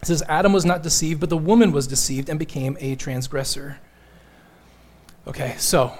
He 0.00 0.06
says, 0.06 0.22
Adam 0.28 0.52
was 0.52 0.64
not 0.64 0.82
deceived, 0.82 1.20
but 1.20 1.30
the 1.30 1.36
woman 1.36 1.72
was 1.72 1.86
deceived 1.86 2.28
and 2.28 2.38
became 2.38 2.76
a 2.80 2.96
transgressor. 2.96 3.78
Okay, 5.26 5.54
so 5.58 5.96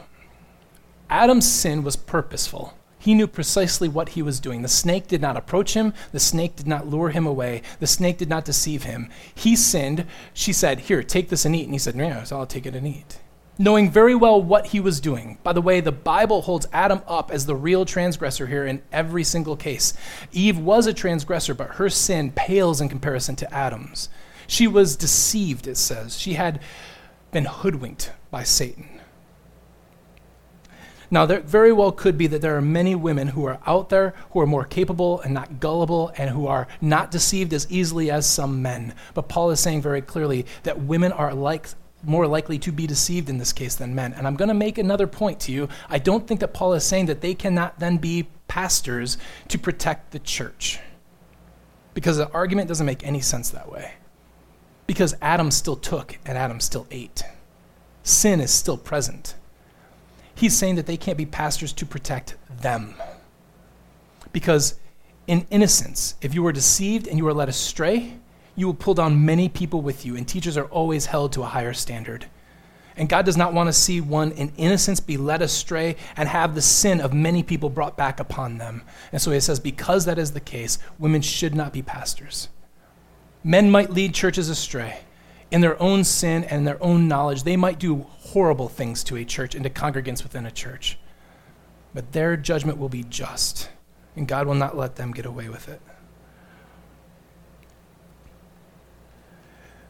Adam's 1.09 1.51
sin 1.51 1.83
was 1.83 1.97
purposeful. 1.97 2.75
He 2.99 3.15
knew 3.15 3.27
precisely 3.27 3.87
what 3.87 4.11
he 4.11 4.23
was 4.23 4.41
doing. 4.41 4.63
The 4.63 4.69
snake 4.69 5.09
did 5.09 5.21
not 5.21 5.37
approach 5.37 5.75
him. 5.75 5.93
The 6.13 6.21
snake 6.21 6.57
did 6.57 6.67
not 6.67 6.87
lure 6.87 7.11
him 7.11 7.27
away. 7.27 7.61
The 7.79 7.87
snake 7.87 8.17
did 8.17 8.31
not 8.31 8.47
deceive 8.47 8.85
him. 8.85 9.11
He 9.35 9.57
sinned. 9.57 10.07
She 10.33 10.55
said, 10.55 10.81
Here, 10.81 11.03
take 11.03 11.29
this 11.29 11.45
and 11.45 11.55
eat. 11.55 11.65
And 11.65 11.75
he 11.75 11.79
said, 11.79 11.97
No, 11.97 12.25
so 12.25 12.39
I'll 12.39 12.47
take 12.47 12.65
it 12.65 12.75
and 12.75 12.87
eat. 12.87 13.19
Knowing 13.59 13.91
very 13.91 14.15
well 14.15 14.43
what 14.43 14.69
he 14.69 14.81
was 14.81 15.01
doing. 15.01 15.39
By 15.43 15.53
the 15.53 15.61
way, 15.61 15.81
the 15.81 15.93
Bible 15.93 16.43
holds 16.43 16.67
Adam 16.73 17.03
up 17.07 17.31
as 17.31 17.47
the 17.47 17.55
real 17.55 17.85
transgressor 17.85 18.47
here 18.47 18.65
in 18.65 18.83
every 18.91 19.23
single 19.23 19.55
case. 19.55 19.93
Eve 20.33 20.59
was 20.59 20.87
a 20.87 20.95
transgressor, 20.95 21.53
but 21.55 21.73
her 21.73 21.91
sin 21.91 22.33
pales 22.33 22.81
in 22.81 22.89
comparison 22.89 23.37
to 23.37 23.55
Adam's. 23.55 24.09
She 24.47 24.67
was 24.67 24.97
deceived, 24.97 25.67
it 25.67 25.77
says. 25.77 26.19
She 26.19 26.35
had 26.35 26.61
been 27.33 27.45
hoodwinked 27.45 28.13
by 28.31 28.45
Satan. 28.45 28.94
Now, 31.15 31.27
there 31.27 31.39
very 31.39 31.73
well 31.73 31.93
could 31.93 32.19
be 32.19 32.27
that 32.27 32.43
there 32.43 32.57
are 32.57 32.61
many 32.61 32.97
women 32.97 33.29
who 33.29 33.45
are 33.45 33.61
out 33.69 33.89
there 33.89 34.15
who 34.33 34.41
are 34.41 34.49
more 34.49 34.65
capable 34.65 35.21
and 35.21 35.33
not 35.33 35.61
gullible 35.61 36.11
and 36.19 36.29
who 36.29 36.49
are 36.49 36.67
not 36.81 37.13
deceived 37.13 37.53
as 37.53 37.71
easily 37.71 38.11
as 38.11 38.27
some 38.27 38.63
men. 38.63 38.97
But 39.15 39.29
Paul 39.29 39.53
is 39.53 39.61
saying 39.61 39.81
very 39.81 40.03
clearly 40.03 40.45
that 40.65 40.81
women 40.81 41.13
are 41.13 41.33
like 41.33 41.69
more 42.03 42.27
likely 42.27 42.59
to 42.59 42.73
be 42.73 42.89
deceived 42.89 43.29
in 43.29 43.39
this 43.39 43.53
case 43.53 43.77
than 43.77 43.95
men. 43.95 44.13
And 44.13 44.27
I'm 44.27 44.35
going 44.35 44.49
to 44.49 44.55
make 44.55 44.77
another 44.77 45.07
point 45.07 45.39
to 45.43 45.53
you. 45.53 45.69
I 45.89 46.01
don't 46.01 46.27
think 46.27 46.41
that 46.41 46.53
Paul 46.53 46.73
is 46.73 46.83
saying 46.83 47.07
that 47.07 47.21
they 47.21 47.35
cannot 47.35 47.79
then 47.79 47.99
be 47.99 48.27
pastors 48.49 49.17
to 49.47 49.57
protect 49.57 50.11
the 50.11 50.19
church. 50.19 50.81
Because 51.95 52.17
the 52.17 52.29
argument 52.33 52.67
doesn't 52.67 52.87
make 52.87 53.07
any 53.07 53.21
sense 53.21 53.51
that 53.51 53.71
way. 53.71 53.93
Because 54.89 55.15
Adam 55.23 55.53
still 55.53 55.77
took 55.77 56.19
and 56.27 56.37
Adam 56.37 56.59
still 56.59 56.89
ate. 56.91 57.23
Sin 58.03 58.41
is 58.41 58.51
still 58.51 58.77
present. 58.77 59.37
He's 60.35 60.57
saying 60.57 60.75
that 60.77 60.87
they 60.87 60.97
can't 60.97 61.19
be 61.19 61.27
pastors 61.27 61.73
to 61.75 61.87
protect 61.87 62.37
them. 62.61 62.95
Because 64.33 64.79
in 65.27 65.47
innocence, 65.51 66.17
if 66.21 66.35
you 66.35 66.43
were 66.43 66.53
deceived 66.53 67.07
and 67.07 67.19
you 67.19 67.25
were 67.25 67.35
led 67.35 67.49
astray, 67.49 68.19
you 68.57 68.67
will 68.67 68.75
pull 68.75 68.95
down 68.95 69.25
many 69.25 69.49
people 69.49 69.81
with 69.81 70.05
you, 70.05 70.17
and 70.17 70.27
teachers 70.27 70.57
are 70.57 70.67
always 70.67 71.07
held 71.07 71.33
to 71.33 71.43
a 71.43 71.47
higher 71.47 71.73
standard. 71.73 72.27
And 72.97 73.09
God 73.09 73.25
does 73.25 73.37
not 73.37 73.53
want 73.53 73.69
to 73.69 73.73
see 73.73 74.01
one 74.01 74.31
in 74.33 74.53
innocence 74.57 75.01
be 75.01 75.17
led 75.17 75.43
astray 75.43 75.97
and 76.17 76.29
have 76.29 76.55
the 76.55 76.63
sin 76.63 77.01
of 77.01 77.13
many 77.13 77.43
people 77.43 77.69
brought 77.69 77.97
back 77.97 78.21
upon 78.21 78.59
them. 78.59 78.83
And 79.11 79.21
so 79.21 79.33
he 79.33 79.41
says, 79.41 79.59
because 79.59 80.05
that 80.05 80.19
is 80.19 80.33
the 80.33 80.41
case, 80.41 80.79
women 80.99 81.21
should 81.21 81.57
not 81.57 81.73
be 81.73 81.83
pastors. 81.83 82.49
Men 83.43 83.71
might 83.71 83.91
lead 83.91 84.15
churches 84.15 84.49
astray 84.49 85.01
in 85.55 85.61
their 85.61 85.81
own 85.81 86.03
sin 86.03 86.43
and 86.43 86.67
their 86.67 86.83
own 86.83 87.07
knowledge. 87.07 87.45
They 87.45 87.57
might 87.57 87.79
do 87.79 88.07
horrible 88.19 88.69
things 88.69 89.05
to 89.05 89.15
a 89.15 89.25
church 89.25 89.55
and 89.55 89.63
to 89.63 89.71
congregants 89.71 90.25
within 90.25 90.47
a 90.47 90.51
church. 90.51 90.99
But 91.95 92.11
their 92.11 92.37
judgment 92.37 92.77
will 92.77 92.89
be 92.89 93.05
just, 93.05 93.71
and 94.17 94.27
God 94.27 94.49
will 94.49 94.57
not 94.57 94.77
let 94.77 94.97
them 94.97 95.13
get 95.13 95.27
away 95.27 95.49
with 95.49 95.69
it. 95.69 95.81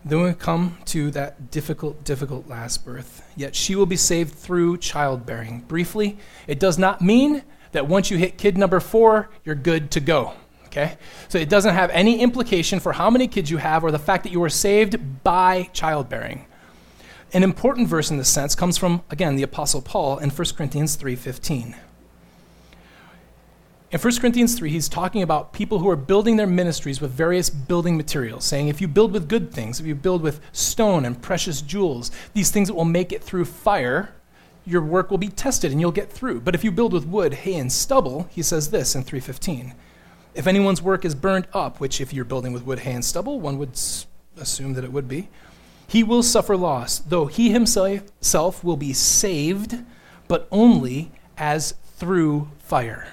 Then 0.05 0.21
we 0.21 0.35
come 0.35 0.77
to 0.85 1.11
that 1.13 1.51
difficult, 1.51 2.05
difficult 2.05 2.47
last 2.47 2.85
birth. 2.85 3.27
Yet 3.35 3.57
she 3.57 3.75
will 3.75 3.87
be 3.87 3.97
saved 3.97 4.35
through 4.35 4.77
childbearing. 4.77 5.61
Briefly, 5.61 6.19
it 6.47 6.61
does 6.61 6.79
not 6.79 7.01
mean 7.01 7.43
that 7.73 7.89
once 7.89 8.11
you 8.11 8.19
hit 8.19 8.37
kid 8.37 8.59
number 8.59 8.81
four, 8.81 9.31
you're 9.45 9.55
good 9.55 9.91
to 9.93 10.01
go. 10.01 10.35
Okay? 10.75 10.97
So 11.29 11.39
it 11.39 11.49
doesn't 11.49 11.75
have 11.75 11.91
any 11.91 12.21
implication 12.21 12.81
for 12.81 12.93
how 12.93 13.09
many 13.09 13.29
kids 13.29 13.49
you 13.49 13.59
have 13.59 13.85
or 13.85 13.93
the 13.93 13.99
fact 13.99 14.25
that 14.25 14.33
you 14.33 14.41
were 14.41 14.49
saved 14.49 15.23
by 15.23 15.71
childbearing. 15.73 16.47
An 17.33 17.45
important 17.45 17.87
verse 17.87 18.11
in 18.11 18.17
this 18.17 18.29
sense 18.29 18.57
comes 18.57 18.77
from, 18.77 19.03
again, 19.09 19.37
the 19.37 19.45
Apostle 19.45 19.83
Paul 19.83 20.19
in 20.19 20.31
1 20.31 20.49
Corinthians 20.57 20.97
3.15. 20.97 21.77
In 23.93 24.01
1 24.01 24.17
Corinthians 24.17 24.59
3, 24.59 24.71
he's 24.71 24.89
talking 24.89 25.23
about 25.23 25.53
people 25.53 25.79
who 25.79 25.89
are 25.89 25.95
building 25.95 26.37
their 26.37 26.49
ministries 26.49 27.01
with 27.01 27.13
various 27.13 27.49
building 27.49 27.97
materials, 27.97 28.45
saying 28.45 28.67
if 28.67 28.81
you 28.81 28.89
build 28.89 29.13
with 29.13 29.29
good 29.29 29.53
things, 29.53 29.79
if 29.79 29.87
you 29.87 29.95
build 29.95 30.23
with 30.23 30.41
stone 30.51 31.05
and 31.05 31.23
precious 31.23 31.63
jewels, 31.63 32.11
these 32.33 32.51
things 32.51 32.67
that 32.67 32.75
will 32.75 32.85
make 32.85 33.13
it 33.13 33.23
through 33.23 33.45
fire, 33.45 34.13
your 34.67 34.83
work 34.83 35.13
will 35.13 35.19
be 35.19 35.29
tested 35.29 35.71
and 35.71 35.81
you'll 35.81 35.93
get 35.93 36.11
through. 36.11 36.41
But 36.41 36.57
if 36.57 36.65
you 36.65 36.73
build 36.73 36.93
with 36.93 37.07
wood, 37.07 37.35
hay, 37.35 37.55
and 37.55 37.71
stubble, 37.71 38.29
he 38.31 38.43
says 38.43 38.71
this 38.71 38.97
in 38.97 39.05
315. 39.05 39.75
If 40.35 40.47
anyone's 40.47 40.83
work 40.83 41.05
is 41.05 41.15
burned 41.15 41.47
up, 41.53 41.81
which 41.81 42.01
if 42.01 42.13
you're 42.13 42.25
building 42.25 42.53
with 42.53 42.65
wood, 42.65 42.81
hay, 42.81 42.93
and 42.93 43.05
stubble, 43.05 43.41
one 43.41 43.57
would 43.59 43.79
assume 44.37 44.75
that 44.75 44.85
it 44.85 44.93
would 44.93 45.09
be, 45.09 45.29
he 45.87 46.03
will 46.03 46.23
suffer 46.23 46.57
loss, 46.57 46.99
though 46.99 47.27
he 47.27 47.53
himself 47.53 48.65
will 48.65 48.77
be 48.77 48.93
saved, 48.93 49.77
but 50.27 50.49
only 50.51 51.13
as 51.39 51.75
through 51.97 52.51
fire. 52.59 53.09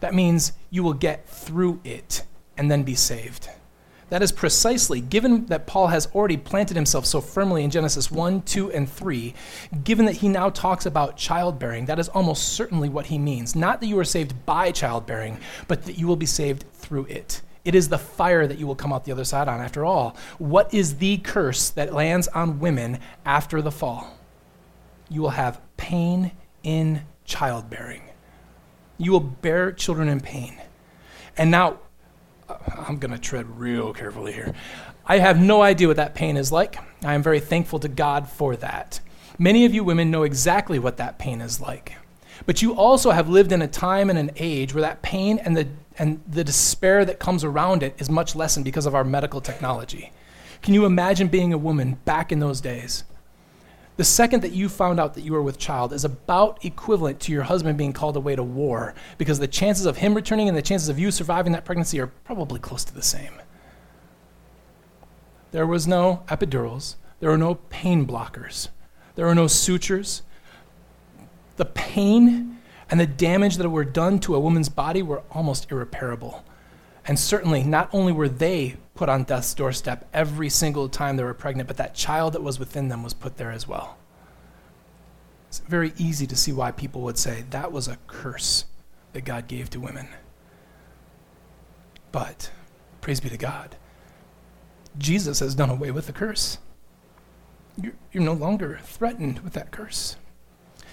That 0.00 0.14
means 0.14 0.52
you 0.68 0.82
will 0.82 0.92
get 0.92 1.26
through 1.28 1.80
it 1.84 2.24
and 2.56 2.70
then 2.70 2.82
be 2.82 2.94
saved. 2.94 3.48
That 4.08 4.22
is 4.22 4.30
precisely, 4.30 5.00
given 5.00 5.46
that 5.46 5.66
Paul 5.66 5.88
has 5.88 6.06
already 6.14 6.36
planted 6.36 6.76
himself 6.76 7.06
so 7.06 7.20
firmly 7.20 7.64
in 7.64 7.70
Genesis 7.70 8.08
1, 8.10 8.42
2, 8.42 8.70
and 8.70 8.88
3, 8.88 9.34
given 9.82 10.06
that 10.06 10.16
he 10.16 10.28
now 10.28 10.48
talks 10.48 10.86
about 10.86 11.16
childbearing, 11.16 11.86
that 11.86 11.98
is 11.98 12.08
almost 12.10 12.50
certainly 12.50 12.88
what 12.88 13.06
he 13.06 13.18
means. 13.18 13.56
Not 13.56 13.80
that 13.80 13.88
you 13.88 13.98
are 13.98 14.04
saved 14.04 14.46
by 14.46 14.70
childbearing, 14.70 15.38
but 15.66 15.84
that 15.86 15.98
you 15.98 16.06
will 16.06 16.16
be 16.16 16.26
saved 16.26 16.64
through 16.72 17.06
it. 17.06 17.42
It 17.64 17.74
is 17.74 17.88
the 17.88 17.98
fire 17.98 18.46
that 18.46 18.58
you 18.58 18.66
will 18.68 18.76
come 18.76 18.92
out 18.92 19.04
the 19.04 19.10
other 19.10 19.24
side 19.24 19.48
on, 19.48 19.60
after 19.60 19.84
all. 19.84 20.16
What 20.38 20.72
is 20.72 20.98
the 20.98 21.18
curse 21.18 21.70
that 21.70 21.92
lands 21.92 22.28
on 22.28 22.60
women 22.60 23.00
after 23.24 23.60
the 23.60 23.72
fall? 23.72 24.16
You 25.08 25.22
will 25.22 25.30
have 25.30 25.60
pain 25.76 26.30
in 26.62 27.02
childbearing. 27.24 28.02
You 28.98 29.10
will 29.10 29.18
bear 29.18 29.72
children 29.72 30.08
in 30.08 30.20
pain. 30.20 30.60
And 31.36 31.50
now, 31.50 31.80
I'm 32.48 32.98
going 32.98 33.12
to 33.12 33.18
tread 33.18 33.58
real 33.58 33.92
carefully 33.92 34.32
here. 34.32 34.54
I 35.04 35.18
have 35.18 35.40
no 35.40 35.62
idea 35.62 35.88
what 35.88 35.96
that 35.96 36.14
pain 36.14 36.36
is 36.36 36.52
like. 36.52 36.78
I 37.04 37.14
am 37.14 37.22
very 37.22 37.40
thankful 37.40 37.78
to 37.80 37.88
God 37.88 38.28
for 38.28 38.56
that. 38.56 39.00
Many 39.38 39.64
of 39.64 39.74
you 39.74 39.84
women 39.84 40.10
know 40.10 40.22
exactly 40.22 40.78
what 40.78 40.96
that 40.96 41.18
pain 41.18 41.40
is 41.40 41.60
like. 41.60 41.96
But 42.44 42.62
you 42.62 42.74
also 42.74 43.10
have 43.10 43.28
lived 43.28 43.52
in 43.52 43.62
a 43.62 43.68
time 43.68 44.10
and 44.10 44.18
an 44.18 44.30
age 44.36 44.74
where 44.74 44.82
that 44.82 45.02
pain 45.02 45.38
and 45.38 45.56
the, 45.56 45.68
and 45.98 46.22
the 46.28 46.44
despair 46.44 47.04
that 47.04 47.18
comes 47.18 47.44
around 47.44 47.82
it 47.82 47.94
is 47.98 48.10
much 48.10 48.36
lessened 48.36 48.64
because 48.64 48.86
of 48.86 48.94
our 48.94 49.04
medical 49.04 49.40
technology. 49.40 50.12
Can 50.62 50.74
you 50.74 50.84
imagine 50.84 51.28
being 51.28 51.52
a 51.52 51.58
woman 51.58 51.98
back 52.04 52.32
in 52.32 52.38
those 52.38 52.60
days? 52.60 53.04
The 53.96 54.04
second 54.04 54.42
that 54.42 54.52
you 54.52 54.68
found 54.68 55.00
out 55.00 55.14
that 55.14 55.22
you 55.22 55.32
were 55.32 55.42
with 55.42 55.58
child 55.58 55.92
is 55.92 56.04
about 56.04 56.62
equivalent 56.64 57.18
to 57.20 57.32
your 57.32 57.44
husband 57.44 57.78
being 57.78 57.94
called 57.94 58.16
away 58.16 58.36
to 58.36 58.42
war 58.42 58.94
because 59.16 59.38
the 59.38 59.48
chances 59.48 59.86
of 59.86 59.96
him 59.96 60.14
returning 60.14 60.48
and 60.48 60.56
the 60.56 60.62
chances 60.62 60.90
of 60.90 60.98
you 60.98 61.10
surviving 61.10 61.52
that 61.52 61.64
pregnancy 61.64 61.98
are 61.98 62.08
probably 62.08 62.60
close 62.60 62.84
to 62.84 62.94
the 62.94 63.02
same. 63.02 63.32
There 65.50 65.66
was 65.66 65.86
no 65.86 66.22
epidurals, 66.28 66.96
there 67.20 67.30
were 67.30 67.38
no 67.38 67.54
pain 67.54 68.06
blockers, 68.06 68.68
there 69.14 69.24
were 69.24 69.34
no 69.34 69.46
sutures. 69.46 70.22
The 71.56 71.64
pain 71.64 72.58
and 72.90 73.00
the 73.00 73.06
damage 73.06 73.56
that 73.56 73.70
were 73.70 73.84
done 73.84 74.18
to 74.20 74.34
a 74.34 74.40
woman's 74.40 74.68
body 74.68 75.02
were 75.02 75.22
almost 75.30 75.72
irreparable. 75.72 76.44
And 77.06 77.18
certainly, 77.18 77.62
not 77.62 77.88
only 77.92 78.12
were 78.12 78.28
they 78.28 78.76
put 78.94 79.08
on 79.08 79.22
death's 79.22 79.54
doorstep 79.54 80.08
every 80.12 80.48
single 80.48 80.88
time 80.88 81.16
they 81.16 81.22
were 81.22 81.34
pregnant, 81.34 81.68
but 81.68 81.76
that 81.76 81.94
child 81.94 82.32
that 82.32 82.42
was 82.42 82.58
within 82.58 82.88
them 82.88 83.02
was 83.02 83.14
put 83.14 83.36
there 83.36 83.52
as 83.52 83.68
well. 83.68 83.96
It's 85.48 85.60
very 85.60 85.92
easy 85.96 86.26
to 86.26 86.36
see 86.36 86.52
why 86.52 86.72
people 86.72 87.02
would 87.02 87.16
say 87.16 87.44
that 87.50 87.70
was 87.70 87.86
a 87.86 87.98
curse 88.08 88.64
that 89.12 89.24
God 89.24 89.46
gave 89.46 89.70
to 89.70 89.80
women. 89.80 90.08
But, 92.10 92.50
praise 93.00 93.20
be 93.20 93.28
to 93.28 93.36
God, 93.36 93.76
Jesus 94.98 95.38
has 95.38 95.54
done 95.54 95.70
away 95.70 95.92
with 95.92 96.06
the 96.06 96.12
curse. 96.12 96.58
You're, 97.80 97.94
you're 98.10 98.24
no 98.24 98.32
longer 98.32 98.80
threatened 98.82 99.40
with 99.40 99.52
that 99.52 99.70
curse. 99.70 100.16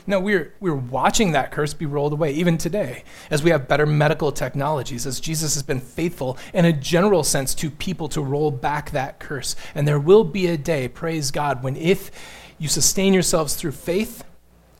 No, 0.05 0.19
we're, 0.19 0.53
we're 0.59 0.75
watching 0.75 1.31
that 1.31 1.51
curse 1.51 1.73
be 1.73 1.85
rolled 1.85 2.11
away, 2.11 2.33
even 2.33 2.57
today, 2.57 3.03
as 3.31 3.41
we 3.41 3.51
have 3.51 3.67
better 3.67 3.85
medical 3.85 4.31
technologies, 4.31 5.07
as 5.07 5.19
Jesus 5.19 5.53
has 5.53 5.63
been 5.63 5.79
faithful 5.79 6.37
in 6.53 6.65
a 6.65 6.73
general 6.73 7.23
sense 7.23 7.55
to 7.55 7.69
people 7.69 8.09
to 8.09 8.21
roll 8.21 8.51
back 8.51 8.91
that 8.91 9.19
curse. 9.19 9.55
And 9.73 9.87
there 9.87 9.99
will 9.99 10.25
be 10.25 10.47
a 10.47 10.57
day, 10.57 10.89
praise 10.89 11.31
God, 11.31 11.63
when 11.63 11.77
if 11.77 12.11
you 12.57 12.67
sustain 12.67 13.13
yourselves 13.13 13.55
through 13.55 13.71
faith 13.71 14.25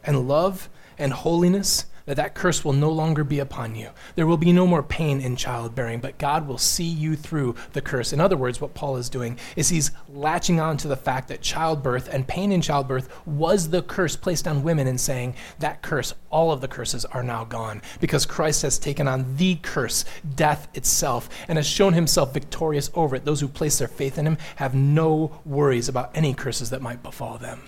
and 0.03 0.28
love 0.28 0.69
and 0.97 1.13
holiness, 1.13 1.86
that 2.05 2.17
that 2.17 2.33
curse 2.33 2.65
will 2.65 2.73
no 2.73 2.89
longer 2.89 3.23
be 3.23 3.39
upon 3.39 3.75
you. 3.75 3.89
There 4.15 4.27
will 4.27 4.37
be 4.37 4.51
no 4.51 4.67
more 4.67 4.83
pain 4.83 5.21
in 5.21 5.35
childbearing, 5.35 5.99
but 5.99 6.17
God 6.17 6.47
will 6.47 6.57
see 6.57 6.83
you 6.83 7.15
through 7.15 7.55
the 7.73 7.81
curse. 7.81 8.13
In 8.13 8.19
other 8.19 8.37
words, 8.37 8.59
what 8.59 8.73
Paul 8.73 8.97
is 8.97 9.09
doing 9.09 9.39
is 9.55 9.69
he's 9.69 9.91
latching 10.09 10.59
on 10.59 10.77
to 10.77 10.87
the 10.87 10.95
fact 10.95 11.27
that 11.29 11.41
childbirth 11.41 12.09
and 12.13 12.27
pain 12.27 12.51
in 12.51 12.61
childbirth 12.61 13.09
was 13.25 13.69
the 13.69 13.81
curse 13.81 14.15
placed 14.15 14.47
on 14.47 14.63
women 14.63 14.87
and 14.87 14.99
saying 14.99 15.35
that 15.59 15.81
curse, 15.81 16.13
all 16.29 16.51
of 16.51 16.61
the 16.61 16.67
curses 16.67 17.05
are 17.05 17.23
now 17.23 17.45
gone 17.45 17.81
because 17.99 18.25
Christ 18.25 18.61
has 18.63 18.77
taken 18.77 19.07
on 19.07 19.35
the 19.37 19.55
curse, 19.55 20.05
death 20.35 20.67
itself, 20.73 21.29
and 21.47 21.57
has 21.57 21.67
shown 21.67 21.93
himself 21.93 22.33
victorious 22.33 22.89
over 22.93 23.15
it. 23.15 23.25
Those 23.25 23.41
who 23.41 23.47
place 23.47 23.79
their 23.79 23.87
faith 23.87 24.17
in 24.17 24.27
him 24.27 24.37
have 24.57 24.75
no 24.75 25.41
worries 25.45 25.89
about 25.89 26.15
any 26.15 26.33
curses 26.33 26.69
that 26.71 26.81
might 26.81 27.03
befall 27.03 27.37
them. 27.37 27.61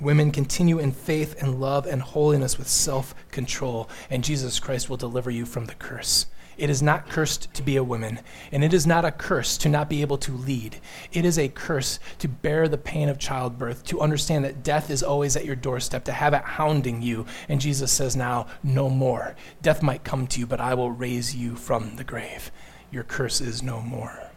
Women 0.00 0.30
continue 0.30 0.78
in 0.78 0.92
faith 0.92 1.40
and 1.42 1.60
love 1.60 1.86
and 1.86 2.00
holiness 2.00 2.56
with 2.56 2.68
self 2.68 3.14
control, 3.30 3.88
and 4.10 4.22
Jesus 4.22 4.60
Christ 4.60 4.88
will 4.88 4.96
deliver 4.96 5.30
you 5.30 5.44
from 5.44 5.66
the 5.66 5.74
curse. 5.74 6.26
It 6.56 6.70
is 6.70 6.82
not 6.82 7.08
cursed 7.08 7.54
to 7.54 7.62
be 7.62 7.76
a 7.76 7.84
woman, 7.84 8.18
and 8.50 8.64
it 8.64 8.74
is 8.74 8.84
not 8.84 9.04
a 9.04 9.12
curse 9.12 9.56
to 9.58 9.68
not 9.68 9.88
be 9.88 10.00
able 10.00 10.18
to 10.18 10.32
lead. 10.32 10.80
It 11.12 11.24
is 11.24 11.38
a 11.38 11.48
curse 11.48 12.00
to 12.18 12.26
bear 12.26 12.66
the 12.66 12.76
pain 12.76 13.08
of 13.08 13.18
childbirth, 13.18 13.84
to 13.86 14.00
understand 14.00 14.44
that 14.44 14.64
death 14.64 14.90
is 14.90 15.04
always 15.04 15.36
at 15.36 15.44
your 15.44 15.54
doorstep, 15.54 16.04
to 16.04 16.12
have 16.12 16.34
it 16.34 16.42
hounding 16.42 17.00
you. 17.00 17.26
And 17.48 17.60
Jesus 17.60 17.92
says 17.92 18.16
now, 18.16 18.48
no 18.64 18.90
more. 18.90 19.36
Death 19.62 19.84
might 19.84 20.02
come 20.02 20.26
to 20.26 20.40
you, 20.40 20.48
but 20.48 20.60
I 20.60 20.74
will 20.74 20.90
raise 20.90 21.34
you 21.34 21.54
from 21.54 21.94
the 21.94 22.04
grave. 22.04 22.50
Your 22.90 23.04
curse 23.04 23.40
is 23.40 23.62
no 23.62 23.80
more. 23.80 24.28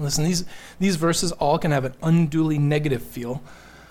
Listen, 0.00 0.24
these, 0.24 0.44
these 0.80 0.96
verses 0.96 1.30
all 1.32 1.58
can 1.58 1.70
have 1.70 1.84
an 1.84 1.94
unduly 2.02 2.58
negative 2.58 3.02
feel 3.02 3.40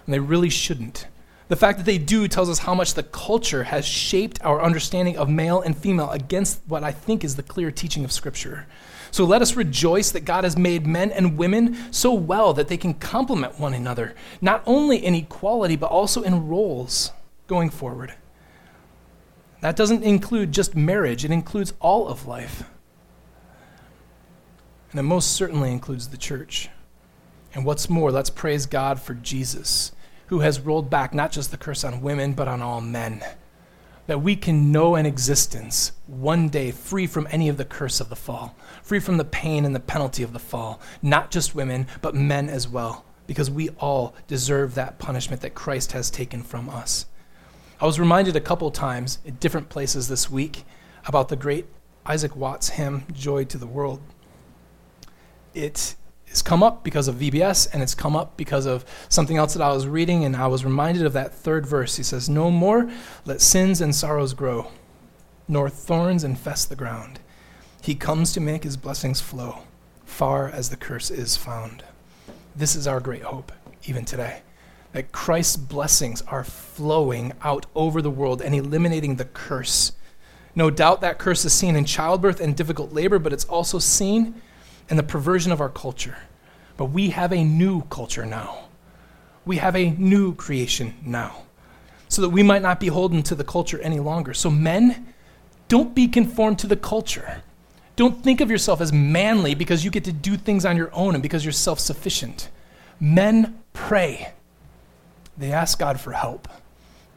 and 0.10 0.14
they 0.16 0.20
really 0.20 0.50
shouldn't. 0.50 1.06
The 1.50 1.56
fact 1.56 1.78
that 1.78 1.86
they 1.86 2.00
do 2.00 2.28
tells 2.28 2.50
us 2.50 2.58
how 2.58 2.74
much 2.74 2.96
the 2.96 3.04
culture 3.04 3.66
has 3.66 3.86
shaped 3.86 4.44
our 4.44 4.60
understanding 4.60 5.18
of 5.18 5.30
male 5.30 5.62
and 5.62 5.78
female 5.78 6.10
against 6.10 6.62
what 6.66 6.84
I 6.84 6.92
think 6.92 7.24
is 7.24 7.36
the 7.36 7.44
clear 7.44 7.70
teaching 7.70 8.04
of 8.04 8.12
Scripture. 8.12 8.66
So 9.12 9.24
let 9.24 9.44
us 9.44 9.56
rejoice 9.56 10.10
that 10.10 10.26
God 10.26 10.46
has 10.46 10.58
made 10.58 10.88
men 10.88 11.12
and 11.12 11.38
women 11.38 11.78
so 11.94 12.12
well 12.12 12.54
that 12.54 12.70
they 12.70 12.78
can 12.78 12.96
complement 12.96 13.60
one 13.60 13.76
another, 13.76 14.16
not 14.42 14.64
only 14.66 14.98
in 14.98 15.14
equality, 15.14 15.76
but 15.76 15.92
also 15.92 16.24
in 16.24 16.48
roles 16.48 17.12
going 17.46 17.70
forward. 17.70 18.16
That 19.62 19.76
doesn't 19.76 20.02
include 20.02 20.52
just 20.52 20.76
marriage, 20.76 21.24
it 21.24 21.30
includes 21.30 21.76
all 21.80 22.08
of 22.08 22.26
life. 22.26 22.64
And 24.90 25.00
it 25.00 25.04
most 25.04 25.34
certainly 25.34 25.72
includes 25.72 26.08
the 26.08 26.18
church. 26.18 26.70
And 27.54 27.64
what's 27.64 27.92
more, 27.92 28.12
let's 28.12 28.32
praise 28.32 28.66
God 28.66 29.00
for 29.00 29.14
Jesus 29.14 29.92
who 30.30 30.40
has 30.40 30.60
rolled 30.60 30.90
back 30.92 31.12
not 31.12 31.32
just 31.32 31.50
the 31.50 31.58
curse 31.58 31.84
on 31.84 32.02
women, 32.02 32.34
but 32.34 32.48
on 32.48 32.62
all 32.62 32.82
men. 32.82 33.24
That 34.06 34.22
we 34.22 34.36
can 34.36 34.72
know 34.72 34.96
an 34.96 35.08
existence 35.08 35.92
one 36.06 36.50
day 36.50 36.70
free 36.70 37.08
from 37.08 37.28
any 37.32 37.50
of 37.50 37.58
the 37.58 37.66
curse 37.66 38.00
of 38.00 38.10
the 38.10 38.16
fall, 38.16 38.56
free 38.84 39.00
from 39.00 39.18
the 39.18 39.26
pain 39.26 39.66
and 39.66 39.76
the 39.76 39.80
penalty 39.80 40.22
of 40.22 40.34
the 40.34 40.40
fall. 40.40 40.80
Not 41.02 41.32
just 41.32 41.56
women, 41.56 41.88
but 42.02 42.14
men 42.14 42.48
as 42.48 42.68
well, 42.68 43.06
because 43.26 43.50
we 43.50 43.70
all 43.80 44.14
deserve 44.28 44.76
that 44.76 45.00
punishment 45.00 45.42
that 45.42 45.56
Christ 45.56 45.94
has 45.94 46.12
taken 46.12 46.44
from 46.44 46.70
us. 46.70 47.08
I 47.82 47.88
was 47.88 48.00
reminded 48.00 48.36
a 48.36 48.42
couple 48.42 48.70
times 48.70 49.18
at 49.26 49.40
different 49.40 49.70
places 49.70 50.10
this 50.10 50.30
week 50.30 50.64
about 51.08 51.30
the 51.30 51.36
great 51.36 51.66
Isaac 52.06 52.36
Watts 52.36 52.70
hymn, 52.70 53.06
Joy 53.12 53.46
to 53.46 53.58
the 53.58 53.68
World. 53.68 54.02
It 55.56 55.96
it's 56.30 56.44
come 56.44 56.62
up 56.62 56.84
because 56.84 57.08
of 57.08 57.16
VBS 57.16 57.74
and 57.74 57.82
it's 57.82 57.96
come 57.96 58.16
up 58.16 58.38
because 58.38 58.68
of 58.68 58.86
something 59.10 59.38
else 59.38 59.54
that 59.56 59.64
I 59.64 59.74
was 59.74 59.88
reading, 59.88 60.26
and 60.26 60.36
I 60.36 60.48
was 60.48 60.64
reminded 60.64 61.06
of 61.06 61.14
that 61.14 61.34
third 61.34 61.66
verse. 61.66 61.98
He 61.98 62.04
says, 62.04 62.30
No 62.30 62.52
more 62.52 62.90
let 63.26 63.42
sins 63.42 63.82
and 63.82 63.96
sorrows 63.96 64.34
grow, 64.34 64.68
nor 65.48 65.70
thorns 65.70 66.24
infest 66.24 66.70
the 66.70 66.76
ground. 66.76 67.20
He 67.82 67.96
comes 67.96 68.32
to 68.34 68.40
make 68.40 68.64
his 68.64 68.78
blessings 68.78 69.20
flow, 69.20 69.64
far 70.06 70.48
as 70.48 70.70
the 70.70 70.78
curse 70.78 71.10
is 71.10 71.36
found. 71.36 71.84
This 72.56 72.76
is 72.76 72.88
our 72.88 73.00
great 73.00 73.24
hope, 73.24 73.52
even 73.86 74.06
today. 74.06 74.42
That 74.92 75.12
Christ's 75.12 75.58
blessings 75.58 76.22
are 76.24 76.44
flowing 76.44 77.34
out 77.42 77.66
over 77.74 78.02
the 78.02 78.12
world 78.12 78.42
and 78.42 78.54
eliminating 78.54 79.16
the 79.16 79.26
curse. 79.26 79.94
No 80.56 80.70
doubt 80.70 81.02
that 81.02 81.20
curse 81.20 81.46
is 81.46 81.54
seen 81.54 81.76
in 81.76 81.86
childbirth 81.86 82.40
and 82.40 82.56
difficult 82.56 82.94
labor, 82.94 83.18
but 83.18 83.34
it's 83.34 83.46
also 83.46 83.80
seen 83.80 84.42
and 84.90 84.98
the 84.98 85.04
perversion 85.04 85.52
of 85.52 85.62
our 85.62 85.70
culture. 85.70 86.18
But 86.78 86.86
we 86.86 87.10
have 87.10 87.34
a 87.34 87.44
new 87.44 87.84
culture 87.84 88.26
now. 88.26 88.70
We 89.46 89.58
have 89.58 89.76
a 89.76 89.92
new 89.92 90.34
creation 90.36 90.96
now. 91.04 91.44
So 92.08 92.22
that 92.22 92.30
we 92.30 92.44
might 92.44 92.62
not 92.62 92.80
be 92.80 92.88
holden 92.88 93.22
to 93.24 93.36
the 93.36 93.44
culture 93.44 93.80
any 93.82 94.00
longer. 94.00 94.34
So, 94.34 94.50
men, 94.50 95.14
don't 95.68 95.94
be 95.94 96.08
conformed 96.08 96.58
to 96.60 96.68
the 96.68 96.76
culture. 96.76 97.44
Don't 97.96 98.24
think 98.24 98.42
of 98.42 98.50
yourself 98.50 98.82
as 98.82 98.94
manly 98.94 99.54
because 99.54 99.84
you 99.84 99.92
get 99.92 100.06
to 100.06 100.14
do 100.14 100.38
things 100.38 100.66
on 100.66 100.78
your 100.78 100.90
own 100.94 101.16
and 101.16 101.22
because 101.22 101.44
you're 101.46 101.52
self 101.52 101.80
sufficient. 101.80 102.50
Men 103.00 103.62
pray. 103.74 104.34
They 105.38 105.52
ask 105.52 105.78
God 105.78 106.00
for 106.00 106.14
help 106.14 106.48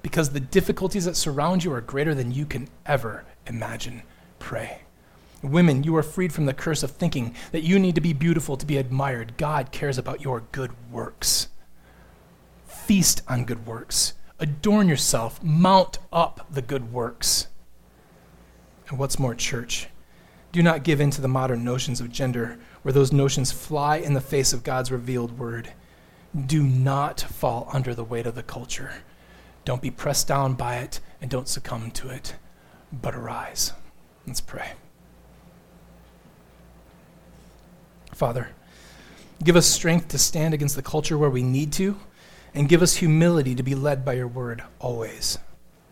because 0.02 0.30
the 0.30 0.40
difficulties 0.40 1.04
that 1.04 1.16
surround 1.16 1.64
you 1.64 1.72
are 1.72 1.80
greater 1.80 2.14
than 2.14 2.32
you 2.32 2.44
can 2.44 2.68
ever 2.84 3.24
imagine. 3.46 4.02
Pray. 4.38 4.82
Women, 5.42 5.82
you 5.82 5.96
are 5.96 6.04
freed 6.04 6.32
from 6.32 6.46
the 6.46 6.54
curse 6.54 6.82
of 6.82 6.92
thinking 6.92 7.34
that 7.50 7.64
you 7.64 7.78
need 7.78 7.96
to 7.96 8.00
be 8.00 8.12
beautiful 8.12 8.56
to 8.56 8.64
be 8.66 8.76
admired. 8.76 9.36
God 9.36 9.72
cares 9.72 9.98
about 9.98 10.22
your 10.22 10.44
good 10.52 10.70
works. 10.90 11.48
Feast 12.64 13.22
on 13.28 13.44
good 13.44 13.66
works. 13.66 14.14
Adorn 14.38 14.88
yourself. 14.88 15.42
Mount 15.42 15.98
up 16.12 16.46
the 16.50 16.62
good 16.62 16.92
works. 16.92 17.48
And 18.88 18.98
what's 18.98 19.18
more, 19.18 19.34
church, 19.34 19.88
Do 20.52 20.62
not 20.62 20.84
give 20.84 21.00
in 21.00 21.10
to 21.12 21.22
the 21.22 21.28
modern 21.28 21.64
notions 21.64 22.00
of 22.00 22.12
gender, 22.12 22.58
where 22.82 22.92
those 22.92 23.10
notions 23.10 23.50
fly 23.50 23.96
in 23.96 24.12
the 24.12 24.20
face 24.20 24.52
of 24.52 24.62
God's 24.62 24.92
revealed 24.92 25.38
word. 25.38 25.72
Do 26.46 26.62
not 26.62 27.20
fall 27.20 27.68
under 27.72 27.94
the 27.94 28.04
weight 28.04 28.26
of 28.26 28.34
the 28.34 28.42
culture. 28.42 29.02
Don't 29.64 29.80
be 29.80 29.90
pressed 29.90 30.28
down 30.28 30.52
by 30.54 30.76
it, 30.76 31.00
and 31.22 31.30
don't 31.30 31.48
succumb 31.48 31.90
to 31.92 32.10
it, 32.10 32.34
but 32.92 33.14
arise. 33.14 33.72
Let's 34.26 34.42
pray. 34.42 34.72
Father, 38.12 38.50
give 39.42 39.56
us 39.56 39.66
strength 39.66 40.08
to 40.08 40.18
stand 40.18 40.54
against 40.54 40.76
the 40.76 40.82
culture 40.82 41.18
where 41.18 41.30
we 41.30 41.42
need 41.42 41.72
to, 41.72 41.98
and 42.54 42.68
give 42.68 42.82
us 42.82 42.96
humility 42.96 43.54
to 43.54 43.62
be 43.62 43.74
led 43.74 44.04
by 44.04 44.12
your 44.12 44.28
word 44.28 44.62
always. 44.78 45.38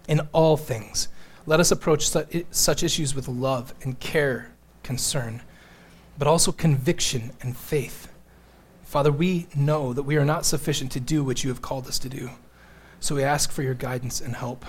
In 0.08 0.20
all 0.32 0.56
things, 0.56 1.08
let 1.46 1.58
us 1.60 1.70
approach 1.70 2.10
such 2.50 2.82
issues 2.82 3.14
with 3.14 3.28
love 3.28 3.72
and 3.82 3.98
care, 3.98 4.52
concern, 4.82 5.40
but 6.18 6.28
also 6.28 6.52
conviction 6.52 7.32
and 7.40 7.56
faith. 7.56 8.12
Father, 8.84 9.10
we 9.10 9.46
know 9.56 9.92
that 9.92 10.02
we 10.02 10.16
are 10.16 10.24
not 10.24 10.44
sufficient 10.44 10.92
to 10.92 11.00
do 11.00 11.24
what 11.24 11.42
you 11.42 11.48
have 11.48 11.62
called 11.62 11.86
us 11.86 11.98
to 12.00 12.08
do. 12.08 12.30
So 13.00 13.14
we 13.14 13.22
ask 13.22 13.50
for 13.50 13.62
your 13.62 13.74
guidance 13.74 14.20
and 14.20 14.36
help. 14.36 14.66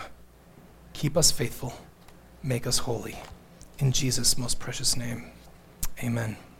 Keep 0.93 1.17
us 1.17 1.31
faithful. 1.31 1.73
Make 2.41 2.65
us 2.65 2.77
holy. 2.77 3.19
In 3.79 3.91
Jesus' 3.91 4.37
most 4.37 4.59
precious 4.59 4.95
name, 4.95 5.31
amen. 6.01 6.37